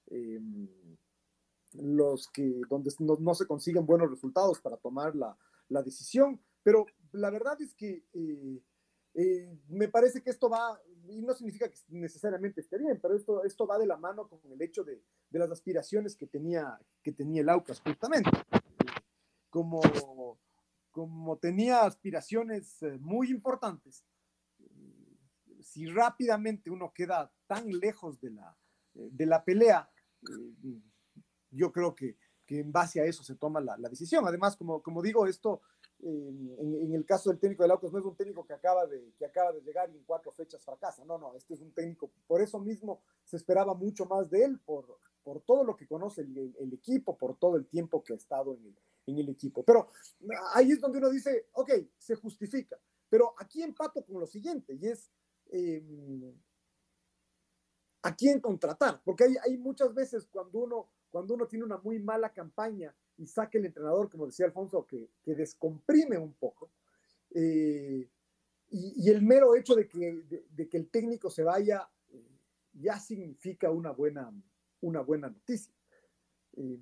eh, 0.08 0.40
los 1.74 2.28
que 2.28 2.62
donde 2.70 2.92
no, 3.00 3.18
no, 3.20 3.34
se 3.34 3.48
consiguen 3.48 3.86
buenos 3.86 4.12
resultados 4.12 4.60
para 4.60 4.78
tomar 4.78 5.16
la, 5.16 5.36
la 5.70 5.82
decisión, 5.82 6.42
pero 6.64 6.86
la 7.14 7.30
verdad 7.30 7.60
es 7.62 7.74
que 7.74 8.06
eh, 8.14 8.62
eh, 9.14 9.58
me 9.70 9.88
parece 9.88 10.22
que 10.22 10.30
esto 10.30 10.50
va, 10.50 10.80
y 11.08 11.22
no 11.22 11.34
significa 11.34 11.70
que 11.70 11.78
necesariamente 11.90 12.62
esté 12.62 12.78
bien, 12.78 13.00
pero 13.02 13.16
esto, 13.16 13.44
esto 13.44 13.66
va 13.66 13.78
de 13.78 13.88
la 13.88 13.98
mano 13.98 14.28
con 14.28 14.40
el 14.52 14.62
hecho 14.62 14.84
de, 14.84 15.02
de 15.30 15.40
las 15.40 15.50
aspiraciones 15.52 16.16
que 16.16 16.28
tenía, 16.28 16.80
que 17.02 17.12
tenía 17.12 17.42
el 17.42 17.50
Aucas 17.50 17.82
justamente. 17.82 18.30
Como, 19.50 19.82
como 20.92 21.38
tenía 21.38 21.82
aspiraciones 21.82 22.84
eh, 22.84 22.98
muy 23.00 23.32
importantes, 23.32 24.06
si 25.62 25.88
rápidamente 25.88 26.70
uno 26.70 26.94
queda 26.94 27.32
tan 27.48 27.68
lejos 27.70 28.20
de 28.22 28.32
la, 28.32 28.58
de 28.94 29.26
la 29.26 29.44
pelea, 29.44 29.90
yo 31.52 31.72
creo 31.72 31.96
que, 31.96 32.18
que, 32.50 32.60
en 32.60 32.72
base 32.72 33.00
a 33.00 33.06
eso 33.06 33.24
se 33.24 33.36
toma 33.36 33.62
la, 33.62 33.78
la 33.78 33.90
decisión. 33.90 34.28
Además, 34.28 34.56
como, 34.58 34.82
como 34.82 35.02
digo, 35.02 35.28
esto 35.28 35.62
en, 36.02 36.94
el 36.94 37.06
caso 37.06 37.30
del 37.30 37.40
técnico 37.40 37.64
de 37.64 37.72
Aucas 37.72 37.92
no 37.92 38.00
es 38.00 38.06
un 38.06 38.16
técnico 38.16 38.46
que 38.46 38.54
acaba, 38.54 38.86
de, 38.86 39.14
que 39.18 39.26
acaba 39.26 39.52
de 39.52 39.62
llegar 39.62 39.90
y 39.90 39.98
en 39.98 40.04
cuatro 40.04 40.32
fechas 40.32 40.64
fracasa. 40.64 41.04
No, 41.06 41.18
no, 41.18 41.36
este 41.36 41.54
es 41.54 41.62
un 41.62 41.72
técnico, 41.72 42.10
por 42.28 42.42
eso 42.42 42.60
mismo 42.60 43.02
se 43.24 43.38
esperaba 43.38 43.74
mucho 43.74 44.06
más 44.06 44.30
de 44.30 44.44
él, 44.44 44.60
por, 44.60 44.98
por 45.24 45.42
todo 45.42 45.64
lo 45.64 45.76
que 45.76 45.88
conoce 45.88 46.22
el, 46.22 46.74
equipo, 46.74 47.18
por 47.18 47.38
todo 47.38 47.58
el 47.58 47.68
tiempo 47.68 48.04
que 48.04 48.14
ha 48.14 48.16
estado 48.16 48.54
en 48.54 48.66
el, 48.66 48.76
en 49.08 49.18
el 49.20 49.30
equipo. 49.30 49.64
Pero 49.64 49.90
ahí 50.54 50.72
es 50.72 50.80
donde 50.80 51.00
uno 51.00 51.10
dice, 51.10 51.48
ok, 51.54 51.72
se 51.98 52.16
justifica. 52.16 52.78
Pero 53.10 53.34
aquí 53.38 53.62
empato 53.62 54.06
con 54.06 54.20
lo 54.20 54.28
siguiente, 54.28 54.76
y 54.76 54.88
es, 54.88 55.12
eh, 55.52 56.34
a 58.04 58.16
quién 58.16 58.40
contratar, 58.40 59.02
porque 59.04 59.26
hay, 59.26 59.36
hay, 59.44 59.58
muchas 59.58 59.94
veces 59.94 60.28
cuando 60.32 60.60
uno, 60.60 60.90
cuando 61.10 61.34
uno 61.34 61.48
tiene 61.48 61.66
una 61.66 61.78
muy 61.78 62.00
mala 62.00 62.32
campaña 62.32 62.96
y 63.18 63.28
saca 63.28 63.58
el 63.58 63.66
entrenador, 63.66 64.10
como 64.10 64.26
decía 64.26 64.46
Alfonso, 64.46 64.86
que, 64.86 65.10
que 65.22 65.36
descomprime 65.36 66.18
un 66.18 66.34
poco, 66.34 66.72
eh, 67.32 68.10
y, 68.72 69.10
el 69.10 69.22
mero 69.22 69.56
hecho 69.56 69.76
de 69.76 69.88
que, 69.88 70.24
de 70.50 70.70
que 70.70 70.78
el 70.78 70.90
técnico 70.90 71.30
se 71.30 71.44
vaya 71.44 71.90
eh, 72.12 72.24
ya 72.74 73.00
significa 73.00 73.72
una 73.72 73.92
buena, 73.92 74.32
una 74.82 75.02
buena 75.02 75.30
noticia. 75.30 75.74
Eh, 76.54 76.80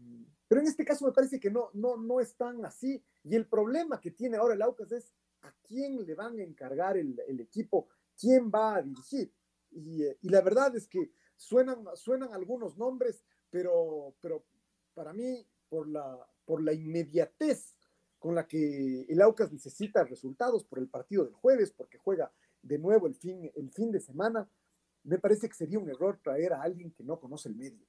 pero 0.47 0.61
en 0.61 0.67
este 0.67 0.85
caso 0.85 1.05
me 1.05 1.11
parece 1.11 1.39
que 1.39 1.49
no, 1.49 1.69
no, 1.73 1.97
no 1.97 2.19
es 2.19 2.35
tan 2.35 2.63
así, 2.65 3.01
y 3.23 3.35
el 3.35 3.47
problema 3.47 3.99
que 3.99 4.11
tiene 4.11 4.37
ahora 4.37 4.53
el 4.53 4.61
Aucas 4.61 4.91
es 4.91 5.13
a 5.41 5.53
quién 5.61 6.05
le 6.05 6.15
van 6.15 6.39
a 6.39 6.43
encargar 6.43 6.97
el, 6.97 7.19
el 7.27 7.39
equipo 7.39 7.87
quién 8.19 8.49
va 8.49 8.75
a 8.75 8.81
dirigir. 8.81 9.31
Y, 9.71 10.03
y, 10.03 10.29
la 10.29 10.41
verdad 10.41 10.75
es 10.75 10.87
que 10.87 11.11
suenan, 11.35 11.85
suenan 11.95 12.33
algunos 12.33 12.77
nombres, 12.77 13.23
pero, 13.49 14.15
pero 14.21 14.43
para 14.93 15.13
mí, 15.13 15.45
por 15.69 15.87
la, 15.87 16.27
por 16.45 16.61
la 16.61 16.73
inmediatez 16.73 17.75
con 18.19 18.35
la 18.35 18.47
que 18.47 19.05
el 19.07 19.21
Aucas 19.21 19.51
necesita 19.51 20.03
resultados 20.03 20.63
por 20.63 20.79
el 20.79 20.87
partido 20.87 21.23
del 21.23 21.33
jueves, 21.33 21.71
porque 21.71 21.97
juega 21.97 22.31
de 22.61 22.79
nuevo 22.79 23.07
el 23.07 23.15
fin, 23.15 23.51
el 23.55 23.71
fin 23.71 23.91
de 23.91 23.99
semana, 23.99 24.49
me 25.03 25.19
parece 25.19 25.47
que 25.47 25.55
sería 25.55 25.79
un 25.79 25.89
error 25.89 26.19
traer 26.21 26.53
a 26.53 26.61
alguien 26.61 26.91
que 26.91 27.03
no 27.03 27.19
conoce 27.19 27.49
el 27.49 27.55
medio. 27.55 27.85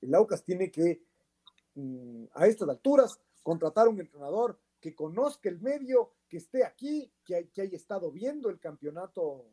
El 0.00 0.14
Aucas 0.14 0.42
tiene 0.44 0.70
que, 0.70 1.02
mm, 1.74 2.24
a 2.32 2.46
estas 2.46 2.68
alturas, 2.68 3.20
contratar 3.42 3.88
un 3.88 4.00
entrenador 4.00 4.58
que 4.80 4.94
conozca 4.94 5.48
el 5.48 5.60
medio, 5.60 6.12
que 6.28 6.38
esté 6.38 6.64
aquí, 6.64 7.12
que, 7.24 7.50
haya 7.60 7.76
estado 7.76 8.10
viendo 8.10 8.48
el 8.48 8.58
campeonato, 8.58 9.44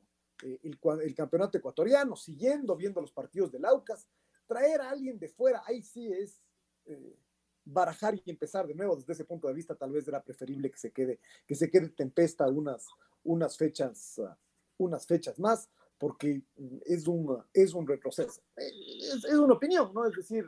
eh, 0.44 0.60
el, 0.64 1.16
campeonato 1.16 1.58
ecuatoriano, 1.58 2.16
siguiendo, 2.16 2.76
viendo 2.76 3.02
los 3.02 3.12
partidos 3.12 3.52
del 3.52 3.66
Aucas. 3.66 4.08
Traer 4.48 4.82
a 4.82 4.90
alguien 4.90 5.20
de 5.20 5.30
fuera, 5.30 5.62
ahí 5.66 5.82
sí 5.82 6.12
es 6.12 6.42
eh, 6.86 7.18
barajar 7.66 8.16
y 8.16 8.30
empezar 8.30 8.66
de 8.66 8.74
nuevo 8.74 8.96
desde 8.96 9.14
ese 9.14 9.26
punto 9.26 9.48
de 9.48 9.54
vista, 9.54 9.76
tal 9.76 9.92
vez 9.92 10.08
era 10.08 10.24
preferible 10.24 10.72
que 10.72 10.78
se 10.78 10.92
quede, 10.92 11.20
que 11.46 11.56
se 11.56 11.70
quede 11.70 11.90
tempesta 11.90 12.48
unas, 12.48 12.88
unas 13.24 13.58
fechas, 13.58 14.18
uh, 14.20 14.30
unas 14.78 15.06
fechas 15.06 15.38
más, 15.38 15.70
porque 15.98 16.42
es 16.86 17.08
un, 17.08 17.44
es 17.54 17.74
un 17.74 17.86
retroceso. 17.88 18.42
Es, 18.56 19.26
es 19.26 19.36
una 19.36 19.56
opinión, 19.56 19.94
¿no? 19.94 20.06
Es 20.06 20.16
decir, 20.16 20.46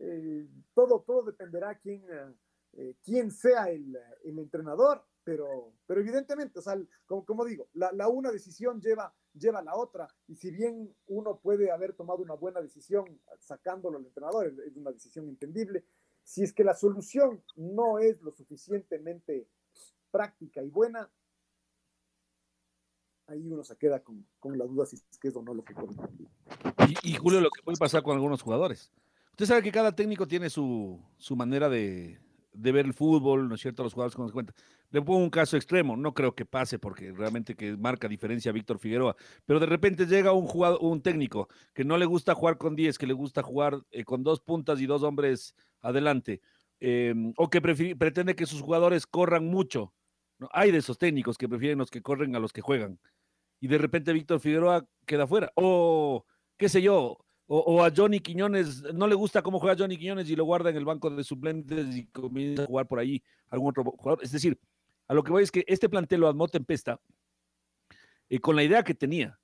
eh, 0.00 0.46
todo, 0.74 1.02
todo 1.06 1.22
dependerá 1.22 1.78
quién, 1.78 2.04
eh, 2.72 2.94
quién 3.02 3.30
sea 3.30 3.70
el, 3.70 3.96
el, 4.24 4.38
entrenador, 4.38 5.04
pero, 5.26 5.72
pero 5.88 6.00
evidentemente, 6.00 6.60
o 6.60 6.62
sea, 6.62 6.80
como, 7.04 7.24
como 7.24 7.44
digo, 7.44 7.68
la, 7.74 7.90
la, 7.90 8.06
una 8.06 8.30
decisión 8.30 8.80
lleva, 8.80 9.12
lleva 9.34 9.58
a 9.58 9.64
la 9.64 9.74
otra, 9.74 10.06
y 10.28 10.36
si 10.36 10.52
bien 10.52 10.94
uno 11.08 11.40
puede 11.40 11.72
haber 11.72 11.94
tomado 11.94 12.22
una 12.22 12.34
buena 12.34 12.62
decisión 12.62 13.20
sacándolo 13.40 13.98
al 13.98 14.06
entrenador, 14.06 14.46
es, 14.46 14.76
una 14.76 14.92
decisión 14.92 15.28
entendible, 15.28 15.84
si 16.22 16.44
es 16.44 16.52
que 16.52 16.62
la 16.62 16.74
solución 16.74 17.42
no 17.56 17.98
es 17.98 18.22
lo 18.22 18.30
suficientemente 18.30 19.48
práctica 20.12 20.62
y 20.62 20.70
buena, 20.70 21.10
ahí 23.26 23.50
uno 23.50 23.64
se 23.64 23.76
queda 23.76 24.04
con, 24.04 24.24
con 24.38 24.56
la 24.56 24.64
duda 24.64 24.86
si 24.86 24.94
es 24.94 25.18
que 25.18 25.26
es 25.26 25.34
o 25.34 25.42
no 25.42 25.54
lo 25.54 25.64
que 25.64 25.74
puede. 25.74 25.96
Y, 27.02 27.10
y, 27.10 27.14
Julio, 27.16 27.40
lo 27.40 27.50
que 27.50 27.64
puede 27.64 27.78
pasar 27.78 28.04
con 28.04 28.14
algunos 28.14 28.42
jugadores. 28.42 28.92
Usted 29.30 29.46
sabe 29.46 29.62
que 29.64 29.72
cada 29.72 29.90
técnico 29.90 30.28
tiene 30.28 30.50
su, 30.50 31.00
su 31.18 31.34
manera 31.34 31.68
de, 31.68 32.20
de, 32.56 32.72
ver 32.72 32.86
el 32.86 32.94
fútbol, 32.94 33.48
¿no 33.48 33.54
es 33.54 33.60
cierto? 33.60 33.82
Los 33.82 33.94
jugadores 33.94 34.16
con 34.16 34.30
cuenta. 34.30 34.54
Le 34.90 35.02
pongo 35.02 35.18
un 35.18 35.30
caso 35.30 35.56
extremo, 35.56 35.96
no 35.96 36.14
creo 36.14 36.34
que 36.34 36.44
pase 36.44 36.78
porque 36.78 37.12
realmente 37.12 37.54
que 37.54 37.76
marca 37.76 38.08
diferencia 38.08 38.50
a 38.50 38.52
Víctor 38.52 38.78
Figueroa, 38.78 39.16
pero 39.44 39.60
de 39.60 39.66
repente 39.66 40.06
llega 40.06 40.32
un 40.32 40.46
jugador, 40.46 40.78
un 40.82 41.02
técnico 41.02 41.48
que 41.74 41.84
no 41.84 41.98
le 41.98 42.06
gusta 42.06 42.34
jugar 42.34 42.58
con 42.58 42.76
10, 42.76 42.98
que 42.98 43.06
le 43.06 43.14
gusta 43.14 43.42
jugar 43.42 43.80
eh, 43.90 44.04
con 44.04 44.22
dos 44.22 44.40
puntas 44.40 44.80
y 44.80 44.86
dos 44.86 45.02
hombres 45.02 45.54
adelante, 45.80 46.40
eh, 46.80 47.14
o 47.36 47.50
que 47.50 47.60
pretende 47.60 48.36
que 48.36 48.46
sus 48.46 48.60
jugadores 48.60 49.06
corran 49.06 49.46
mucho. 49.46 49.92
¿no? 50.38 50.48
Hay 50.52 50.70
de 50.70 50.78
esos 50.78 50.98
técnicos 50.98 51.38
que 51.38 51.48
prefieren 51.48 51.78
los 51.78 51.90
que 51.90 52.02
corren 52.02 52.36
a 52.36 52.38
los 52.38 52.52
que 52.52 52.60
juegan. 52.60 53.00
Y 53.60 53.68
de 53.68 53.78
repente 53.78 54.12
Víctor 54.12 54.40
Figueroa 54.40 54.86
queda 55.06 55.26
fuera. 55.26 55.50
O, 55.54 56.26
qué 56.58 56.68
sé 56.68 56.82
yo, 56.82 57.18
o, 57.46 57.58
o, 57.58 57.84
a 57.84 57.92
Johnny 57.94 58.20
Quiñones, 58.20 58.82
no 58.94 59.06
le 59.06 59.14
gusta 59.14 59.42
cómo 59.42 59.60
juega 59.60 59.76
Johnny 59.78 59.96
Quiñones 59.96 60.28
y 60.28 60.36
lo 60.36 60.44
guarda 60.44 60.70
en 60.70 60.76
el 60.76 60.84
banco 60.84 61.10
de 61.10 61.22
suplentes 61.22 61.94
y 61.94 62.06
comienza 62.06 62.64
a 62.64 62.66
jugar 62.66 62.86
por 62.86 62.98
ahí 62.98 63.22
algún 63.50 63.70
otro 63.70 63.84
jugador. 63.84 64.22
Es 64.22 64.32
decir, 64.32 64.58
a 65.08 65.14
lo 65.14 65.22
que 65.22 65.32
voy 65.32 65.42
es 65.44 65.50
que 65.50 65.64
este 65.68 65.88
plantel 65.88 66.20
lo 66.20 66.28
armó 66.28 66.48
Tempesta 66.48 67.00
eh, 68.28 68.40
con 68.40 68.56
la 68.56 68.64
idea 68.64 68.82
que 68.82 68.94
tenía. 68.94 69.38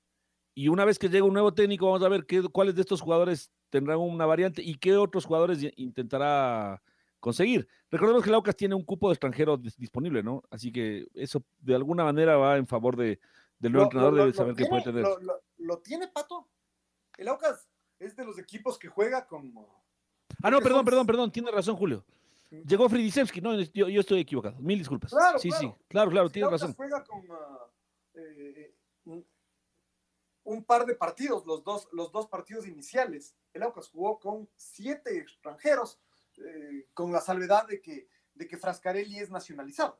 Y 0.55 0.67
una 0.67 0.85
vez 0.85 0.99
que 0.99 1.09
llega 1.09 1.25
un 1.25 1.33
nuevo 1.33 1.53
técnico, 1.53 1.85
vamos 1.87 2.03
a 2.03 2.09
ver 2.09 2.25
qué, 2.25 2.43
cuáles 2.43 2.75
de 2.75 2.81
estos 2.81 3.01
jugadores 3.01 3.51
tendrán 3.69 3.97
una 3.97 4.25
variante 4.25 4.61
y 4.61 4.75
qué 4.75 4.95
otros 4.95 5.25
jugadores 5.25 5.65
intentará 5.77 6.81
conseguir. 7.19 7.67
Recordemos 7.89 8.21
que 8.21 8.29
el 8.29 8.35
Aucas 8.35 8.55
tiene 8.55 8.75
un 8.75 8.83
cupo 8.83 9.07
de 9.09 9.13
extranjeros 9.13 9.61
disponible, 9.77 10.21
¿no? 10.21 10.43
Así 10.51 10.71
que 10.71 11.07
eso 11.15 11.43
de 11.59 11.73
alguna 11.73 12.03
manera 12.03 12.35
va 12.37 12.57
en 12.57 12.67
favor 12.67 12.97
de, 12.97 13.19
del 13.57 13.71
nuevo 13.71 13.85
lo, 13.85 13.85
entrenador, 13.85 14.13
lo, 14.13 14.19
debe 14.25 14.33
saber 14.33 14.55
qué 14.55 14.65
puede 14.65 14.83
tener. 14.83 15.05
Lo, 15.57 15.77
tiene, 15.79 16.07
Pato? 16.09 16.49
El 17.17 17.29
Aucas 17.29 17.67
es 17.99 18.15
de 18.15 18.25
los 18.25 18.37
equipos 18.39 18.77
que 18.77 18.87
juega 18.87 19.25
con... 19.25 19.53
Ah, 20.41 20.51
no, 20.51 20.59
perdón, 20.59 20.85
perdón, 20.85 21.05
perdón, 21.05 21.31
tiene 21.31 21.51
razón 21.51 21.75
Julio. 21.75 22.03
Llegó 22.65 22.87
Fridisevski, 22.87 23.41
no, 23.41 23.59
yo, 23.59 23.89
yo, 23.89 24.01
estoy 24.01 24.19
equivocado. 24.19 24.55
Mil 24.59 24.77
disculpas. 24.77 25.11
Claro, 25.11 25.39
sí, 25.39 25.49
claro. 25.49 25.61
sí, 25.61 25.85
claro, 25.87 26.11
claro, 26.11 26.29
tiene 26.29 26.49
razón. 26.49 26.73
juega 26.75 27.03
con 27.03 27.19
uh, 27.29 27.35
eh, 28.13 28.75
un, 29.05 29.25
un, 30.43 30.63
par 30.63 30.85
de 30.85 30.93
partidos, 30.93 31.45
los 31.47 31.63
dos, 31.63 31.87
los 31.91 32.11
dos 32.11 32.27
partidos 32.27 32.67
iniciales. 32.67 33.35
El 33.53 33.63
Aucas 33.63 33.89
jugó 33.89 34.19
con 34.19 34.47
siete 34.55 35.17
extranjeros, 35.17 35.99
eh, 36.37 36.87
con 36.93 37.11
la 37.11 37.21
salvedad 37.21 37.67
de 37.67 37.81
que, 37.81 38.07
de 38.35 38.47
que 38.47 38.57
Frascarelli 38.57 39.17
es 39.17 39.31
nacionalizado. 39.31 39.97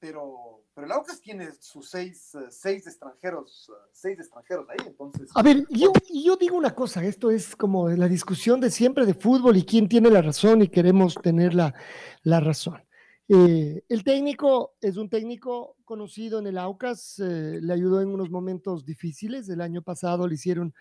Pero, 0.00 0.64
pero 0.74 0.86
el 0.86 0.92
Aucas 0.92 1.20
tiene 1.20 1.52
sus 1.60 1.90
seis, 1.90 2.34
uh, 2.34 2.46
seis 2.48 2.86
extranjeros, 2.86 3.68
uh, 3.68 3.72
seis 3.92 4.18
extranjeros 4.18 4.66
ahí, 4.70 4.86
entonces. 4.86 5.30
A 5.34 5.42
ver, 5.42 5.66
yo, 5.68 5.92
yo 6.08 6.36
digo 6.36 6.56
una 6.56 6.74
cosa, 6.74 7.04
esto 7.04 7.30
es 7.30 7.54
como 7.54 7.90
la 7.90 8.08
discusión 8.08 8.60
de 8.60 8.70
siempre 8.70 9.04
de 9.04 9.12
fútbol 9.12 9.58
y 9.58 9.64
quién 9.64 9.88
tiene 9.88 10.08
la 10.08 10.22
razón 10.22 10.62
y 10.62 10.68
queremos 10.68 11.16
tener 11.16 11.54
la, 11.54 11.74
la 12.22 12.40
razón. 12.40 12.82
Eh, 13.28 13.84
el 13.88 14.02
técnico 14.02 14.74
es 14.80 14.96
un 14.96 15.08
técnico 15.08 15.76
conocido 15.84 16.38
en 16.38 16.46
el 16.46 16.58
Aucas, 16.58 17.18
eh, 17.18 17.60
le 17.60 17.72
ayudó 17.72 18.00
en 18.00 18.08
unos 18.08 18.30
momentos 18.30 18.84
difíciles. 18.84 19.48
El 19.50 19.60
año 19.60 19.82
pasado 19.82 20.26
le 20.26 20.34
hicieron 20.34 20.74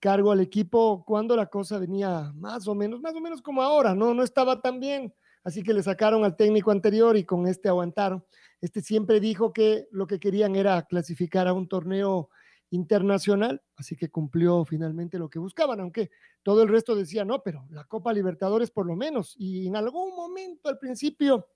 cargo 0.00 0.32
al 0.32 0.40
equipo 0.40 1.04
cuando 1.04 1.36
la 1.36 1.46
cosa 1.46 1.78
venía 1.78 2.32
más 2.34 2.66
o 2.66 2.74
menos, 2.74 3.00
más 3.00 3.14
o 3.14 3.20
menos 3.20 3.42
como 3.42 3.62
ahora, 3.62 3.94
no, 3.94 4.14
no 4.14 4.24
estaba 4.24 4.60
tan 4.60 4.80
bien. 4.80 5.14
Así 5.44 5.62
que 5.62 5.74
le 5.74 5.82
sacaron 5.82 6.24
al 6.24 6.36
técnico 6.36 6.70
anterior 6.70 7.16
y 7.16 7.24
con 7.24 7.46
este 7.46 7.68
aguantaron. 7.68 8.24
Este 8.60 8.80
siempre 8.80 9.20
dijo 9.20 9.52
que 9.52 9.88
lo 9.90 10.06
que 10.06 10.20
querían 10.20 10.54
era 10.54 10.82
clasificar 10.82 11.48
a 11.48 11.52
un 11.52 11.68
torneo 11.68 12.30
internacional, 12.70 13.62
así 13.76 13.96
que 13.96 14.10
cumplió 14.10 14.64
finalmente 14.64 15.18
lo 15.18 15.28
que 15.28 15.38
buscaban, 15.38 15.80
aunque 15.80 16.10
todo 16.42 16.62
el 16.62 16.68
resto 16.68 16.96
decía, 16.96 17.24
no, 17.24 17.42
pero 17.42 17.66
la 17.70 17.84
Copa 17.84 18.12
Libertadores 18.12 18.70
por 18.70 18.86
lo 18.86 18.96
menos, 18.96 19.34
y 19.38 19.66
en 19.66 19.76
algún 19.76 20.16
momento 20.16 20.70
al 20.70 20.78
principio 20.78 21.48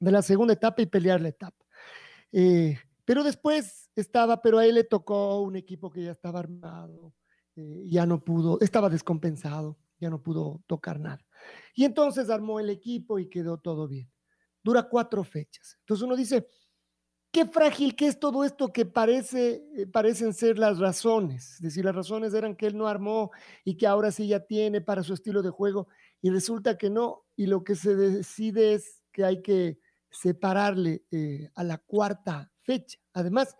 de 0.00 0.10
la 0.10 0.22
segunda 0.22 0.54
etapa 0.54 0.80
y 0.80 0.86
pelear 0.86 1.20
la 1.20 1.28
etapa. 1.28 1.64
Eh, 2.32 2.78
pero 3.04 3.22
después 3.22 3.90
estaba, 3.94 4.40
pero 4.40 4.58
a 4.58 4.66
él 4.66 4.76
le 4.76 4.84
tocó 4.84 5.40
un 5.40 5.56
equipo 5.56 5.90
que 5.90 6.04
ya 6.04 6.12
estaba 6.12 6.40
armado, 6.40 7.12
eh, 7.56 7.84
ya 7.86 8.06
no 8.06 8.24
pudo, 8.24 8.58
estaba 8.60 8.88
descompensado, 8.88 9.76
ya 10.00 10.08
no 10.08 10.22
pudo 10.22 10.62
tocar 10.66 10.98
nada. 10.98 11.23
Y 11.74 11.84
entonces 11.84 12.30
armó 12.30 12.60
el 12.60 12.70
equipo 12.70 13.18
y 13.18 13.28
quedó 13.28 13.58
todo 13.58 13.88
bien. 13.88 14.10
Dura 14.62 14.84
cuatro 14.84 15.24
fechas. 15.24 15.76
Entonces 15.80 16.04
uno 16.04 16.16
dice, 16.16 16.46
qué 17.34 17.46
frágil 17.46 17.96
que 17.96 18.06
es 18.06 18.20
todo 18.20 18.44
esto 18.44 18.72
que 18.72 18.86
parece, 18.86 19.64
eh, 19.76 19.86
parecen 19.88 20.32
ser 20.32 20.56
las 20.56 20.78
razones. 20.78 21.54
Es 21.54 21.60
decir, 21.60 21.84
las 21.84 21.94
razones 21.94 22.32
eran 22.32 22.54
que 22.54 22.66
él 22.66 22.76
no 22.76 22.86
armó 22.86 23.32
y 23.64 23.76
que 23.76 23.88
ahora 23.88 24.12
sí 24.12 24.28
ya 24.28 24.40
tiene 24.40 24.80
para 24.80 25.02
su 25.02 25.14
estilo 25.14 25.42
de 25.42 25.50
juego 25.50 25.88
y 26.22 26.30
resulta 26.30 26.78
que 26.78 26.90
no. 26.90 27.24
Y 27.34 27.46
lo 27.46 27.64
que 27.64 27.74
se 27.74 27.96
decide 27.96 28.74
es 28.74 29.02
que 29.10 29.24
hay 29.24 29.42
que 29.42 29.80
separarle 30.10 31.04
eh, 31.10 31.50
a 31.56 31.64
la 31.64 31.78
cuarta 31.78 32.52
fecha. 32.62 33.00
Además, 33.12 33.56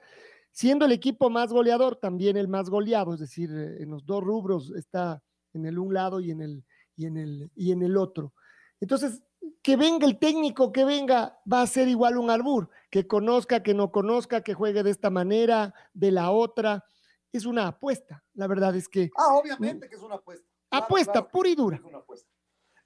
siendo 0.52 0.84
el 0.84 0.92
equipo 0.92 1.28
más 1.28 1.52
goleador, 1.52 1.96
también 1.96 2.36
el 2.36 2.46
más 2.46 2.70
goleado, 2.70 3.14
es 3.14 3.20
decir, 3.20 3.50
eh, 3.52 3.82
en 3.82 3.90
los 3.90 4.06
dos 4.06 4.22
rubros 4.22 4.70
está 4.76 5.20
en 5.52 5.66
el 5.66 5.80
un 5.80 5.92
lado 5.92 6.20
y 6.20 6.30
en 6.30 6.40
el, 6.40 6.64
y 6.96 7.06
en 7.06 7.16
el, 7.16 7.50
y 7.54 7.72
en 7.72 7.82
el 7.82 7.96
otro. 7.96 8.34
Entonces, 8.80 9.22
que 9.62 9.76
venga 9.76 10.06
el 10.06 10.18
técnico, 10.18 10.72
que 10.72 10.84
venga, 10.84 11.40
va 11.50 11.62
a 11.62 11.66
ser 11.66 11.88
igual 11.88 12.18
un 12.18 12.30
arbur, 12.30 12.70
que 12.90 13.06
conozca, 13.06 13.62
que 13.62 13.74
no 13.74 13.90
conozca, 13.90 14.42
que 14.42 14.54
juegue 14.54 14.82
de 14.82 14.90
esta 14.90 15.10
manera, 15.10 15.74
de 15.92 16.12
la 16.12 16.30
otra. 16.30 16.84
Es 17.32 17.46
una 17.46 17.68
apuesta, 17.68 18.24
la 18.34 18.46
verdad 18.46 18.76
es 18.76 18.88
que. 18.88 19.10
Ah, 19.16 19.34
obviamente 19.34 19.88
que 19.88 19.96
es 19.96 20.02
una 20.02 20.16
apuesta. 20.16 20.46
Claro, 20.68 20.84
apuesta, 20.84 21.12
claro, 21.12 21.28
pura 21.28 21.48
y 21.48 21.54
dura. 21.54 21.76
Es 21.76 21.84
una 21.84 21.98
apuesta. 21.98 22.30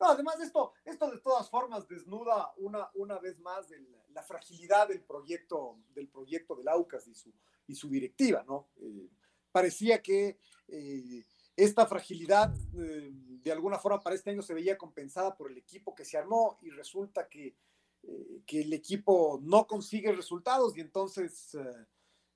No, 0.00 0.09
además 0.09 0.38
esto, 0.40 0.72
esto 0.84 1.11
de 1.11 1.18
todas 1.18 1.50
formas 1.50 1.88
desnuda 1.88 2.52
una, 2.59 2.88
una 2.94 3.18
vez 3.18 3.40
más 3.40 3.70
el, 3.72 3.86
la 4.11 4.22
fragilidad 4.22 4.88
del 4.88 5.02
proyecto, 5.02 5.78
del 5.94 6.09
proyecto 6.09 6.54
del 6.54 6.68
AUCAS 6.68 7.09
y 7.09 7.14
su, 7.14 7.32
y 7.66 7.74
su 7.74 7.88
directiva, 7.88 8.44
¿no? 8.46 8.68
Eh, 8.76 9.11
parecía 9.50 10.00
que 10.00 10.38
eh, 10.68 11.24
esta 11.59 11.86
fragilidad 11.86 12.54
eh, 12.78 13.11
de 13.12 13.52
alguna 13.52 13.80
forma 13.80 14.00
para 14.00 14.14
este 14.14 14.30
año 14.30 14.42
se 14.42 14.54
veía 14.54 14.78
compensada 14.78 15.36
por 15.36 15.50
el 15.50 15.59
equipo 15.59 15.92
que 15.92 16.04
se 16.04 16.16
armó 16.16 16.56
y 16.62 16.70
resulta 16.70 17.28
que, 17.28 17.56
eh, 18.04 18.42
que 18.46 18.61
el 18.62 18.72
equipo 18.72 19.40
no 19.42 19.66
consigue 19.66 20.12
resultados 20.12 20.76
y 20.76 20.80
entonces 20.80 21.56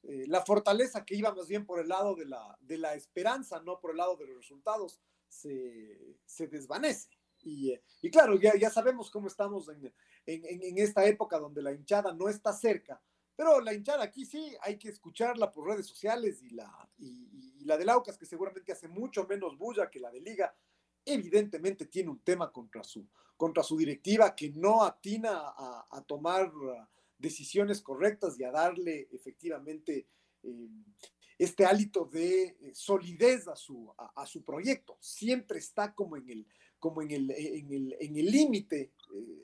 eh, 0.03 0.27
la 0.27 0.45
fortaleza 0.45 1.05
que 1.05 1.15
iba 1.15 1.33
más 1.33 1.47
bien 1.47 1.65
por 1.65 1.79
el 1.79 1.89
lado 1.89 2.17
de 2.17 2.27
la, 2.27 2.59
de 2.61 2.79
la 2.79 2.95
esperanza, 2.95 3.63
no 3.63 3.79
por 3.79 3.93
el 3.93 3.99
lado 3.99 4.17
de 4.17 4.27
los 4.27 4.39
resultados, 4.39 5.01
se, 5.29 6.19
se 6.27 6.49
desvanece. 6.49 7.09
Y, 7.45 7.73
y, 8.01 8.11
claro, 8.11 8.41
ya, 8.41 8.57
ya 8.57 8.71
sabemos 8.71 9.09
cómo 9.09 9.29
estamos 9.29 9.69
en, 9.69 9.93
en, 10.27 10.79
esta 10.79 11.05
época 11.07 11.39
donde 11.39 11.63
la 11.63 11.73
hinchada 11.73 12.13
no 12.13 12.29
está 12.29 12.53
cerca, 12.53 13.01
Pero 13.37 13.61
la 13.61 13.73
hinchada 13.73 14.05
aquí 14.05 14.25
sí, 14.25 14.55
hay 14.61 14.79
que 14.79 14.89
escucharla 14.89 15.51
por 15.51 15.67
redes 15.67 15.87
sociales 15.87 16.43
y 16.43 16.51
la, 16.51 16.89
y, 16.99 17.65
la 17.65 17.77
de 17.77 17.85
Laucas, 17.85 18.19
que 18.19 18.27
seguramente 18.27 18.73
hace 18.73 18.89
mucho 18.89 19.27
menos 19.27 19.57
bulla 19.57 19.91
que 19.91 20.01
la 20.01 20.11
de 20.11 20.21
Liga, 20.21 20.55
evidentemente 21.05 21.87
tiene 21.87 22.11
un 22.11 22.21
tema 22.21 22.53
contra 22.53 22.85
su, 22.85 23.09
contra 23.37 23.63
su 23.63 23.77
directiva 23.77 24.35
que 24.35 24.51
no 24.51 24.83
atina 24.85 25.33
a, 25.35 26.05
tomar 26.07 26.53
decisiones 27.19 27.81
correctas 27.81 28.39
y 28.39 28.45
a 28.45 28.51
darle 28.51 29.09
efectivamente 29.13 30.07
eh, 30.43 30.69
este 31.39 31.65
hálito 31.65 32.05
de 32.05 32.45
eh, 32.45 32.73
solidez 32.75 33.49
a 33.49 33.57
su, 33.57 33.93
a, 33.97 34.27
su 34.27 34.45
proyecto. 34.45 34.97
Siempre 35.01 35.59
está 35.59 35.95
como 35.95 36.17
en 36.17 36.29
el 36.29 36.47
como 36.79 37.01
en 37.01 37.13
el 37.13 37.31
en 37.31 38.17
el 38.17 38.27
límite. 38.27 38.81
Eh, 38.81 38.91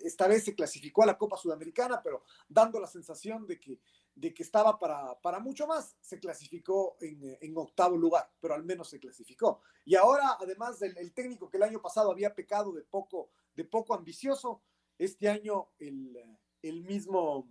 esta 0.03 0.27
vez 0.29 0.45
se 0.45 0.55
clasificó 0.55 1.03
a 1.03 1.07
la 1.07 1.19
Copa 1.19 1.37
Sudamericana, 1.37 2.01
pero 2.03 2.25
dando 2.49 2.81
la 2.81 2.87
sensación 2.87 3.47
de 3.47 3.61
que, 3.61 3.81
de 4.15 4.33
que 4.33 4.43
estaba 4.43 4.79
para, 4.79 5.19
para 5.21 5.41
mucho 5.41 5.67
más, 5.67 5.97
se 6.01 6.19
clasificó 6.19 6.97
en, 7.01 7.37
en, 7.41 7.57
octavo 7.57 7.97
lugar, 7.97 8.31
pero 8.41 8.55
al 8.55 8.65
menos 8.65 8.89
se 8.89 8.99
clasificó. 8.99 9.61
Y 9.85 9.95
ahora, 9.95 10.37
además 10.41 10.79
del 10.79 10.97
el 10.99 11.13
técnico 11.13 11.49
que 11.49 11.57
el 11.57 11.63
año 11.63 11.81
pasado 11.81 12.11
había 12.11 12.35
pecado 12.35 12.73
de 12.73 12.83
poco, 12.83 13.31
de 13.55 13.65
poco 13.65 13.95
ambicioso, 13.95 14.63
este 14.99 15.29
año 15.29 15.69
el, 15.79 16.17
el 16.63 16.83
mismo, 16.85 17.49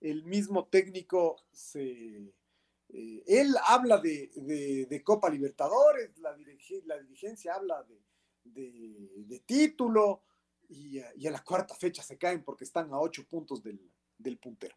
el 0.00 0.24
mismo 0.24 0.66
técnico 0.66 1.36
se... 1.52 2.34
Eh, 2.90 3.24
él 3.26 3.54
habla 3.66 3.98
de, 3.98 4.30
de, 4.88 5.02
Copa 5.02 5.30
Libertadores, 5.30 6.16
la, 6.18 6.36
la 6.84 6.98
dirigencia 6.98 7.54
habla 7.54 7.82
de, 7.82 7.98
de, 8.44 9.40
título 9.40 10.22
y, 10.74 11.26
a 11.26 11.30
la 11.30 11.42
cuarta 11.42 11.74
fecha 11.74 12.02
se 12.02 12.18
caen 12.18 12.42
porque 12.42 12.64
están 12.64 12.92
a 12.92 12.98
ocho 12.98 13.24
puntos 13.26 13.62
del, 13.62 14.38
puntero. 14.38 14.76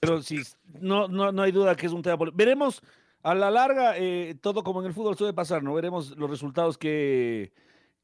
Pero 0.00 0.22
sí, 0.22 0.42
no, 0.80 1.08
no, 1.08 1.32
no 1.32 1.42
hay 1.42 1.52
duda 1.52 1.76
que 1.76 1.86
es 1.86 1.92
un 1.92 2.02
tema 2.02 2.30
Veremos 2.34 2.82
a 3.22 3.34
la 3.34 3.50
larga, 3.50 3.96
eh, 3.96 4.36
todo 4.40 4.62
como 4.62 4.80
en 4.80 4.88
el 4.88 4.94
fútbol 4.94 5.16
suele 5.16 5.32
pasar, 5.32 5.62
¿no? 5.62 5.72
Veremos 5.74 6.16
los 6.16 6.28
resultados 6.28 6.76
que, 6.76 7.52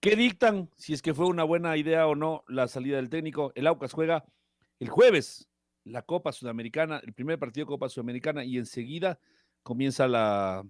que 0.00 0.16
dictan, 0.16 0.70
si 0.76 0.94
es 0.94 1.02
que 1.02 1.12
fue 1.12 1.26
una 1.26 1.44
buena 1.44 1.76
idea 1.76 2.06
o 2.06 2.14
no 2.14 2.44
la 2.48 2.68
salida 2.68 2.96
del 2.96 3.10
técnico. 3.10 3.52
El 3.54 3.66
Aucas 3.66 3.92
juega 3.92 4.24
el 4.78 4.88
jueves 4.88 5.46
la 5.84 6.02
Copa 6.02 6.32
Sudamericana, 6.32 7.00
el 7.04 7.12
primer 7.12 7.38
partido 7.38 7.66
de 7.66 7.70
Copa 7.70 7.88
Sudamericana, 7.88 8.44
y 8.44 8.58
enseguida 8.58 9.18
comienza 9.62 10.08
la, 10.08 10.64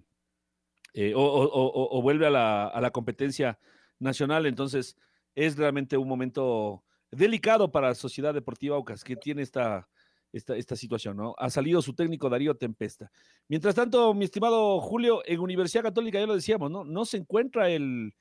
eh, 0.93 1.13
o, 1.15 2.01
vuelve 2.01 2.27
a 2.27 2.29
la, 2.29 2.91
competencia 2.91 3.57
nacional. 4.01 4.45
Entonces, 4.45 4.97
es 5.35 5.57
realmente 5.57 5.97
un 5.97 6.07
momento 6.07 6.83
delicado 7.11 7.71
para 7.71 7.89
la 7.89 7.95
Sociedad 7.95 8.33
Deportiva 8.33 8.75
Aucas, 8.75 9.03
que 9.03 9.15
tiene 9.15 9.41
esta, 9.41 9.87
esta, 10.33 10.55
esta 10.55 10.75
situación, 10.75 11.17
¿no? 11.17 11.35
Ha 11.37 11.49
salido 11.49 11.81
su 11.81 11.93
técnico 11.93 12.29
Darío 12.29 12.55
Tempesta. 12.55 13.11
Mientras 13.47 13.75
tanto, 13.75 14.13
mi 14.13 14.25
estimado 14.25 14.79
Julio, 14.81 15.21
en 15.25 15.39
Universidad 15.39 15.83
Católica, 15.83 16.19
ya 16.19 16.25
lo 16.25 16.35
decíamos, 16.35 16.71
¿no? 16.71 16.83
No 16.83 17.05
se 17.05 17.17
encuentra 17.17 17.69
el, 17.69 18.13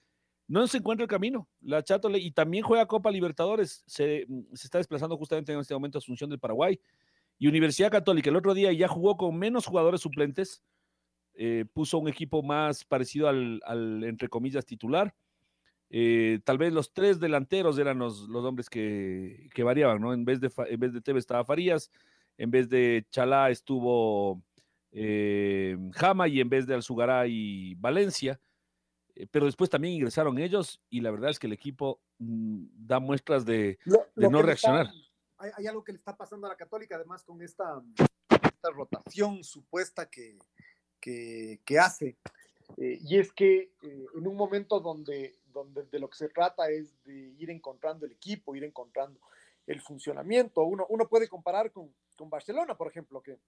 no 0.50 0.66
se 0.66 0.78
encuentra 0.78 1.04
el 1.04 1.08
camino. 1.08 1.48
La 1.60 1.84
Chato 1.84 2.10
y 2.10 2.32
también 2.32 2.64
juega 2.64 2.86
Copa 2.86 3.12
Libertadores. 3.12 3.84
Se, 3.86 4.26
se, 4.52 4.66
está 4.66 4.78
desplazando 4.78 5.16
justamente 5.16 5.52
en 5.52 5.60
este 5.60 5.74
momento 5.74 5.98
a 5.98 6.00
Asunción 6.00 6.28
del 6.28 6.40
Paraguay. 6.40 6.80
Y 7.38 7.46
Universidad 7.46 7.92
Católica 7.92 8.30
el 8.30 8.36
otro 8.36 8.52
día 8.52 8.72
ya 8.72 8.88
jugó 8.88 9.16
con 9.16 9.38
menos 9.38 9.66
jugadores 9.66 10.00
suplentes. 10.00 10.64
Eh, 11.34 11.66
puso 11.72 11.98
un 11.98 12.08
equipo 12.08 12.42
más 12.42 12.84
parecido 12.84 13.28
al, 13.28 14.02
entre 14.02 14.26
comillas, 14.28 14.66
titular. 14.66 15.14
Eh, 15.90 16.40
tal 16.44 16.56
vez 16.56 16.72
los 16.72 16.92
tres 16.92 17.18
delanteros 17.18 17.78
eran 17.78 17.98
los, 17.98 18.28
los 18.28 18.44
hombres 18.44 18.70
que, 18.70 19.48
que, 19.52 19.62
variaban, 19.64 20.00
¿no? 20.00 20.12
En 20.12 20.24
vez 20.24 20.40
de, 20.40 20.50
en 20.68 20.80
vez 20.80 20.92
de 20.92 21.00
Tevez 21.00 21.22
estaba 21.22 21.44
Farías, 21.44 21.90
en 22.38 22.50
vez 22.50 22.68
de 22.68 23.06
Chalá 23.10 23.50
estuvo 23.50 24.40
eh, 24.92 25.76
Jama 25.92 26.28
y 26.28 26.40
en 26.40 26.48
vez 26.48 26.66
de 26.66 26.74
Alzugaray 26.74 27.74
Valencia. 27.74 28.40
pero 29.32 29.46
después 29.46 29.68
también 29.68 29.94
ingresaron 29.94 30.38
ellos 30.38 30.80
y 30.90 31.00
la 31.00 31.10
verdad 31.10 31.30
es 31.30 31.38
que 31.38 31.48
el 31.48 31.52
equipo 31.52 32.00
mm, 32.18 32.66
da 32.86 33.00
muestras 33.00 33.44
de, 33.44 33.78
no 34.14 34.42
reaccionar. 34.42 34.88
hay, 35.38 35.50
hay, 35.56 35.66
algo 35.66 35.82
que 35.82 35.92
le 35.92 35.98
está 35.98 36.16
pasando 36.16 36.46
a 36.46 36.50
la 36.50 36.56
Católica, 36.56 36.94
además, 36.94 37.24
con 37.24 37.42
esta, 37.42 37.82
esta 38.28 38.70
rotación 38.70 39.42
supuesta 39.42 40.08
que, 40.08 40.38
que, 41.00 41.78
hace. 41.78 42.16
Eh, 42.76 42.98
y 43.02 43.18
es 43.18 43.32
que 43.32 43.72
eh, 43.82 44.06
en 44.14 44.26
un 44.26 44.36
momento 44.36 44.80
donde, 44.80 45.38
donde 45.52 45.84
de 45.84 45.98
lo 45.98 46.08
que 46.08 46.16
se 46.16 46.28
trata 46.28 46.68
es 46.70 47.02
de 47.04 47.34
ir 47.38 47.50
encontrando 47.50 48.06
el 48.06 48.12
equipo, 48.12 48.54
ir 48.54 48.64
encontrando 48.64 49.20
el 49.66 49.80
funcionamiento, 49.80 50.64
uno, 50.64 50.86
uno 50.88 51.08
puede 51.08 51.28
comparar 51.28 51.70
con, 51.70 51.94
con 52.16 52.30
Barcelona, 52.30 52.76
por 52.76 52.88
ejemplo, 52.88 53.22
que, 53.22 53.38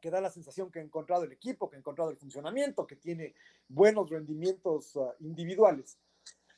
que 0.00 0.10
da 0.10 0.20
la 0.20 0.30
sensación 0.30 0.70
que 0.70 0.78
ha 0.78 0.82
encontrado 0.82 1.24
el 1.24 1.32
equipo, 1.32 1.68
que 1.68 1.76
ha 1.76 1.78
encontrado 1.78 2.10
el 2.10 2.16
funcionamiento, 2.16 2.86
que 2.86 2.96
tiene 2.96 3.34
buenos 3.68 4.08
rendimientos 4.08 4.96
uh, 4.96 5.12
individuales. 5.20 5.98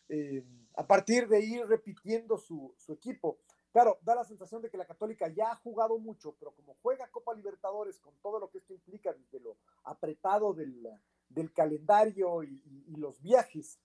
Eh, 0.09 0.45
a 0.77 0.87
partir 0.87 1.27
de 1.27 1.41
ir 1.41 1.67
repitiendo 1.67 2.39
su, 2.39 2.75
su, 2.77 2.93
equipo, 2.93 3.39
Claro, 3.77 3.99
da 4.01 4.15
la 4.15 4.25
sensación 4.25 4.63
de 4.63 4.71
que 4.71 4.79
la 4.79 4.87
Católica 4.87 5.29
ya 5.29 5.51
ha 5.51 5.57
jugado 5.57 5.99
mucho, 5.99 6.35
pero 6.39 6.53
como 6.53 6.79
juega 6.81 7.11
Copa 7.11 7.35
Libertadores 7.35 8.01
con 8.01 8.15
todo 8.23 8.41
lo 8.41 8.49
que 8.49 8.57
esto 8.57 8.73
implica 8.73 9.13
desde 9.13 9.39
lo 9.39 9.59
apretado 9.85 10.55
del, 10.55 10.89
del 11.29 11.53
calendario 11.53 12.43
y, 12.43 12.97
los 12.97 13.21
viajes, 13.21 13.79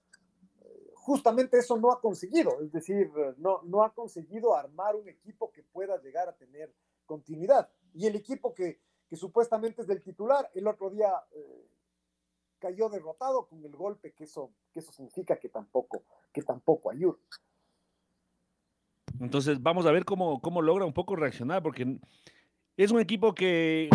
justamente 1.02 1.58
eso 1.58 1.78
no 1.78 1.92
ha 1.92 2.00
conseguido, 2.00 2.62
es 2.62 2.72
decir, 2.72 3.12
no, 3.38 3.62
no 3.64 3.84
ha 3.84 3.94
conseguido 3.94 4.56
armar 4.56 4.96
un 4.96 5.10
equipo 5.10 5.52
que 5.52 5.64
pueda 5.64 6.00
llegar 6.02 6.30
a 6.30 6.36
tener 6.36 6.74
continuidad. 7.06 7.70
Y 7.94 8.06
el 8.06 8.16
equipo 8.16 8.54
que, 8.54 8.80
que 9.10 9.16
supuestamente 9.16 9.82
es 9.82 9.88
del 9.88 10.02
titular, 10.02 10.50
el 10.54 10.68
otro 10.68 10.90
día 10.90 11.12
eh, 11.32 11.68
cayó 12.60 12.88
derrotado 12.90 13.48
con 13.48 13.66
el 13.66 13.76
golpe, 13.76 14.14
que 14.14 14.26
eso, 14.26 14.52
que 14.72 14.80
eso 14.80 14.92
significa 14.92 15.38
que 15.38 15.50
tampoco, 15.50 16.04
que 16.32 16.44
tampoco 16.44 16.92
ayuda. 16.92 17.18
Entonces, 19.20 19.62
vamos 19.62 19.86
a 19.86 19.92
ver 19.92 20.06
cómo, 20.06 20.40
cómo 20.40 20.62
logra 20.62 20.86
un 20.86 20.94
poco 20.94 21.16
reaccionar, 21.16 21.62
porque 21.64 22.00
es 22.78 22.92
un 22.92 23.00
equipo 23.00 23.34
que 23.34 23.90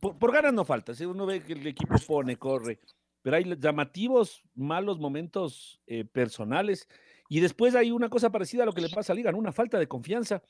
por, 0.00 0.32
ganas 0.32 0.52
no 0.52 0.64
falta. 0.64 0.94
Si 0.94 1.04
uno 1.04 1.26
ve 1.26 1.42
que 1.42 1.52
el 1.52 1.66
equipo 1.66 1.94
pone, 2.06 2.36
corre, 2.36 2.80
pero 3.22 3.36
hay 3.36 3.44
llamativos 3.58 4.42
malos 4.54 4.98
momentos 4.98 5.80
eh, 5.86 6.04
personales. 6.04 6.88
Y 7.28 7.40
después 7.40 7.74
hay 7.74 7.90
una 7.90 8.08
cosa 8.08 8.30
parecida 8.30 8.62
a 8.64 8.66
lo 8.66 8.72
que 8.72 8.80
le 8.80 8.88
pasa 8.88 9.12
a 9.12 9.16
Liga, 9.16 9.34
una 9.34 9.52
falta 9.52 9.78
de 9.78 9.86
confianza. 9.86 10.42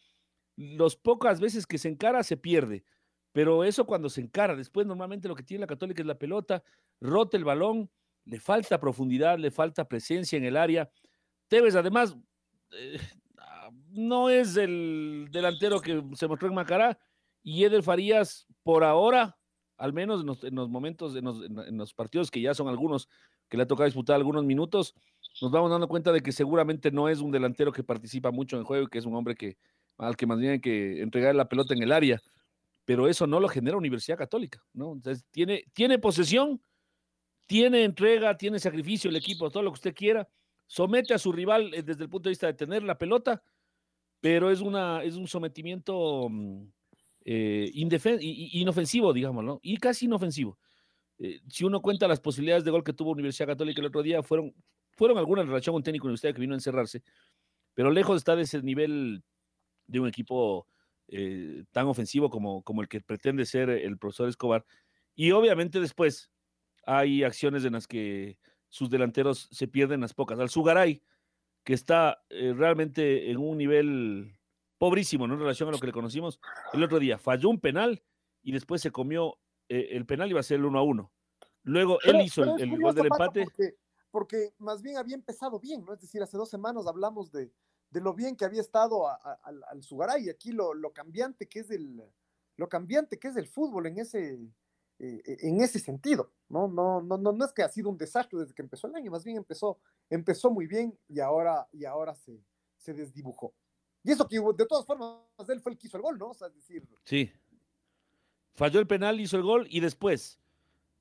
Los 0.57 0.97
pocas 0.97 1.41
veces 1.41 1.66
que 1.66 1.79
se 1.79 1.89
encara 1.89 2.23
se 2.23 2.37
pierde, 2.37 2.85
pero 3.33 3.64
eso 3.64 3.87
cuando 3.87 4.09
se 4.09 4.21
encara, 4.21 4.57
después 4.57 4.87
normalmente 4.87 5.29
lo 5.29 5.35
que 5.35 5.43
tiene 5.43 5.62
la 5.62 5.66
Católica 5.66 6.03
es 6.03 6.07
la 6.07 6.18
pelota, 6.18 6.62
rota 7.01 7.37
el 7.37 7.45
balón, 7.45 7.91
le 8.25 8.41
falta 8.41 8.81
profundidad, 8.81 9.39
le 9.39 9.51
falta 9.51 9.89
presencia 9.89 10.37
en 10.37 10.45
el 10.45 10.57
área. 10.57 10.91
Tevez, 11.49 11.75
además, 11.75 12.16
eh, 12.73 13.01
no 13.91 14.31
es 14.31 14.57
el 14.57 15.29
delantero 15.31 15.81
que 15.81 16.03
se 16.14 16.29
mostró 16.29 16.49
en 16.49 16.55
Macará 16.55 16.99
y 17.43 17.64
Eder 17.64 17.83
Farías 17.83 18.47
por 18.62 18.85
ahora, 18.85 19.37
al 19.81 19.95
menos 19.95 20.20
en 20.43 20.55
los, 20.55 20.68
momentos, 20.68 21.16
en 21.16 21.78
los, 21.78 21.95
partidos 21.95 22.31
que 22.31 22.41
ya 22.43 22.53
son 22.53 22.68
algunos, 22.68 23.09
que 23.49 23.57
le 23.57 23.62
ha 23.62 23.66
tocado 23.66 23.87
disputar 23.87 24.14
algunos 24.14 24.45
minutos, 24.45 24.95
nos 25.41 25.51
vamos 25.51 25.70
dando 25.70 25.89
cuenta 25.89 26.12
de 26.12 26.20
que 26.20 26.33
seguramente 26.33 26.91
no 26.91 27.09
es 27.09 27.20
un 27.20 27.31
delantero 27.31 27.72
que 27.72 27.83
participa 27.83 28.31
mucho 28.31 28.59
en 28.59 28.64
juego 28.64 28.85
y 28.85 28.89
que 28.89 28.99
es 28.99 29.07
un 29.07 29.14
hombre 29.14 29.35
que, 29.35 29.57
al 29.97 30.16
que 30.16 30.26
más 30.26 30.39
bien 30.39 30.53
hay 30.53 30.61
que 30.61 31.01
entregar 31.01 31.35
la 31.35 31.49
pelota 31.49 31.72
en 31.72 31.83
el 31.83 31.93
área, 31.93 32.20
pero 32.85 33.09
eso 33.09 33.26
no 33.26 33.41
lo 33.41 33.49
genera 33.49 33.78
Universidad 33.78 34.18
Católica, 34.18 34.62
¿no? 34.74 34.93
Entonces 34.93 35.24
tiene, 35.31 35.64
tiene 35.72 35.99
posesión, 35.99 36.61
tiene 37.47 37.85
entrega, 37.85 38.37
tiene 38.37 38.59
sacrificio 38.59 39.09
el 39.09 39.16
equipo, 39.16 39.51
todo 39.51 39.62
lo 39.62 39.70
que 39.70 39.78
usted 39.78 39.95
quiera, 39.95 40.28
somete 40.66 41.14
a 41.14 41.18
su 41.18 41.33
rival 41.33 41.72
eh, 41.72 41.83
desde 41.83 42.03
el 42.03 42.11
punto 42.11 42.28
de 42.28 42.33
vista 42.33 42.49
de 42.49 42.55
tener 42.55 42.83
la 42.83 42.99
pelota, 42.99 43.43
pero 44.20 44.51
es, 44.51 44.61
una, 44.61 45.03
es 45.03 45.16
un 45.16 45.26
sometimiento 45.26 46.28
mm, 46.28 46.66
eh, 47.25 47.71
inofensivo, 47.75 49.12
digamos, 49.12 49.45
¿no? 49.45 49.61
Y 49.62 49.77
casi 49.77 50.07
inofensivo. 50.07 50.59
Eh, 51.18 51.41
si 51.49 51.64
uno 51.64 51.83
cuenta 51.83 52.09
las 52.09 52.21
posibilidades 52.21 52.64
de 52.64 52.71
gol 52.71 52.83
que 52.83 52.95
tuvo 52.95 53.11
Universidad 53.11 53.49
Católica 53.49 53.81
el 53.81 53.89
otro 53.89 54.03
día, 54.03 54.23
fueron, 54.23 54.55
fueron 54.93 55.18
algunas 55.18 55.43
en 55.43 55.49
relación 55.49 55.75
con 55.75 55.81
un 55.81 55.85
técnico 55.85 56.07
universitario 56.07 56.35
que 56.35 56.41
vino 56.41 56.55
a 56.55 56.57
encerrarse, 56.57 57.03
pero 57.75 57.91
lejos 57.91 58.16
está 58.16 58.37
de 58.37 58.43
ese 58.43 58.62
nivel 58.62 59.23
de 59.87 60.01
un 60.01 60.09
equipo 60.09 60.66
eh, 61.09 61.64
tan 61.73 61.87
ofensivo 61.87 62.31
como, 62.31 62.62
como 62.62 62.83
el 62.83 62.89
que 62.89 63.01
pretende 63.01 63.45
ser 63.45 63.68
el 63.68 63.99
profesor 63.99 64.29
Escobar. 64.29 64.64
Y 65.14 65.33
obviamente 65.33 65.81
después 65.81 66.31
hay 66.87 67.25
acciones 67.25 67.64
en 67.64 67.75
las 67.75 67.87
que 67.87 68.39
sus 68.68 68.89
delanteros 68.89 69.49
se 69.51 69.68
pierden 69.68 70.01
las 70.01 70.14
pocas. 70.14 70.39
Al 70.39 70.49
Sugaray, 70.49 71.03
que 71.64 71.75
está 71.75 72.23
eh, 72.31 72.55
realmente 72.57 73.31
en 73.31 73.37
un 73.37 73.59
nivel 73.59 74.39
pobrísimo 74.81 75.28
¿no? 75.28 75.35
en 75.35 75.41
relación 75.41 75.68
a 75.68 75.72
lo 75.72 75.78
que 75.78 75.87
le 75.87 75.93
conocimos 75.93 76.41
el 76.72 76.83
otro 76.83 76.99
día. 76.99 77.18
Falló 77.18 77.51
un 77.51 77.61
penal 77.61 78.03
y 78.43 78.53
después 78.53 78.81
se 78.81 78.91
comió 78.91 79.39
eh, 79.68 79.89
el 79.95 80.07
penal 80.07 80.31
iba 80.31 80.41
a 80.41 80.43
ser 80.43 80.57
el 80.57 80.64
1 80.64 80.78
a 80.78 80.83
1. 80.83 81.12
Luego 81.64 81.99
él 82.03 82.22
hizo 82.22 82.57
el, 82.57 82.81
gol 82.81 82.95
del 82.95 83.07
empate. 83.07 83.47
Porque, 84.11 84.55
más 84.59 84.81
bien 84.81 84.97
había 84.97 85.14
empezado 85.14 85.61
bien, 85.61 85.85
¿no? 85.85 85.93
Es 85.93 86.01
decir, 86.01 86.20
hace 86.22 86.39
dos 86.39 86.49
semanas 86.49 86.87
hablamos 86.87 87.31
de, 87.31 87.53
de 87.91 88.01
lo 88.01 88.14
bien 88.14 88.35
que 88.35 88.47
había 88.47 88.62
estado 88.62 89.07
al 89.07 89.83
Sugaray. 89.83 90.24
Y 90.24 90.31
aquí 90.31 90.51
lo, 90.51 90.72
lo, 90.72 90.93
cambiante 90.93 91.47
que 91.47 91.61
es 91.61 91.70
el, 91.70 92.03
lo 92.57 92.68
cambiante 92.68 93.18
que 93.18 93.28
es 93.28 93.37
el 93.37 93.47
fútbol 93.47 93.87
en 93.87 93.99
ese, 93.99 94.41
eh, 94.99 95.22
en 95.24 95.61
ese 95.61 95.78
sentido. 95.78 96.33
¿no? 96.49 96.66
No, 96.68 97.03
no, 97.03 97.18
no, 97.18 97.33
no 97.33 97.45
es 97.45 97.53
que 97.53 97.62
ha 97.62 97.68
sido 97.68 97.91
un 97.91 97.99
desastre 97.99 98.41
desde 98.41 98.55
que 98.55 98.62
empezó 98.62 98.89
el 98.89 98.97
año, 98.97 99.11
más 99.11 99.24
bien 99.24 99.37
empezó, 99.37 99.78
empezó 100.09 100.51
muy 100.51 100.66
bien 100.66 100.99
y 101.07 101.20
ahora, 101.20 101.68
y 101.70 101.85
ahora 101.85 102.14
se, 102.14 102.43
se 102.76 102.95
desdibujó. 102.95 103.55
Y 104.03 104.12
eso 104.12 104.26
que 104.26 104.38
de 104.38 104.66
todas 104.66 104.86
formas, 104.86 105.18
él 105.48 105.61
fue 105.61 105.72
el 105.72 105.78
que 105.78 105.86
hizo 105.86 105.96
el 105.96 106.03
gol, 106.03 106.18
¿no? 106.18 106.32
Es 106.32 106.55
decir. 106.55 106.82
Sí. 107.05 107.30
Falló 108.55 108.80
el 108.80 108.86
penal, 108.86 109.20
hizo 109.20 109.36
el 109.36 109.42
gol 109.42 109.66
y 109.70 109.80
después, 109.80 110.40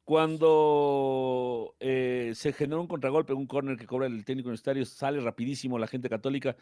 cuando 0.04 1.76
eh, 1.80 2.34
se 2.36 2.54
generó 2.54 2.82
un 2.82 2.88
contragolpe, 2.88 3.34
un 3.34 3.48
córner 3.48 3.78
que 3.78 3.86
cobra 3.86 4.08
el 4.08 4.26
técnico 4.26 4.48
universitario, 4.48 4.86
sale 4.86 5.20
rapidísimo 5.20 5.80
la 5.80 5.88
gente 5.88 6.10
católica 6.10 6.56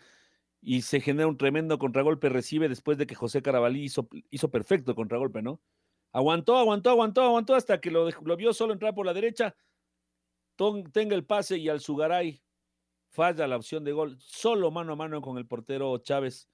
y 0.62 0.82
se 0.82 1.00
genera 1.00 1.28
un 1.28 1.38
tremendo 1.38 1.78
contragolpe, 1.78 2.30
recibe 2.30 2.70
después 2.70 2.98
de 2.98 3.08
que 3.08 3.16
José 3.16 3.42
Carabalí 3.42 3.84
hizo, 3.84 4.08
hizo 4.30 4.50
perfecto 4.50 4.96
contragolpe, 4.96 5.42
¿no? 5.42 5.62
Aguantó, 6.12 6.58
aguantó, 6.58 6.90
aguantó, 6.90 7.22
aguantó 7.22 7.56
hasta 7.56 7.80
que 7.80 7.92
lo, 7.92 8.10
lo 8.10 8.38
vio 8.38 8.54
solo 8.54 8.74
entrar 8.74 8.96
por 8.96 9.06
la 9.06 9.14
derecha, 9.14 9.56
tenga 10.92 11.16
el 11.16 11.26
pase 11.26 11.58
y 11.58 11.70
al 11.70 11.80
Sugaray 11.80 12.42
falla 13.18 13.48
la 13.48 13.56
opción 13.58 13.84
de 13.84 13.94
gol, 13.94 14.16
solo 14.20 14.70
mano 14.70 14.94
a 14.94 14.96
mano 14.96 15.22
con 15.22 15.40
el 15.40 15.48
portero 15.48 15.98
Chávez 15.98 16.48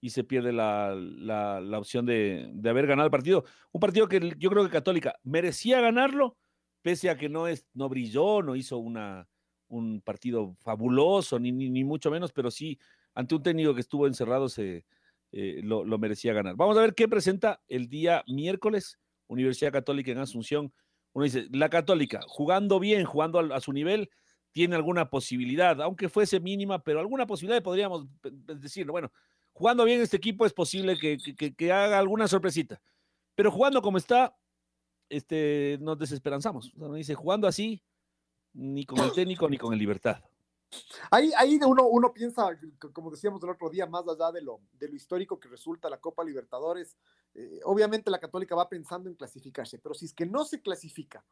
y 0.00 0.10
se 0.10 0.24
pierde 0.24 0.52
la, 0.52 0.92
la, 0.96 1.78
opción 1.78 2.06
de, 2.06 2.50
de, 2.54 2.70
haber 2.70 2.88
ganado 2.88 3.06
el 3.06 3.12
partido. 3.12 3.44
Un 3.70 3.80
partido 3.80 4.08
que 4.08 4.34
yo 4.36 4.50
creo 4.50 4.64
que 4.64 4.70
Católica 4.70 5.14
merecía 5.22 5.80
ganarlo, 5.80 6.36
pese 6.82 7.08
a 7.08 7.16
que 7.16 7.28
no, 7.28 7.46
es, 7.46 7.68
no 7.72 7.88
brilló, 7.88 8.42
no 8.42 8.56
hizo 8.56 8.78
una, 8.78 9.28
un 9.68 10.00
partido 10.00 10.56
fabuloso, 10.58 11.38
ni, 11.38 11.52
ni, 11.52 11.84
mucho 11.84 12.10
menos, 12.10 12.32
pero 12.32 12.50
sí, 12.50 12.80
ante 13.14 13.36
un 13.36 13.42
técnico 13.44 13.72
que 13.72 13.80
estuvo 13.80 14.08
encerrado, 14.08 14.48
se, 14.48 14.84
eh, 15.30 15.60
lo, 15.62 15.84
lo, 15.84 15.98
merecía 15.98 16.32
ganar. 16.32 16.56
Vamos 16.56 16.76
a 16.78 16.80
ver 16.80 16.96
qué 16.96 17.06
presenta 17.06 17.62
el 17.68 17.88
día 17.88 18.24
miércoles 18.26 18.98
Universidad 19.28 19.70
Católica 19.70 20.10
en 20.10 20.18
Asunción. 20.18 20.72
Uno 21.12 21.24
dice, 21.24 21.46
la 21.52 21.68
Católica, 21.68 22.22
jugando 22.26 22.80
bien, 22.80 23.04
jugando 23.04 23.38
a, 23.38 23.54
a 23.54 23.60
su 23.60 23.72
nivel, 23.72 24.10
tiene 24.52 24.76
alguna 24.76 25.08
posibilidad, 25.08 25.80
aunque 25.82 26.08
fuese 26.08 26.40
mínima, 26.40 26.82
pero 26.82 27.00
alguna 27.00 27.26
posibilidad 27.26 27.62
podríamos 27.62 28.06
decirlo. 28.22 28.92
Bueno, 28.92 29.12
jugando 29.52 29.84
bien 29.84 30.00
este 30.00 30.16
equipo 30.16 30.46
es 30.46 30.52
posible 30.52 30.96
que, 30.98 31.72
haga 31.72 31.98
alguna 31.98 32.28
sorpresita. 32.28 32.80
Pero 33.34 33.52
jugando 33.52 33.82
como 33.82 33.98
está, 33.98 34.36
este, 35.08 35.78
nos 35.80 35.98
desesperanzamos. 35.98 36.72
O 36.76 36.86
sea, 36.86 36.94
dice, 36.94 37.14
jugando 37.14 37.46
así, 37.46 37.82
ni 38.52 38.84
con 38.84 38.98
el 39.00 39.12
técnico 39.12 39.48
ni 39.48 39.58
con 39.58 39.72
el 39.72 39.78
Libertad. 39.78 40.22
Ahí, 41.10 41.30
ahí 41.36 41.58
uno, 41.64 41.86
uno 41.86 42.12
piensa, 42.12 42.58
como 42.92 43.10
decíamos 43.10 43.42
el 43.42 43.50
otro 43.50 43.70
día, 43.70 43.86
más 43.86 44.06
allá 44.06 44.30
de 44.32 44.42
lo, 44.42 44.60
de 44.72 44.88
lo 44.88 44.96
histórico 44.96 45.40
que 45.40 45.48
resulta 45.48 45.88
la 45.88 45.98
Copa 45.98 46.24
Libertadores, 46.24 46.96
eh, 47.34 47.60
obviamente 47.64 48.10
la 48.10 48.18
Católica 48.18 48.54
va 48.54 48.68
pensando 48.68 49.08
en 49.08 49.14
clasificarse, 49.14 49.78
pero 49.78 49.94
si 49.94 50.06
es 50.06 50.12
que 50.12 50.26
no 50.26 50.44
se 50.44 50.60
clasifica, 50.60 51.24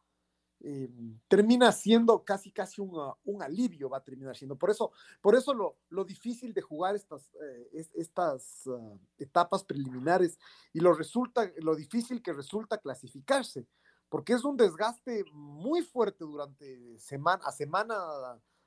eh, 0.60 0.88
termina 1.28 1.70
siendo 1.70 2.24
casi 2.24 2.50
casi 2.50 2.80
un, 2.80 2.92
un, 3.24 3.42
alivio, 3.42 3.90
va 3.90 3.98
a 3.98 4.04
terminar 4.04 4.36
siendo. 4.36 4.56
Por 4.56 4.70
eso, 4.70 4.90
por 5.20 5.36
eso 5.36 5.52
lo, 5.52 5.76
lo 5.90 6.04
difícil 6.04 6.54
de 6.54 6.62
jugar 6.62 6.96
estas, 6.96 7.30
eh, 7.34 7.86
estas 7.94 8.66
uh, 8.66 8.98
etapas 9.18 9.64
preliminares 9.64 10.38
y 10.72 10.80
lo, 10.80 10.94
resulta, 10.94 11.50
lo 11.58 11.76
difícil 11.76 12.22
que 12.22 12.32
resulta 12.32 12.78
clasificarse, 12.78 13.66
porque 14.08 14.32
es 14.32 14.44
un 14.44 14.56
desgaste 14.56 15.24
muy 15.32 15.82
fuerte 15.82 16.24
durante 16.24 16.98
semana 16.98 17.44
a 17.44 17.52
semana 17.52 17.96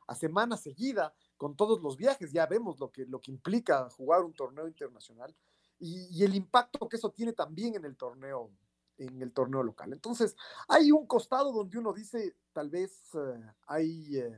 a 0.08 0.16
semana 0.16 0.58
seguida 0.58 1.14
con 1.38 1.56
todos 1.56 1.82
los 1.82 1.96
viajes. 1.96 2.32
Ya 2.32 2.48
vemos 2.48 2.80
lo 2.80 2.92
que, 2.92 3.06
lo 3.06 3.22
que 3.22 3.32
implica 3.32 3.90
jugar 3.92 4.24
un 4.24 4.34
torneo 4.34 4.68
internacional 4.68 5.36
y, 5.78 6.08
y 6.12 6.24
el 6.24 6.34
impacto 6.34 6.90
que 6.90 6.98
eso 6.98 7.12
tiene 7.12 7.32
también 7.34 7.76
en 7.76 7.86
el 7.86 7.96
torneo 7.96 8.52
en 9.00 9.22
el 9.22 9.32
torneo 9.32 9.64
local. 9.64 9.94
Entonces, 9.94 10.36
hay 10.68 10.92
un 10.92 11.08
costado 11.08 11.52
donde 11.52 11.78
uno 11.78 11.94
dice, 11.94 12.36
tal 12.54 12.70
vez 12.70 13.14
uh, 13.16 13.42
hay, 13.68 14.22
uh, 14.22 14.36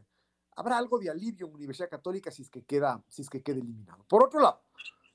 habrá 0.56 0.78
algo 0.78 1.00
de 1.00 1.10
alivio 1.10 1.48
en 1.48 1.56
Universidad 1.56 1.90
Católica 1.90 2.32
si 2.32 2.44
es 2.44 2.50
que 2.50 2.64
queda, 2.64 3.04
si 3.10 3.24
es 3.24 3.30
que 3.30 3.42
queda 3.42 3.58
eliminado. 3.58 4.06
Por 4.08 4.24
otro 4.24 4.40
lado, 4.40 4.62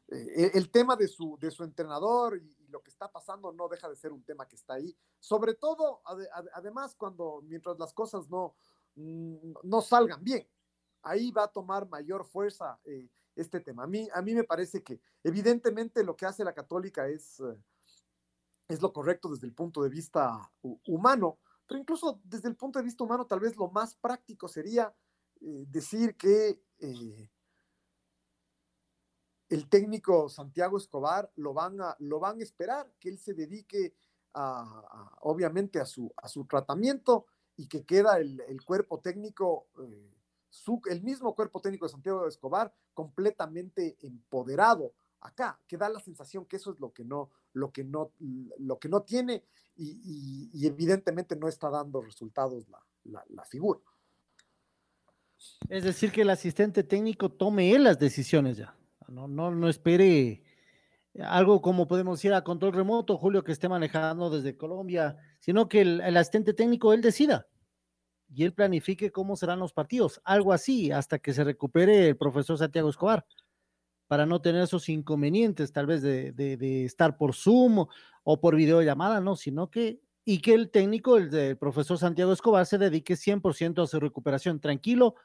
eh, 0.08 0.50
el 0.54 0.70
tema 0.70 0.96
de 0.96 1.08
su, 1.08 1.38
de 1.40 1.50
su 1.50 1.64
entrenador 1.64 2.36
y, 2.36 2.56
y, 2.58 2.68
lo 2.68 2.82
que 2.82 2.90
está 2.90 3.10
pasando 3.10 3.52
no 3.52 3.68
deja 3.68 3.88
de 3.88 3.96
ser 3.96 4.12
un 4.12 4.24
tema 4.24 4.46
que 4.46 4.56
está 4.56 4.74
ahí, 4.74 4.94
sobre 5.20 5.54
todo, 5.54 6.02
ad, 6.04 6.20
ad, 6.32 6.46
además, 6.52 6.94
cuando 6.96 7.40
mientras 7.44 7.78
las 7.78 7.92
cosas 7.92 8.28
no, 8.28 8.56
mm, 8.96 9.52
no 9.62 9.80
salgan 9.80 10.22
bien, 10.22 10.46
ahí 11.02 11.30
va 11.30 11.44
a 11.44 11.52
tomar 11.52 11.88
mayor 11.88 12.24
fuerza 12.24 12.78
eh, 12.84 13.08
este 13.36 13.60
tema. 13.60 13.84
A 13.84 13.86
mí, 13.86 14.08
a 14.12 14.20
mí 14.22 14.34
me 14.34 14.44
parece 14.44 14.82
que 14.82 15.00
evidentemente 15.22 16.02
lo 16.02 16.16
que 16.16 16.26
hace 16.26 16.44
la 16.44 16.52
católica 16.52 17.06
es... 17.06 17.38
Uh, 17.40 17.56
es 18.68 18.82
lo 18.82 18.92
correcto 18.92 19.28
desde 19.28 19.46
el 19.46 19.54
punto 19.54 19.82
de 19.82 19.88
vista 19.88 20.50
humano, 20.86 21.38
pero 21.66 21.80
incluso 21.80 22.20
desde 22.24 22.48
el 22.48 22.56
punto 22.56 22.78
de 22.78 22.84
vista 22.84 23.04
humano 23.04 23.26
tal 23.26 23.40
vez 23.40 23.56
lo 23.56 23.70
más 23.70 23.94
práctico 23.94 24.48
sería 24.48 24.94
eh, 25.40 25.64
decir 25.68 26.16
que 26.16 26.60
eh, 26.78 27.30
el 29.48 29.68
técnico 29.68 30.28
Santiago 30.28 30.76
Escobar 30.76 31.30
lo 31.36 31.54
van 31.54 31.80
a, 31.80 31.96
lo 32.00 32.18
van 32.18 32.40
a 32.40 32.42
esperar, 32.42 32.92
que 32.98 33.08
él 33.08 33.18
se 33.18 33.34
dedique 33.34 33.94
a, 34.34 35.16
obviamente 35.22 35.80
a 35.80 35.86
su, 35.86 36.12
a 36.16 36.28
su 36.28 36.44
tratamiento 36.46 37.26
y 37.56 37.68
que 37.68 37.84
queda 37.84 38.18
el, 38.18 38.40
el 38.48 38.62
cuerpo 38.64 39.00
técnico, 39.00 39.68
eh, 39.80 40.12
su, 40.50 40.80
el 40.90 41.02
mismo 41.02 41.34
cuerpo 41.34 41.60
técnico 41.60 41.86
de 41.86 41.92
Santiago 41.92 42.26
Escobar 42.26 42.74
completamente 42.92 43.96
empoderado 44.00 44.92
acá, 45.26 45.60
que 45.66 45.76
da 45.76 45.88
la 45.88 46.00
sensación 46.00 46.46
que 46.46 46.56
eso 46.56 46.72
es 46.72 46.80
lo 46.80 46.92
que 46.92 47.04
no, 47.04 47.30
lo 47.52 47.70
que 47.72 47.84
no, 47.84 48.12
lo 48.58 48.78
que 48.78 48.88
no 48.88 49.02
tiene 49.02 49.44
y, 49.76 50.66
evidentemente 50.66 51.36
no 51.36 51.48
está 51.48 51.68
dando 51.70 52.00
resultados 52.00 52.68
la, 52.68 52.82
la, 53.04 53.24
la, 53.28 53.44
figura. 53.44 53.80
Es 55.68 55.84
decir, 55.84 56.10
que 56.10 56.22
el 56.22 56.30
asistente 56.30 56.82
técnico 56.82 57.30
tome 57.30 57.72
él 57.72 57.84
las 57.84 57.98
decisiones 57.98 58.56
ya, 58.56 58.74
no, 59.08 59.28
no, 59.28 59.50
no 59.50 59.68
espere 59.68 60.42
algo 61.20 61.62
como 61.62 61.86
podemos 61.86 62.18
decir 62.18 62.32
a 62.34 62.44
control 62.44 62.72
remoto, 62.72 63.16
Julio, 63.16 63.44
que 63.44 63.52
esté 63.52 63.68
manejando 63.68 64.30
desde 64.30 64.56
Colombia, 64.56 65.16
sino 65.40 65.68
que 65.68 65.82
el, 65.82 66.00
el 66.00 66.16
asistente 66.16 66.54
técnico 66.54 66.92
él 66.92 67.00
decida 67.00 67.46
y 68.34 68.44
él 68.44 68.52
planifique 68.52 69.12
cómo 69.12 69.36
serán 69.36 69.60
los 69.60 69.72
partidos, 69.72 70.20
algo 70.24 70.52
así, 70.52 70.90
hasta 70.90 71.18
que 71.18 71.32
se 71.32 71.44
recupere 71.44 72.08
el 72.08 72.16
profesor 72.16 72.58
Santiago 72.58 72.90
Escobar 72.90 73.24
para 74.06 74.26
no 74.26 74.40
tener 74.40 74.62
esos 74.62 74.88
inconvenientes, 74.88 75.72
tal 75.72 75.86
vez 75.86 76.02
de, 76.02 76.32
de, 76.32 76.56
de 76.56 76.84
estar 76.84 77.16
por 77.16 77.34
Zoom 77.34 77.78
o, 77.80 77.88
o, 78.24 78.40
por 78.40 78.56
videollamada, 78.56 79.20
no, 79.20 79.36
sino 79.36 79.70
que, 79.70 80.00
y 80.24 80.40
que 80.40 80.54
el 80.54 80.70
técnico, 80.70 81.16
el, 81.16 81.34
el 81.34 81.56
profesor 81.56 81.98
Santiago 81.98 82.32
Escobar, 82.32 82.66
se 82.66 82.78
dedique 82.78 83.14
100% 83.14 83.82
a 83.82 83.86
su 83.86 84.00
recuperación. 84.00 84.60
Tranquilo, 84.60 85.16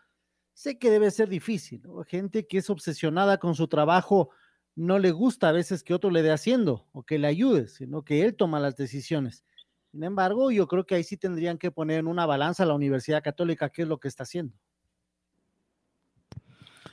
sé 0.54 0.78
que 0.78 0.90
debe 0.90 1.12
ser 1.12 1.30
difícil, 1.30 1.82
¿no? 1.84 2.04
gente 2.04 2.48
que 2.48 2.58
es 2.58 2.70
obsesionada 2.70 3.38
con 3.38 3.56
su 3.56 3.68
trabajo, 3.68 4.30
no 4.76 5.00
le 5.00 5.12
gusta 5.12 5.50
a 5.50 5.52
veces 5.52 5.84
que 5.84 5.94
otro 5.94 6.10
le 6.10 6.22
dé 6.22 6.32
haciendo 6.32 6.88
o 6.92 7.04
que 7.04 7.20
le 7.20 7.28
ayude, 7.28 7.68
sino 7.68 8.04
que 8.04 8.24
él 8.24 8.36
toma 8.36 8.60
las 8.60 8.76
decisiones. 8.78 9.44
Sin 9.92 10.04
embargo, 10.04 10.52
yo 10.52 10.68
creo 10.68 10.86
que 10.86 10.96
ahí 10.96 11.04
sí 11.04 11.18
tendrían 11.18 11.58
que 11.58 11.70
poner 11.70 12.00
en 12.00 12.08
una 12.08 12.26
balanza 12.26 12.66
la 12.66 12.74
Universidad 12.74 13.22
Católica 13.22 13.70
qué 13.70 13.82
es 13.82 13.88
lo 13.88 14.00
que 14.00 14.08
está 14.08 14.24
haciendo. 14.24 14.56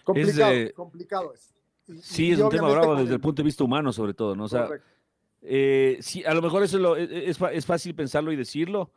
Complicado, 0.02 0.52
es, 0.52 0.70
eh, 0.70 0.72
complicado 0.72 1.34
es. 1.34 1.54
Sí, 2.00 2.32
es 2.32 2.38
un 2.38 2.50
tema 2.50 2.68
bravo 2.70 2.96
desde 2.96 3.14
el 3.14 3.20
punto 3.20 3.42
de 3.42 3.46
vista 3.46 3.64
humano, 3.64 3.92
sobre 3.92 4.14
todo, 4.14 4.36
¿no? 4.36 4.44
O 4.44 4.48
sea, 4.48 4.68
eh, 5.42 5.98
sí, 6.00 6.24
a 6.24 6.34
lo 6.34 6.42
mejor 6.42 6.62
eso 6.62 6.76
es, 6.76 6.82
lo, 6.82 6.96
es, 6.96 7.38
es, 7.40 7.66
fácil 7.66 7.94
pensarlo 7.94 8.32
y 8.32 8.36
decirlo, 8.36 8.90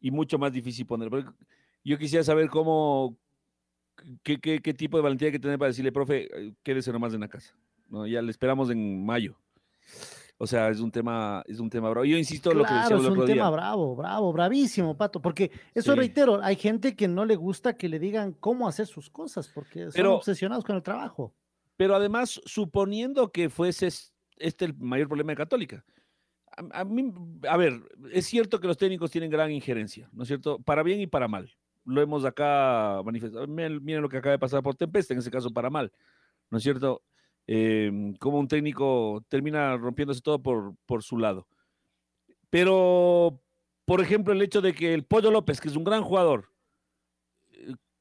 y 0.00 0.10
mucho 0.10 0.38
más 0.38 0.52
difícil 0.52 0.86
ponerlo. 0.86 1.34
Yo 1.84 1.98
quisiera 1.98 2.24
saber 2.24 2.48
cómo, 2.48 3.16
qué, 4.22 4.38
qué, 4.40 4.60
qué, 4.60 4.74
tipo 4.74 4.96
de 4.96 5.02
valentía 5.02 5.26
hay 5.26 5.32
que 5.32 5.38
tener 5.38 5.58
para 5.58 5.68
decirle, 5.68 5.92
profe, 5.92 6.28
quédese 6.62 6.92
nomás 6.92 7.14
en 7.14 7.20
la 7.20 7.28
casa. 7.28 7.54
¿no? 7.88 8.06
Ya 8.06 8.20
le 8.20 8.30
esperamos 8.30 8.70
en 8.70 9.04
mayo. 9.04 9.36
O 10.36 10.46
sea, 10.46 10.68
es 10.68 10.80
un 10.80 10.90
tema, 10.90 11.44
es 11.46 11.60
un 11.60 11.70
tema 11.70 11.88
bravo. 11.90 12.04
Yo 12.04 12.18
insisto 12.18 12.50
en 12.50 12.58
claro, 12.58 12.62
lo 12.64 12.68
que 12.68 12.74
decía 12.74 12.96
es 12.96 13.02
el 13.02 13.06
un 13.06 13.12
otro 13.12 13.24
tema 13.24 13.44
día. 13.44 13.50
bravo, 13.50 13.94
bravo, 13.94 14.32
bravísimo, 14.32 14.96
Pato, 14.96 15.22
porque 15.22 15.50
eso 15.74 15.92
sí. 15.92 15.98
reitero, 15.98 16.42
hay 16.42 16.56
gente 16.56 16.96
que 16.96 17.06
no 17.06 17.24
le 17.24 17.36
gusta 17.36 17.76
que 17.76 17.88
le 17.88 18.00
digan 18.00 18.32
cómo 18.32 18.66
hacer 18.66 18.86
sus 18.86 19.10
cosas, 19.10 19.48
porque 19.54 19.88
Pero, 19.94 20.10
son 20.10 20.16
obsesionados 20.16 20.64
con 20.64 20.74
el 20.74 20.82
trabajo. 20.82 21.32
Pero 21.76 21.94
además, 21.94 22.40
suponiendo 22.44 23.32
que 23.32 23.48
fuese 23.48 23.88
este 24.36 24.64
el 24.64 24.74
mayor 24.76 25.08
problema 25.08 25.32
de 25.32 25.36
Católica. 25.36 25.84
A, 26.72 26.84
mí, 26.84 27.12
a 27.48 27.56
ver, 27.56 27.82
es 28.12 28.26
cierto 28.26 28.60
que 28.60 28.68
los 28.68 28.78
técnicos 28.78 29.10
tienen 29.10 29.30
gran 29.30 29.50
injerencia, 29.50 30.08
¿no 30.12 30.22
es 30.22 30.28
cierto? 30.28 30.60
Para 30.60 30.84
bien 30.84 31.00
y 31.00 31.06
para 31.08 31.26
mal. 31.26 31.52
Lo 31.84 32.00
hemos 32.00 32.24
acá 32.24 33.00
manifestado. 33.04 33.46
Miren, 33.48 34.02
lo 34.02 34.08
que 34.08 34.18
acaba 34.18 34.32
de 34.32 34.38
pasar 34.38 34.62
por 34.62 34.76
Tempesta, 34.76 35.12
en 35.12 35.18
ese 35.18 35.30
caso 35.30 35.50
para 35.50 35.68
mal, 35.68 35.92
¿no 36.50 36.58
es 36.58 36.64
cierto? 36.64 37.02
Eh, 37.46 38.14
como 38.20 38.38
un 38.38 38.48
técnico 38.48 39.24
termina 39.28 39.76
rompiéndose 39.76 40.20
todo 40.20 40.40
por, 40.40 40.76
por 40.86 41.02
su 41.02 41.18
lado. 41.18 41.48
Pero, 42.50 43.40
por 43.84 44.00
ejemplo, 44.00 44.32
el 44.32 44.40
hecho 44.40 44.62
de 44.62 44.74
que 44.74 44.94
el 44.94 45.04
Pollo 45.04 45.32
López, 45.32 45.60
que 45.60 45.68
es 45.68 45.76
un 45.76 45.84
gran 45.84 46.04
jugador, 46.04 46.50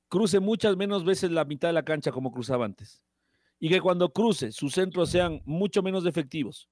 cruce 0.10 0.40
muchas 0.40 0.78
menos 0.78 1.04
veces 1.04 1.32
la 1.32 1.44
mitad 1.44 1.70
de 1.70 1.74
la 1.74 1.84
cancha 1.84 2.12
como 2.12 2.32
cruzaba 2.32 2.66
antes 2.66 3.04
y 3.64 3.70
que 3.70 3.80
cuando 3.80 4.12
cruce 4.12 4.52
sus 4.52 4.74
centros 4.74 5.10
sean 5.10 5.42
mucho 5.46 5.82
menos 5.82 6.06
efectivos, 6.06 6.68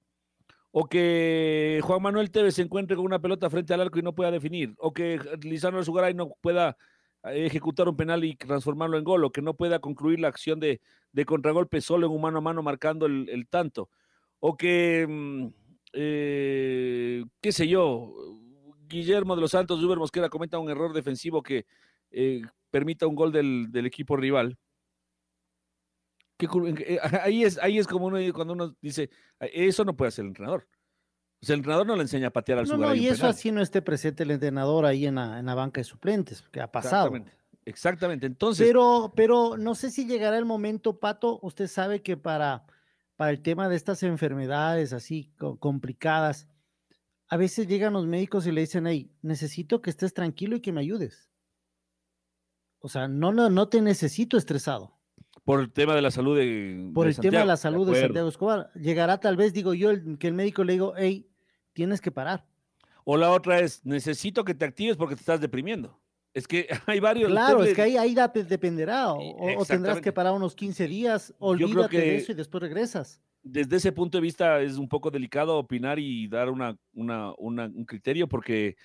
o 0.72 0.84
que 0.84 1.80
Juan 1.82 2.02
Manuel 2.02 2.30
Tevez 2.30 2.56
se 2.56 2.60
encuentre 2.60 2.96
con 2.96 3.06
una 3.06 3.18
pelota 3.18 3.48
frente 3.48 3.72
al 3.72 3.80
arco 3.80 3.98
y 3.98 4.02
no 4.02 4.14
pueda 4.14 4.30
definir, 4.30 4.74
o 4.76 4.92
que 4.92 5.18
Lisandro 5.40 5.78
Alzugaray 5.78 6.12
no 6.12 6.34
pueda 6.42 6.76
eh, 7.24 7.46
ejecutar 7.46 7.88
un 7.88 7.96
penal 7.96 8.22
y 8.24 8.36
transformarlo 8.36 8.98
en 8.98 9.04
gol, 9.04 9.24
o 9.24 9.32
que 9.32 9.40
no 9.40 9.54
pueda 9.54 9.78
concluir 9.78 10.20
la 10.20 10.28
acción 10.28 10.60
de, 10.60 10.82
de 11.12 11.24
contragolpe 11.24 11.80
solo 11.80 12.08
en 12.08 12.12
un 12.12 12.20
mano 12.20 12.36
a 12.36 12.40
mano 12.42 12.62
marcando 12.62 13.06
el, 13.06 13.26
el 13.30 13.48
tanto, 13.48 13.88
o 14.38 14.58
que, 14.58 15.06
mm, 15.08 15.46
eh, 15.94 17.24
qué 17.40 17.52
sé 17.52 17.68
yo, 17.68 18.12
Guillermo 18.86 19.34
de 19.34 19.40
los 19.40 19.52
Santos, 19.52 19.82
Uber 19.82 19.96
Mosquera 19.96 20.28
cometa 20.28 20.58
un 20.58 20.68
error 20.68 20.92
defensivo 20.92 21.42
que 21.42 21.64
eh, 22.10 22.42
permita 22.70 23.06
un 23.06 23.14
gol 23.14 23.32
del, 23.32 23.68
del 23.70 23.86
equipo 23.86 24.14
rival. 24.14 24.58
¿Qué 26.42 26.48
cul- 26.48 26.76
eh, 26.84 26.98
ahí, 27.22 27.44
es, 27.44 27.56
ahí 27.58 27.78
es 27.78 27.86
como 27.86 28.06
uno 28.06 28.18
cuando 28.34 28.52
uno 28.54 28.76
dice, 28.80 29.10
eso 29.38 29.84
no 29.84 29.96
puede 29.96 30.08
hacer 30.08 30.24
el 30.24 30.30
entrenador. 30.30 30.68
O 31.40 31.46
sea, 31.46 31.54
el 31.54 31.60
entrenador 31.60 31.86
no 31.86 31.94
le 31.94 32.02
enseña 32.02 32.28
a 32.28 32.30
patear 32.30 32.58
al 32.58 32.66
No, 32.66 32.76
no, 32.76 32.94
y 32.94 33.06
eso 33.06 33.26
así 33.28 33.52
no 33.52 33.62
esté 33.62 33.80
presente 33.80 34.24
el 34.24 34.32
entrenador 34.32 34.84
ahí 34.84 35.06
en 35.06 35.14
la, 35.14 35.38
en 35.38 35.46
la 35.46 35.54
banca 35.54 35.80
de 35.80 35.84
suplentes, 35.84 36.42
que 36.50 36.60
ha 36.60 36.70
pasado. 36.70 37.06
Exactamente. 37.06 37.42
Exactamente. 37.64 38.26
Entonces, 38.26 38.66
Pero, 38.66 39.12
pero 39.14 39.56
no 39.56 39.76
sé 39.76 39.92
si 39.92 40.04
llegará 40.04 40.36
el 40.36 40.44
momento, 40.44 40.98
Pato. 40.98 41.38
Usted 41.42 41.68
sabe 41.68 42.02
que 42.02 42.16
para, 42.16 42.64
para 43.14 43.30
el 43.30 43.40
tema 43.40 43.68
de 43.68 43.76
estas 43.76 44.02
enfermedades 44.02 44.92
así 44.92 45.32
co- 45.38 45.60
complicadas, 45.60 46.48
a 47.28 47.36
veces 47.36 47.68
llegan 47.68 47.92
los 47.92 48.06
médicos 48.08 48.48
y 48.48 48.52
le 48.52 48.62
dicen, 48.62 48.88
hey, 48.88 49.12
necesito 49.22 49.80
que 49.80 49.90
estés 49.90 50.12
tranquilo 50.12 50.56
y 50.56 50.60
que 50.60 50.72
me 50.72 50.80
ayudes. 50.80 51.30
O 52.80 52.88
sea, 52.88 53.06
no, 53.06 53.32
no, 53.32 53.48
no 53.48 53.68
te 53.68 53.80
necesito 53.80 54.36
estresado. 54.36 54.98
Por 55.44 55.60
el 55.60 55.72
tema 55.72 55.94
de 55.94 56.02
la 56.02 56.10
salud 56.10 56.36
de. 56.36 56.90
Por 56.94 57.06
de 57.06 57.10
el 57.12 57.16
tema 57.18 57.38
de 57.40 57.44
la 57.46 57.56
Santiago, 57.56 57.84
salud 57.84 57.86
de 57.86 57.90
acuerdo. 57.92 58.06
Santiago 58.06 58.28
Escobar. 58.28 58.70
Llegará 58.74 59.18
tal 59.20 59.36
vez, 59.36 59.52
digo 59.52 59.74
yo, 59.74 59.90
el- 59.90 60.18
que 60.18 60.28
el 60.28 60.34
médico 60.34 60.64
le 60.64 60.74
digo, 60.74 60.94
hey, 60.96 61.26
tienes 61.72 62.00
que 62.00 62.10
parar. 62.10 62.46
O 63.04 63.16
la 63.16 63.30
otra 63.30 63.58
es, 63.60 63.84
necesito 63.84 64.44
que 64.44 64.54
te 64.54 64.64
actives 64.64 64.96
porque 64.96 65.16
te 65.16 65.20
estás 65.20 65.40
deprimiendo. 65.40 65.98
Es 66.34 66.46
que 66.46 66.66
hay 66.86 67.00
varios. 67.00 67.30
Claro, 67.30 67.62
es 67.64 67.74
que 67.74 67.82
ahí, 67.82 67.96
ahí 67.96 68.14
da- 68.14 68.28
dependerá. 68.28 69.12
O, 69.12 69.64
tendrás 69.66 70.00
que 70.00 70.12
parar 70.12 70.32
unos 70.32 70.54
15 70.54 70.86
días, 70.86 71.34
olvídate 71.38 71.96
de 71.96 72.02
que- 72.04 72.16
eso 72.16 72.32
y 72.32 72.34
después 72.36 72.62
regresas. 72.62 73.20
desde 73.42 73.76
ese 73.76 73.90
punto 73.90 74.18
de 74.18 74.22
vista 74.22 74.60
es 74.60 74.76
un 74.78 74.88
poco 74.88 75.10
delicado 75.10 75.58
opinar 75.58 75.98
y 75.98 76.28
dar 76.28 76.48
una, 76.48 76.78
una- 76.94 77.32
una- 77.38 77.64
un 77.66 77.84
criterio 77.84 78.28
porque 78.28 78.76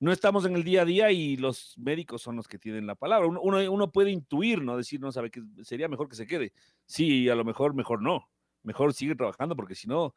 no 0.00 0.12
estamos 0.12 0.46
en 0.46 0.56
el 0.56 0.64
día 0.64 0.82
a 0.82 0.84
día 0.86 1.12
y 1.12 1.36
los 1.36 1.76
médicos 1.78 2.22
son 2.22 2.34
los 2.34 2.48
que 2.48 2.58
tienen 2.58 2.86
la 2.86 2.94
palabra. 2.94 3.28
Uno, 3.28 3.92
puede 3.92 4.10
intuir, 4.10 4.62
¿no? 4.62 4.76
Decir, 4.76 4.98
no, 4.98 5.12
sabe 5.12 5.30
que 5.30 5.42
sería 5.62 5.88
mejor 5.88 6.08
que 6.08 6.16
se 6.16 6.26
quede. 6.26 6.52
Sí, 6.86 7.28
a 7.28 7.34
lo 7.34 7.44
mejor, 7.44 7.74
mejor 7.74 8.00
no. 8.00 8.26
Mejor 8.62 8.94
sigue 8.94 9.14
trabajando 9.14 9.54
porque 9.54 9.74
si 9.74 9.86
no, 9.86 10.14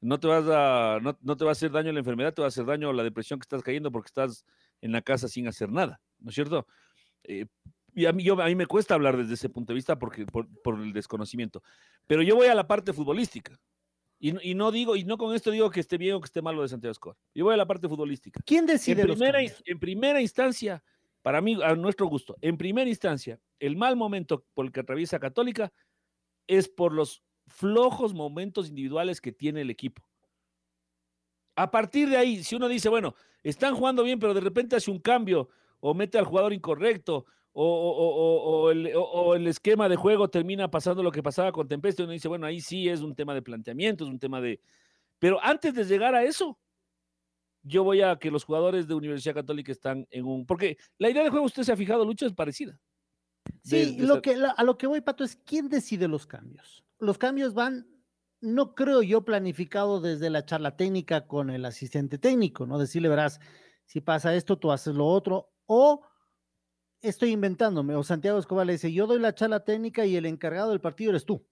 no 0.00 0.20
te 0.20 0.28
vas 0.28 0.44
a, 0.48 1.00
no, 1.02 1.18
no 1.20 1.36
te 1.36 1.44
va 1.44 1.50
a 1.50 1.52
hacer 1.52 1.72
daño 1.72 1.90
la 1.90 1.98
enfermedad, 1.98 2.32
te 2.32 2.42
va 2.42 2.46
a 2.46 2.48
hacer 2.48 2.64
daño 2.64 2.92
la 2.92 3.02
depresión 3.02 3.40
que 3.40 3.44
estás 3.44 3.62
cayendo 3.62 3.90
porque 3.90 4.08
estás 4.08 4.44
en 4.80 4.92
la 4.92 5.02
casa 5.02 5.26
sin 5.26 5.48
hacer 5.48 5.70
nada, 5.70 6.00
¿no 6.20 6.28
es 6.28 6.34
cierto? 6.36 6.66
Eh, 7.24 7.46
y 7.92 8.06
a 8.06 8.12
mí, 8.12 8.28
a 8.28 8.34
mí 8.34 8.54
me 8.54 8.66
cuesta 8.66 8.94
hablar 8.94 9.16
desde 9.16 9.34
ese 9.34 9.48
punto 9.48 9.72
de 9.72 9.76
vista 9.76 9.98
porque, 9.98 10.26
por, 10.26 10.48
por 10.62 10.80
el 10.80 10.92
desconocimiento. 10.92 11.62
Pero 12.06 12.22
yo 12.22 12.36
voy 12.36 12.46
a 12.48 12.54
la 12.54 12.66
parte 12.66 12.92
futbolística. 12.92 13.58
Y, 14.24 14.32
no- 14.32 14.40
y 14.42 14.54
no 14.54 14.70
digo, 14.72 14.96
y 14.96 15.04
no 15.04 15.18
con 15.18 15.34
esto 15.34 15.50
digo 15.50 15.68
que 15.68 15.80
esté 15.80 15.98
bien 15.98 16.14
o 16.14 16.20
que 16.20 16.24
esté 16.24 16.40
mal 16.40 16.56
lo 16.56 16.62
de 16.62 16.68
Santiago 16.68 16.92
Escobar. 16.92 17.18
Yo 17.34 17.44
voy 17.44 17.52
a 17.52 17.58
la 17.58 17.66
parte 17.66 17.86
futbolística. 17.90 18.40
¿Quién 18.46 18.60
En 18.60 18.66
decide 18.68 19.04
los 19.04 19.18
primera, 19.18 19.38
en 19.66 19.78
primera 19.78 20.18
instancia, 20.22 20.82
para 21.20 21.42
mí, 21.42 21.58
a 21.62 21.74
nuestro 21.74 22.06
gusto, 22.06 22.34
en 22.40 22.56
primera 22.56 22.88
instancia, 22.88 23.38
el 23.58 23.76
mal 23.76 23.96
momento 23.96 24.46
por 24.54 24.64
el 24.64 24.72
que 24.72 24.80
atraviesa 24.80 25.18
Católica 25.18 25.70
es 26.46 26.70
por 26.70 26.94
los 26.94 27.22
flojos 27.48 28.14
momentos 28.14 28.70
individuales 28.70 29.20
que 29.20 29.30
tiene 29.30 29.60
el 29.60 29.68
equipo. 29.68 30.08
A 31.54 31.70
partir 31.70 32.08
de 32.08 32.16
ahí, 32.16 32.42
si 32.42 32.56
uno 32.56 32.66
dice, 32.66 32.88
bueno, 32.88 33.14
están 33.42 33.74
jugando 33.74 34.04
bien, 34.04 34.18
pero 34.18 34.32
de 34.32 34.40
repente 34.40 34.74
hace 34.74 34.90
un 34.90 35.00
cambio 35.00 35.50
o 35.80 35.92
mete 35.92 36.16
al 36.16 36.24
jugador 36.24 36.54
incorrecto 36.54 37.26
o, 37.62 38.70
el, 38.70 38.94
o- 38.96 39.02
o 39.02 39.34
el 39.36 39.46
esquema 39.46 39.88
de 39.88 39.96
juego 39.96 40.28
termina 40.28 40.70
pasando 40.70 41.02
lo 41.02 41.12
que 41.12 41.22
pasaba 41.22 41.52
con 41.52 41.68
Tempeste, 41.68 42.02
uno 42.02 42.12
dice, 42.12 42.28
bueno, 42.28 42.46
ahí 42.46 42.60
sí 42.60 42.88
es 42.88 43.00
un 43.00 43.14
tema 43.14 43.32
de 43.34 43.42
planteamiento, 43.42 44.04
es 44.04 44.10
un 44.10 44.18
tema 44.18 44.40
de... 44.40 44.60
Pero 45.18 45.38
antes 45.42 45.74
de 45.74 45.84
llegar 45.84 46.14
a 46.14 46.24
eso, 46.24 46.58
yo 47.62 47.84
voy 47.84 48.02
a 48.02 48.16
que 48.16 48.30
los 48.30 48.44
jugadores 48.44 48.88
de 48.88 48.94
Universidad 48.94 49.34
Católica 49.34 49.72
están 49.72 50.06
en 50.10 50.24
un... 50.26 50.44
Porque 50.46 50.76
la 50.98 51.08
idea 51.10 51.22
de 51.22 51.30
juego, 51.30 51.46
usted 51.46 51.62
se 51.62 51.72
ha 51.72 51.76
fijado, 51.76 52.04
Lucho, 52.04 52.26
es 52.26 52.32
parecida. 52.32 52.78
De- 53.62 53.84
Sí, 53.86 53.96
de 53.96 54.06
lo 54.06 54.20
que, 54.20 54.36
la- 54.36 54.50
a 54.50 54.64
lo 54.64 54.76
que 54.76 54.86
voy, 54.86 55.00
Pato, 55.00 55.22
es 55.24 55.36
quién 55.36 55.68
decide 55.68 56.08
los 56.08 56.26
cambios. 56.26 56.84
Los 56.98 57.18
cambios 57.18 57.54
van, 57.54 57.86
no 58.40 58.74
creo 58.74 59.00
yo, 59.02 59.24
planificado 59.24 60.00
desde 60.00 60.28
la 60.28 60.44
charla 60.44 60.76
técnica 60.76 61.26
con 61.26 61.50
el 61.50 61.64
asistente 61.64 62.18
técnico, 62.18 62.66
¿no? 62.66 62.78
Decirle, 62.78 63.08
verás, 63.08 63.40
si 63.86 64.00
pasa 64.00 64.34
esto, 64.34 64.58
tú 64.58 64.72
haces 64.72 64.94
lo 64.94 65.06
otro, 65.06 65.52
o 65.66 66.02
estoy 67.08 67.30
inventándome, 67.30 67.94
o 67.94 68.02
Santiago 68.02 68.38
Escobar 68.38 68.66
le 68.66 68.72
dice, 68.74 68.92
yo 68.92 69.06
doy 69.06 69.18
la 69.18 69.34
charla 69.34 69.64
técnica 69.64 70.06
y 70.06 70.16
el 70.16 70.26
encargado 70.26 70.70
del 70.70 70.80
partido 70.80 71.10
eres 71.10 71.24
tú. 71.24 71.46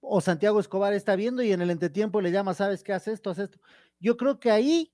O 0.00 0.20
Santiago 0.20 0.60
Escobar 0.60 0.92
está 0.92 1.16
viendo 1.16 1.42
y 1.42 1.52
en 1.52 1.62
el 1.62 1.70
entretiempo 1.70 2.20
le 2.20 2.30
llama, 2.30 2.54
¿sabes 2.54 2.82
qué? 2.82 2.92
Haz 2.92 3.08
esto, 3.08 3.30
haz 3.30 3.38
esto. 3.38 3.58
Yo 3.98 4.16
creo 4.16 4.38
que 4.38 4.50
ahí 4.50 4.92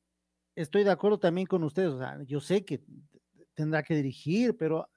estoy 0.55 0.85
de 0.85 0.91
acuerdo 0.91 1.19
también 1.19 1.47
con 1.47 1.65
ustedes. 1.65 1.91
O 1.91 1.99
sea, 1.99 2.23
yo 2.25 2.41
sé 2.41 2.65
que 2.65 2.83
tendrá 3.55 3.83
que 3.83 3.95
dirigir, 3.95 4.57
pero 4.57 4.89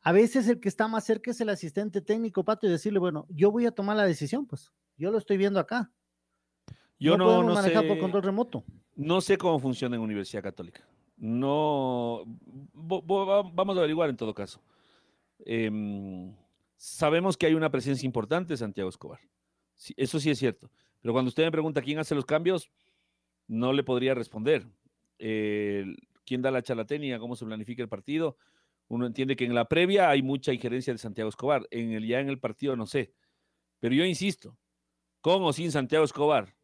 a 0.00 0.12
veces 0.12 0.48
el 0.48 0.60
que 0.60 0.68
está 0.68 0.88
más 0.88 1.04
cerca 1.04 1.30
es 1.30 1.40
el 1.40 1.50
asistente 1.50 2.00
técnico, 2.00 2.44
Pato, 2.44 2.66
y 2.66 2.70
decirle, 2.70 2.98
bueno, 2.98 3.26
yo 3.28 3.52
voy 3.52 3.66
a 3.66 3.70
tomar 3.70 3.96
la 3.96 4.04
decisión, 4.04 4.46
pues 4.46 4.72
yo 4.96 5.10
lo 5.10 5.18
estoy 5.18 5.36
viendo 5.36 5.60
acá. 5.60 5.92
Yo 6.98 7.16
no, 7.16 7.62
sé, 7.62 7.70
por 7.70 7.98
control 7.98 8.22
remoto. 8.22 8.64
no 8.94 9.20
sé 9.20 9.36
cómo 9.36 9.58
funciona 9.58 9.96
en 9.96 10.02
Universidad 10.02 10.42
Católica. 10.42 10.86
No, 11.16 12.24
vamos 12.74 13.76
a 13.76 13.80
averiguar 13.80 14.10
en 14.10 14.16
todo 14.16 14.34
caso. 14.34 14.60
Em, 15.44 16.34
sabemos 16.76 17.36
que 17.36 17.46
hay 17.46 17.54
una 17.54 17.70
presencia 17.70 18.06
importante 18.06 18.54
de 18.54 18.56
Santiago 18.58 18.88
Escobar. 18.88 19.20
Eso 19.96 20.20
sí 20.20 20.30
es 20.30 20.38
cierto. 20.38 20.70
Pero 21.00 21.12
cuando 21.12 21.28
usted 21.28 21.44
me 21.44 21.52
pregunta 21.52 21.82
quién 21.82 21.98
hace 21.98 22.14
los 22.14 22.24
cambios, 22.24 22.70
no 23.46 23.72
le 23.72 23.84
podría 23.84 24.14
responder. 24.14 24.66
¿Quién 25.18 26.42
da 26.42 26.50
la 26.50 26.62
charla 26.62 26.86
técnica? 26.86 27.18
¿Cómo 27.18 27.36
se 27.36 27.44
planifica 27.44 27.82
el 27.82 27.88
partido? 27.88 28.36
Uno 28.88 29.06
entiende 29.06 29.36
que 29.36 29.44
en 29.44 29.54
la 29.54 29.66
previa 29.66 30.10
hay 30.10 30.22
mucha 30.22 30.52
injerencia 30.52 30.92
de 30.92 30.98
Santiago 30.98 31.28
Escobar. 31.28 31.66
En 31.70 31.92
el, 31.92 32.06
ya 32.06 32.20
en 32.20 32.28
el 32.28 32.38
partido 32.38 32.76
no 32.76 32.86
sé. 32.86 33.12
Pero 33.80 33.94
yo 33.94 34.04
insisto, 34.04 34.56
con 35.20 35.42
o 35.42 35.52
sin 35.52 35.70
Santiago 35.72 36.04
Escobar, 36.04 36.54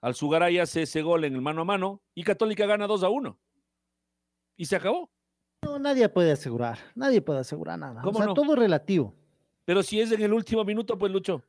Alzugaray 0.00 0.58
hace 0.58 0.82
ese 0.82 1.02
gol 1.02 1.24
en 1.24 1.34
el 1.34 1.40
mano 1.40 1.62
a 1.62 1.64
mano 1.64 2.02
y 2.14 2.22
Católica 2.22 2.66
gana 2.66 2.86
2 2.86 3.02
a 3.02 3.08
1. 3.08 3.38
Y 4.56 4.64
se 4.66 4.76
acabó. 4.76 5.10
No, 5.62 5.78
nadie 5.78 6.08
puede 6.08 6.32
asegurar, 6.32 6.78
nadie 6.94 7.20
puede 7.20 7.40
asegurar 7.40 7.78
nada. 7.78 8.00
O 8.00 8.04
¿Cómo 8.04 8.18
sea, 8.18 8.26
no? 8.26 8.34
todo 8.34 8.54
relativo. 8.54 9.14
Pero 9.64 9.82
si 9.82 10.00
es 10.00 10.12
en 10.12 10.22
el 10.22 10.32
último 10.32 10.64
minuto, 10.64 10.96
pues 10.98 11.10
Lucho. 11.12 11.42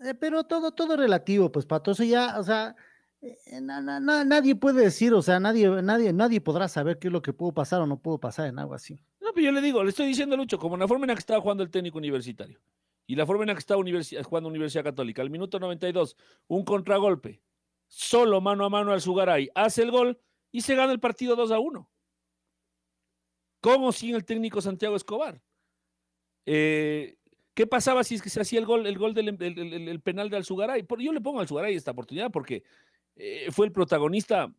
Eh, 0.00 0.14
pero 0.14 0.44
todo, 0.44 0.72
todo 0.72 0.96
relativo, 0.96 1.52
pues, 1.52 1.66
Pato. 1.66 1.90
Eso 1.92 2.02
ya, 2.04 2.38
o 2.38 2.42
sea, 2.42 2.74
eh, 3.20 3.60
na- 3.60 3.80
na- 3.80 4.00
na- 4.00 4.24
nadie 4.24 4.54
puede 4.56 4.82
decir, 4.82 5.12
o 5.12 5.22
sea, 5.22 5.38
nadie, 5.38 5.68
nadie, 5.82 6.12
nadie 6.12 6.40
podrá 6.40 6.68
saber 6.68 6.98
qué 6.98 7.08
es 7.08 7.12
lo 7.12 7.22
que 7.22 7.32
pudo 7.32 7.52
pasar 7.52 7.80
o 7.82 7.86
no 7.86 7.98
pudo 7.98 8.18
pasar 8.18 8.46
en 8.48 8.58
algo 8.58 8.74
así. 8.74 8.94
No, 9.20 9.28
pero 9.34 9.44
yo 9.46 9.52
le 9.52 9.60
digo, 9.60 9.84
le 9.84 9.90
estoy 9.90 10.06
diciendo 10.06 10.34
a 10.34 10.38
Lucho, 10.38 10.58
como 10.58 10.76
la 10.76 10.88
forma 10.88 11.04
en 11.04 11.08
la 11.08 11.14
que 11.14 11.20
estaba 11.20 11.40
jugando 11.40 11.62
el 11.62 11.70
técnico 11.70 11.98
universitario 11.98 12.58
y 13.06 13.14
la 13.14 13.26
forma 13.26 13.42
en 13.44 13.48
la 13.48 13.54
que 13.54 13.60
estaba 13.60 13.80
universi- 13.80 14.20
jugando 14.24 14.48
Universidad 14.48 14.82
Católica, 14.84 15.20
al 15.22 15.30
minuto 15.30 15.60
92, 15.60 16.16
un 16.48 16.64
contragolpe, 16.64 17.40
solo 17.86 18.40
mano 18.40 18.64
a 18.64 18.70
mano 18.70 18.92
al 18.92 19.00
Sugaray, 19.02 19.50
hace 19.54 19.82
el 19.82 19.90
gol 19.90 20.18
y 20.50 20.62
se 20.62 20.74
gana 20.74 20.92
el 20.92 20.98
partido 21.00 21.36
2 21.36 21.50
a 21.52 21.58
1. 21.58 21.88
¿Cómo 23.60 23.92
sin 23.92 24.14
el 24.14 24.24
técnico 24.24 24.60
Santiago 24.60 24.96
Escobar? 24.96 25.42
Eh, 26.46 27.16
¿Qué 27.54 27.66
pasaba 27.66 28.04
si 28.04 28.14
es 28.14 28.22
que 28.22 28.30
se 28.30 28.40
hacía 28.40 28.58
el 28.58 28.66
gol, 28.66 28.86
el 28.86 28.96
gol 28.98 29.12
del 29.14 29.28
el, 29.28 29.42
el- 29.42 29.88
el 29.88 30.00
penal 30.00 30.30
de 30.30 30.36
Alzugaray? 30.36 30.86
Yo 30.98 31.12
le 31.12 31.20
pongo 31.20 31.38
a 31.38 31.42
Alzugaray 31.42 31.74
esta 31.74 31.90
oportunidad 31.90 32.30
porque 32.30 32.62
eh, 33.16 33.48
fue 33.50 33.66
el 33.66 33.72
protagonista, 33.72 34.52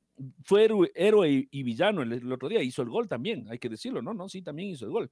fue 0.43 0.65
héroe, 0.93 1.47
y, 1.49 1.63
villano 1.63 2.03
el, 2.03 2.31
otro 2.31 2.47
día, 2.47 2.61
hizo 2.61 2.81
el 2.83 2.89
gol 2.89 3.07
también, 3.07 3.47
hay 3.49 3.57
que 3.57 3.69
decirlo, 3.69 4.01
¿no? 4.01 4.13
No, 4.13 4.29
sí, 4.29 4.41
también 4.41 4.69
hizo 4.69 4.85
el 4.85 4.91
gol. 4.91 5.11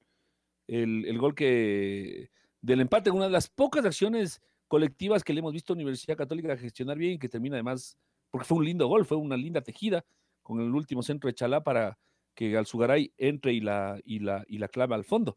El, 0.68 1.04
el 1.06 1.18
gol 1.18 1.34
que 1.34 2.30
del 2.62 2.80
empate, 2.82 3.10
una 3.10 3.24
de 3.24 3.32
las 3.32 3.48
pocas 3.48 3.84
acciones 3.84 4.40
colectivas 4.68 5.24
que 5.24 5.32
le 5.32 5.40
hemos 5.40 5.52
visto 5.52 5.72
a 5.72 5.76
Universidad 5.76 6.16
Católica 6.16 6.56
gestionar 6.56 6.96
bien 6.96 7.14
y 7.14 7.18
que 7.18 7.28
termina 7.28 7.56
además, 7.56 7.98
porque 8.30 8.46
fue 8.46 8.58
un 8.58 8.66
lindo 8.66 8.86
gol, 8.86 9.04
fue 9.04 9.16
una 9.16 9.36
linda 9.36 9.62
tejida 9.62 10.04
con 10.42 10.60
el 10.60 10.72
último 10.72 11.02
centro 11.02 11.26
de 11.26 11.34
Chalá 11.34 11.64
para 11.64 11.98
que 12.34 12.56
Alzugaray 12.56 13.12
entre 13.18 13.52
y 13.52 13.60
la, 13.60 14.00
y 14.04 14.20
la, 14.20 14.44
y 14.48 14.58
la 14.58 14.68
clave 14.68 14.94
al 14.94 15.04
fondo. 15.04 15.36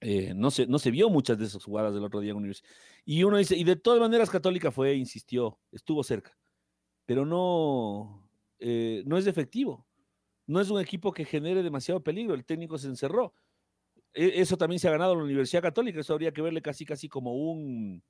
Eh, 0.00 0.32
no, 0.34 0.50
se, 0.50 0.66
no 0.66 0.78
se 0.78 0.90
vio 0.90 1.10
muchas 1.10 1.38
de 1.38 1.44
esas 1.44 1.62
jugadas 1.62 1.92
del 1.92 2.04
otro 2.04 2.20
día 2.20 2.30
en 2.30 2.38
Universidad. 2.38 2.68
Y 3.04 3.22
uno 3.24 3.36
dice, 3.36 3.56
y 3.56 3.64
de 3.64 3.76
todas 3.76 4.00
maneras 4.00 4.30
Católica 4.30 4.70
fue, 4.70 4.94
insistió, 4.94 5.58
estuvo 5.72 6.02
cerca, 6.02 6.38
pero 7.06 7.26
no, 7.26 8.30
eh, 8.58 9.02
no 9.06 9.18
es 9.18 9.26
efectivo. 9.26 9.86
No 10.46 10.60
es 10.60 10.70
un 10.70 10.80
equipo 10.80 11.12
que 11.12 11.24
genere 11.24 11.62
demasiado 11.62 12.02
peligro, 12.02 12.34
el 12.34 12.44
técnico 12.46 12.78
se 12.78 12.88
encerró. 12.88 13.34
E- 14.14 14.40
Eso 14.40 14.56
también 14.56 14.80
se 14.80 14.88
ha 14.88 14.92
ganado 14.92 15.12
en 15.12 15.18
la 15.18 15.24
Universidad 15.24 15.62
Católica, 15.62 16.00
eso 16.00 16.14
habría 16.14 16.32
que 16.32 16.42
verle 16.42 16.62
casi 16.62 16.84
casi 16.86 17.08
como 17.08 17.34
un, 17.34 18.02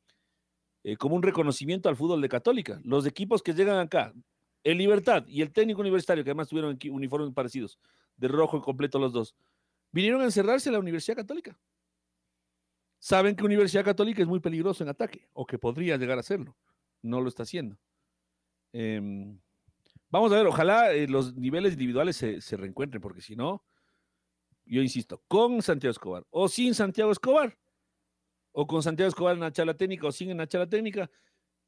eh, 0.84 0.96
como 0.96 1.16
un 1.16 1.22
reconocimiento 1.22 1.88
al 1.88 1.96
fútbol 1.96 2.20
de 2.20 2.28
Católica. 2.28 2.80
Los 2.84 3.04
equipos 3.06 3.42
que 3.42 3.52
llegan 3.52 3.78
acá, 3.78 4.14
el 4.62 4.78
Libertad 4.78 5.26
y 5.26 5.42
el 5.42 5.52
técnico 5.52 5.80
universitario, 5.80 6.24
que 6.24 6.30
además 6.30 6.48
tuvieron 6.48 6.78
uniformes 6.90 7.32
parecidos, 7.32 7.78
de 8.16 8.28
rojo 8.28 8.58
y 8.58 8.60
completo 8.60 8.98
los 8.98 9.12
dos, 9.12 9.34
vinieron 9.92 10.20
a 10.20 10.24
encerrarse 10.24 10.68
en 10.68 10.74
la 10.74 10.78
Universidad 10.78 11.16
Católica. 11.16 11.58
Saben 12.98 13.34
que 13.34 13.44
Universidad 13.44 13.84
Católica 13.84 14.20
es 14.20 14.28
muy 14.28 14.40
peligroso 14.40 14.82
en 14.82 14.90
ataque, 14.90 15.28
o 15.32 15.46
que 15.46 15.58
podría 15.58 15.96
llegar 15.96 16.18
a 16.18 16.22
serlo. 16.22 16.56
No 17.02 17.20
lo 17.20 17.28
está 17.28 17.44
haciendo. 17.44 17.78
Em, 18.72 19.40
vamos 20.10 20.30
a 20.32 20.36
ver, 20.36 20.46
ojalá 20.46 20.92
eh, 20.92 21.08
los 21.08 21.34
niveles 21.34 21.72
individuales 21.72 22.16
se, 22.16 22.40
se 22.42 22.56
reencuentren, 22.58 23.00
porque 23.00 23.22
si 23.22 23.36
no, 23.36 23.64
yo 24.66 24.82
insisto, 24.82 25.22
con 25.26 25.62
Santiago 25.62 25.92
Escobar 25.92 26.26
o 26.30 26.48
sin 26.48 26.74
Santiago 26.74 27.10
Escobar, 27.10 27.58
o 28.52 28.66
con 28.66 28.82
Santiago 28.82 29.08
Escobar 29.08 29.34
en 29.34 29.40
la 29.40 29.52
charla 29.52 29.74
técnica 29.74 30.06
o 30.06 30.12
sin 30.12 30.30
en 30.30 30.38
la 30.38 30.46
charla 30.46 30.68
técnica, 30.68 31.10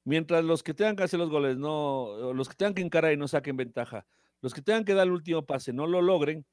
mientras 0.04 0.44
los 0.44 0.62
que 0.62 0.74
tengan 0.74 0.96
que 0.96 1.02
hacer 1.02 1.18
los 1.18 1.30
goles, 1.30 1.56
no, 1.56 2.32
los 2.32 2.48
que 2.48 2.54
tengan 2.54 2.74
que 2.74 2.82
encarar 2.82 3.12
y 3.12 3.16
no 3.16 3.28
saquen 3.28 3.56
ventaja, 3.56 4.06
los 4.40 4.54
que 4.54 4.62
tengan 4.62 4.84
que 4.84 4.94
dar 4.94 5.06
el 5.06 5.12
último 5.12 5.44
pase 5.44 5.72
no 5.72 5.86
lo 5.86 6.02
logren, 6.02 6.44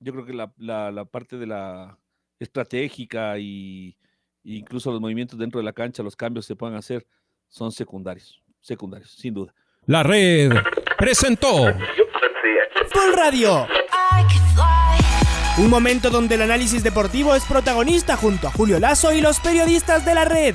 yo 0.00 0.12
creo 0.12 0.24
que 0.24 0.32
la, 0.32 1.04
parte 1.06 1.36
de 1.36 1.46
la 1.46 1.98
estratégica 2.38 3.38
y, 3.38 3.96
incluso 4.44 4.92
los 4.92 5.00
movimientos 5.00 5.38
dentro 5.38 5.58
de 5.58 5.64
la 5.64 5.72
cancha, 5.72 6.02
los 6.02 6.16
cambios 6.16 6.46
que 6.46 6.54
se 6.54 6.56
puedan 6.56 6.76
hacer, 6.76 7.06
son 7.48 7.72
secundarios, 7.72 8.42
secundarios, 8.60 9.10
sin 9.10 9.34
duda. 9.34 9.52
La 9.86 10.02
red 10.02 10.52
presentó 10.96 11.66
Full 12.90 13.14
Radio. 13.16 13.66
Un 15.58 15.70
momento 15.70 16.10
donde 16.10 16.36
el 16.36 16.42
análisis 16.42 16.84
deportivo 16.84 17.34
es 17.34 17.44
protagonista 17.44 18.16
junto 18.16 18.46
a 18.46 18.52
Julio 18.52 18.78
Lazo 18.78 19.12
y 19.12 19.20
los 19.20 19.40
periodistas 19.40 20.04
de 20.04 20.14
la 20.14 20.24
red. 20.24 20.54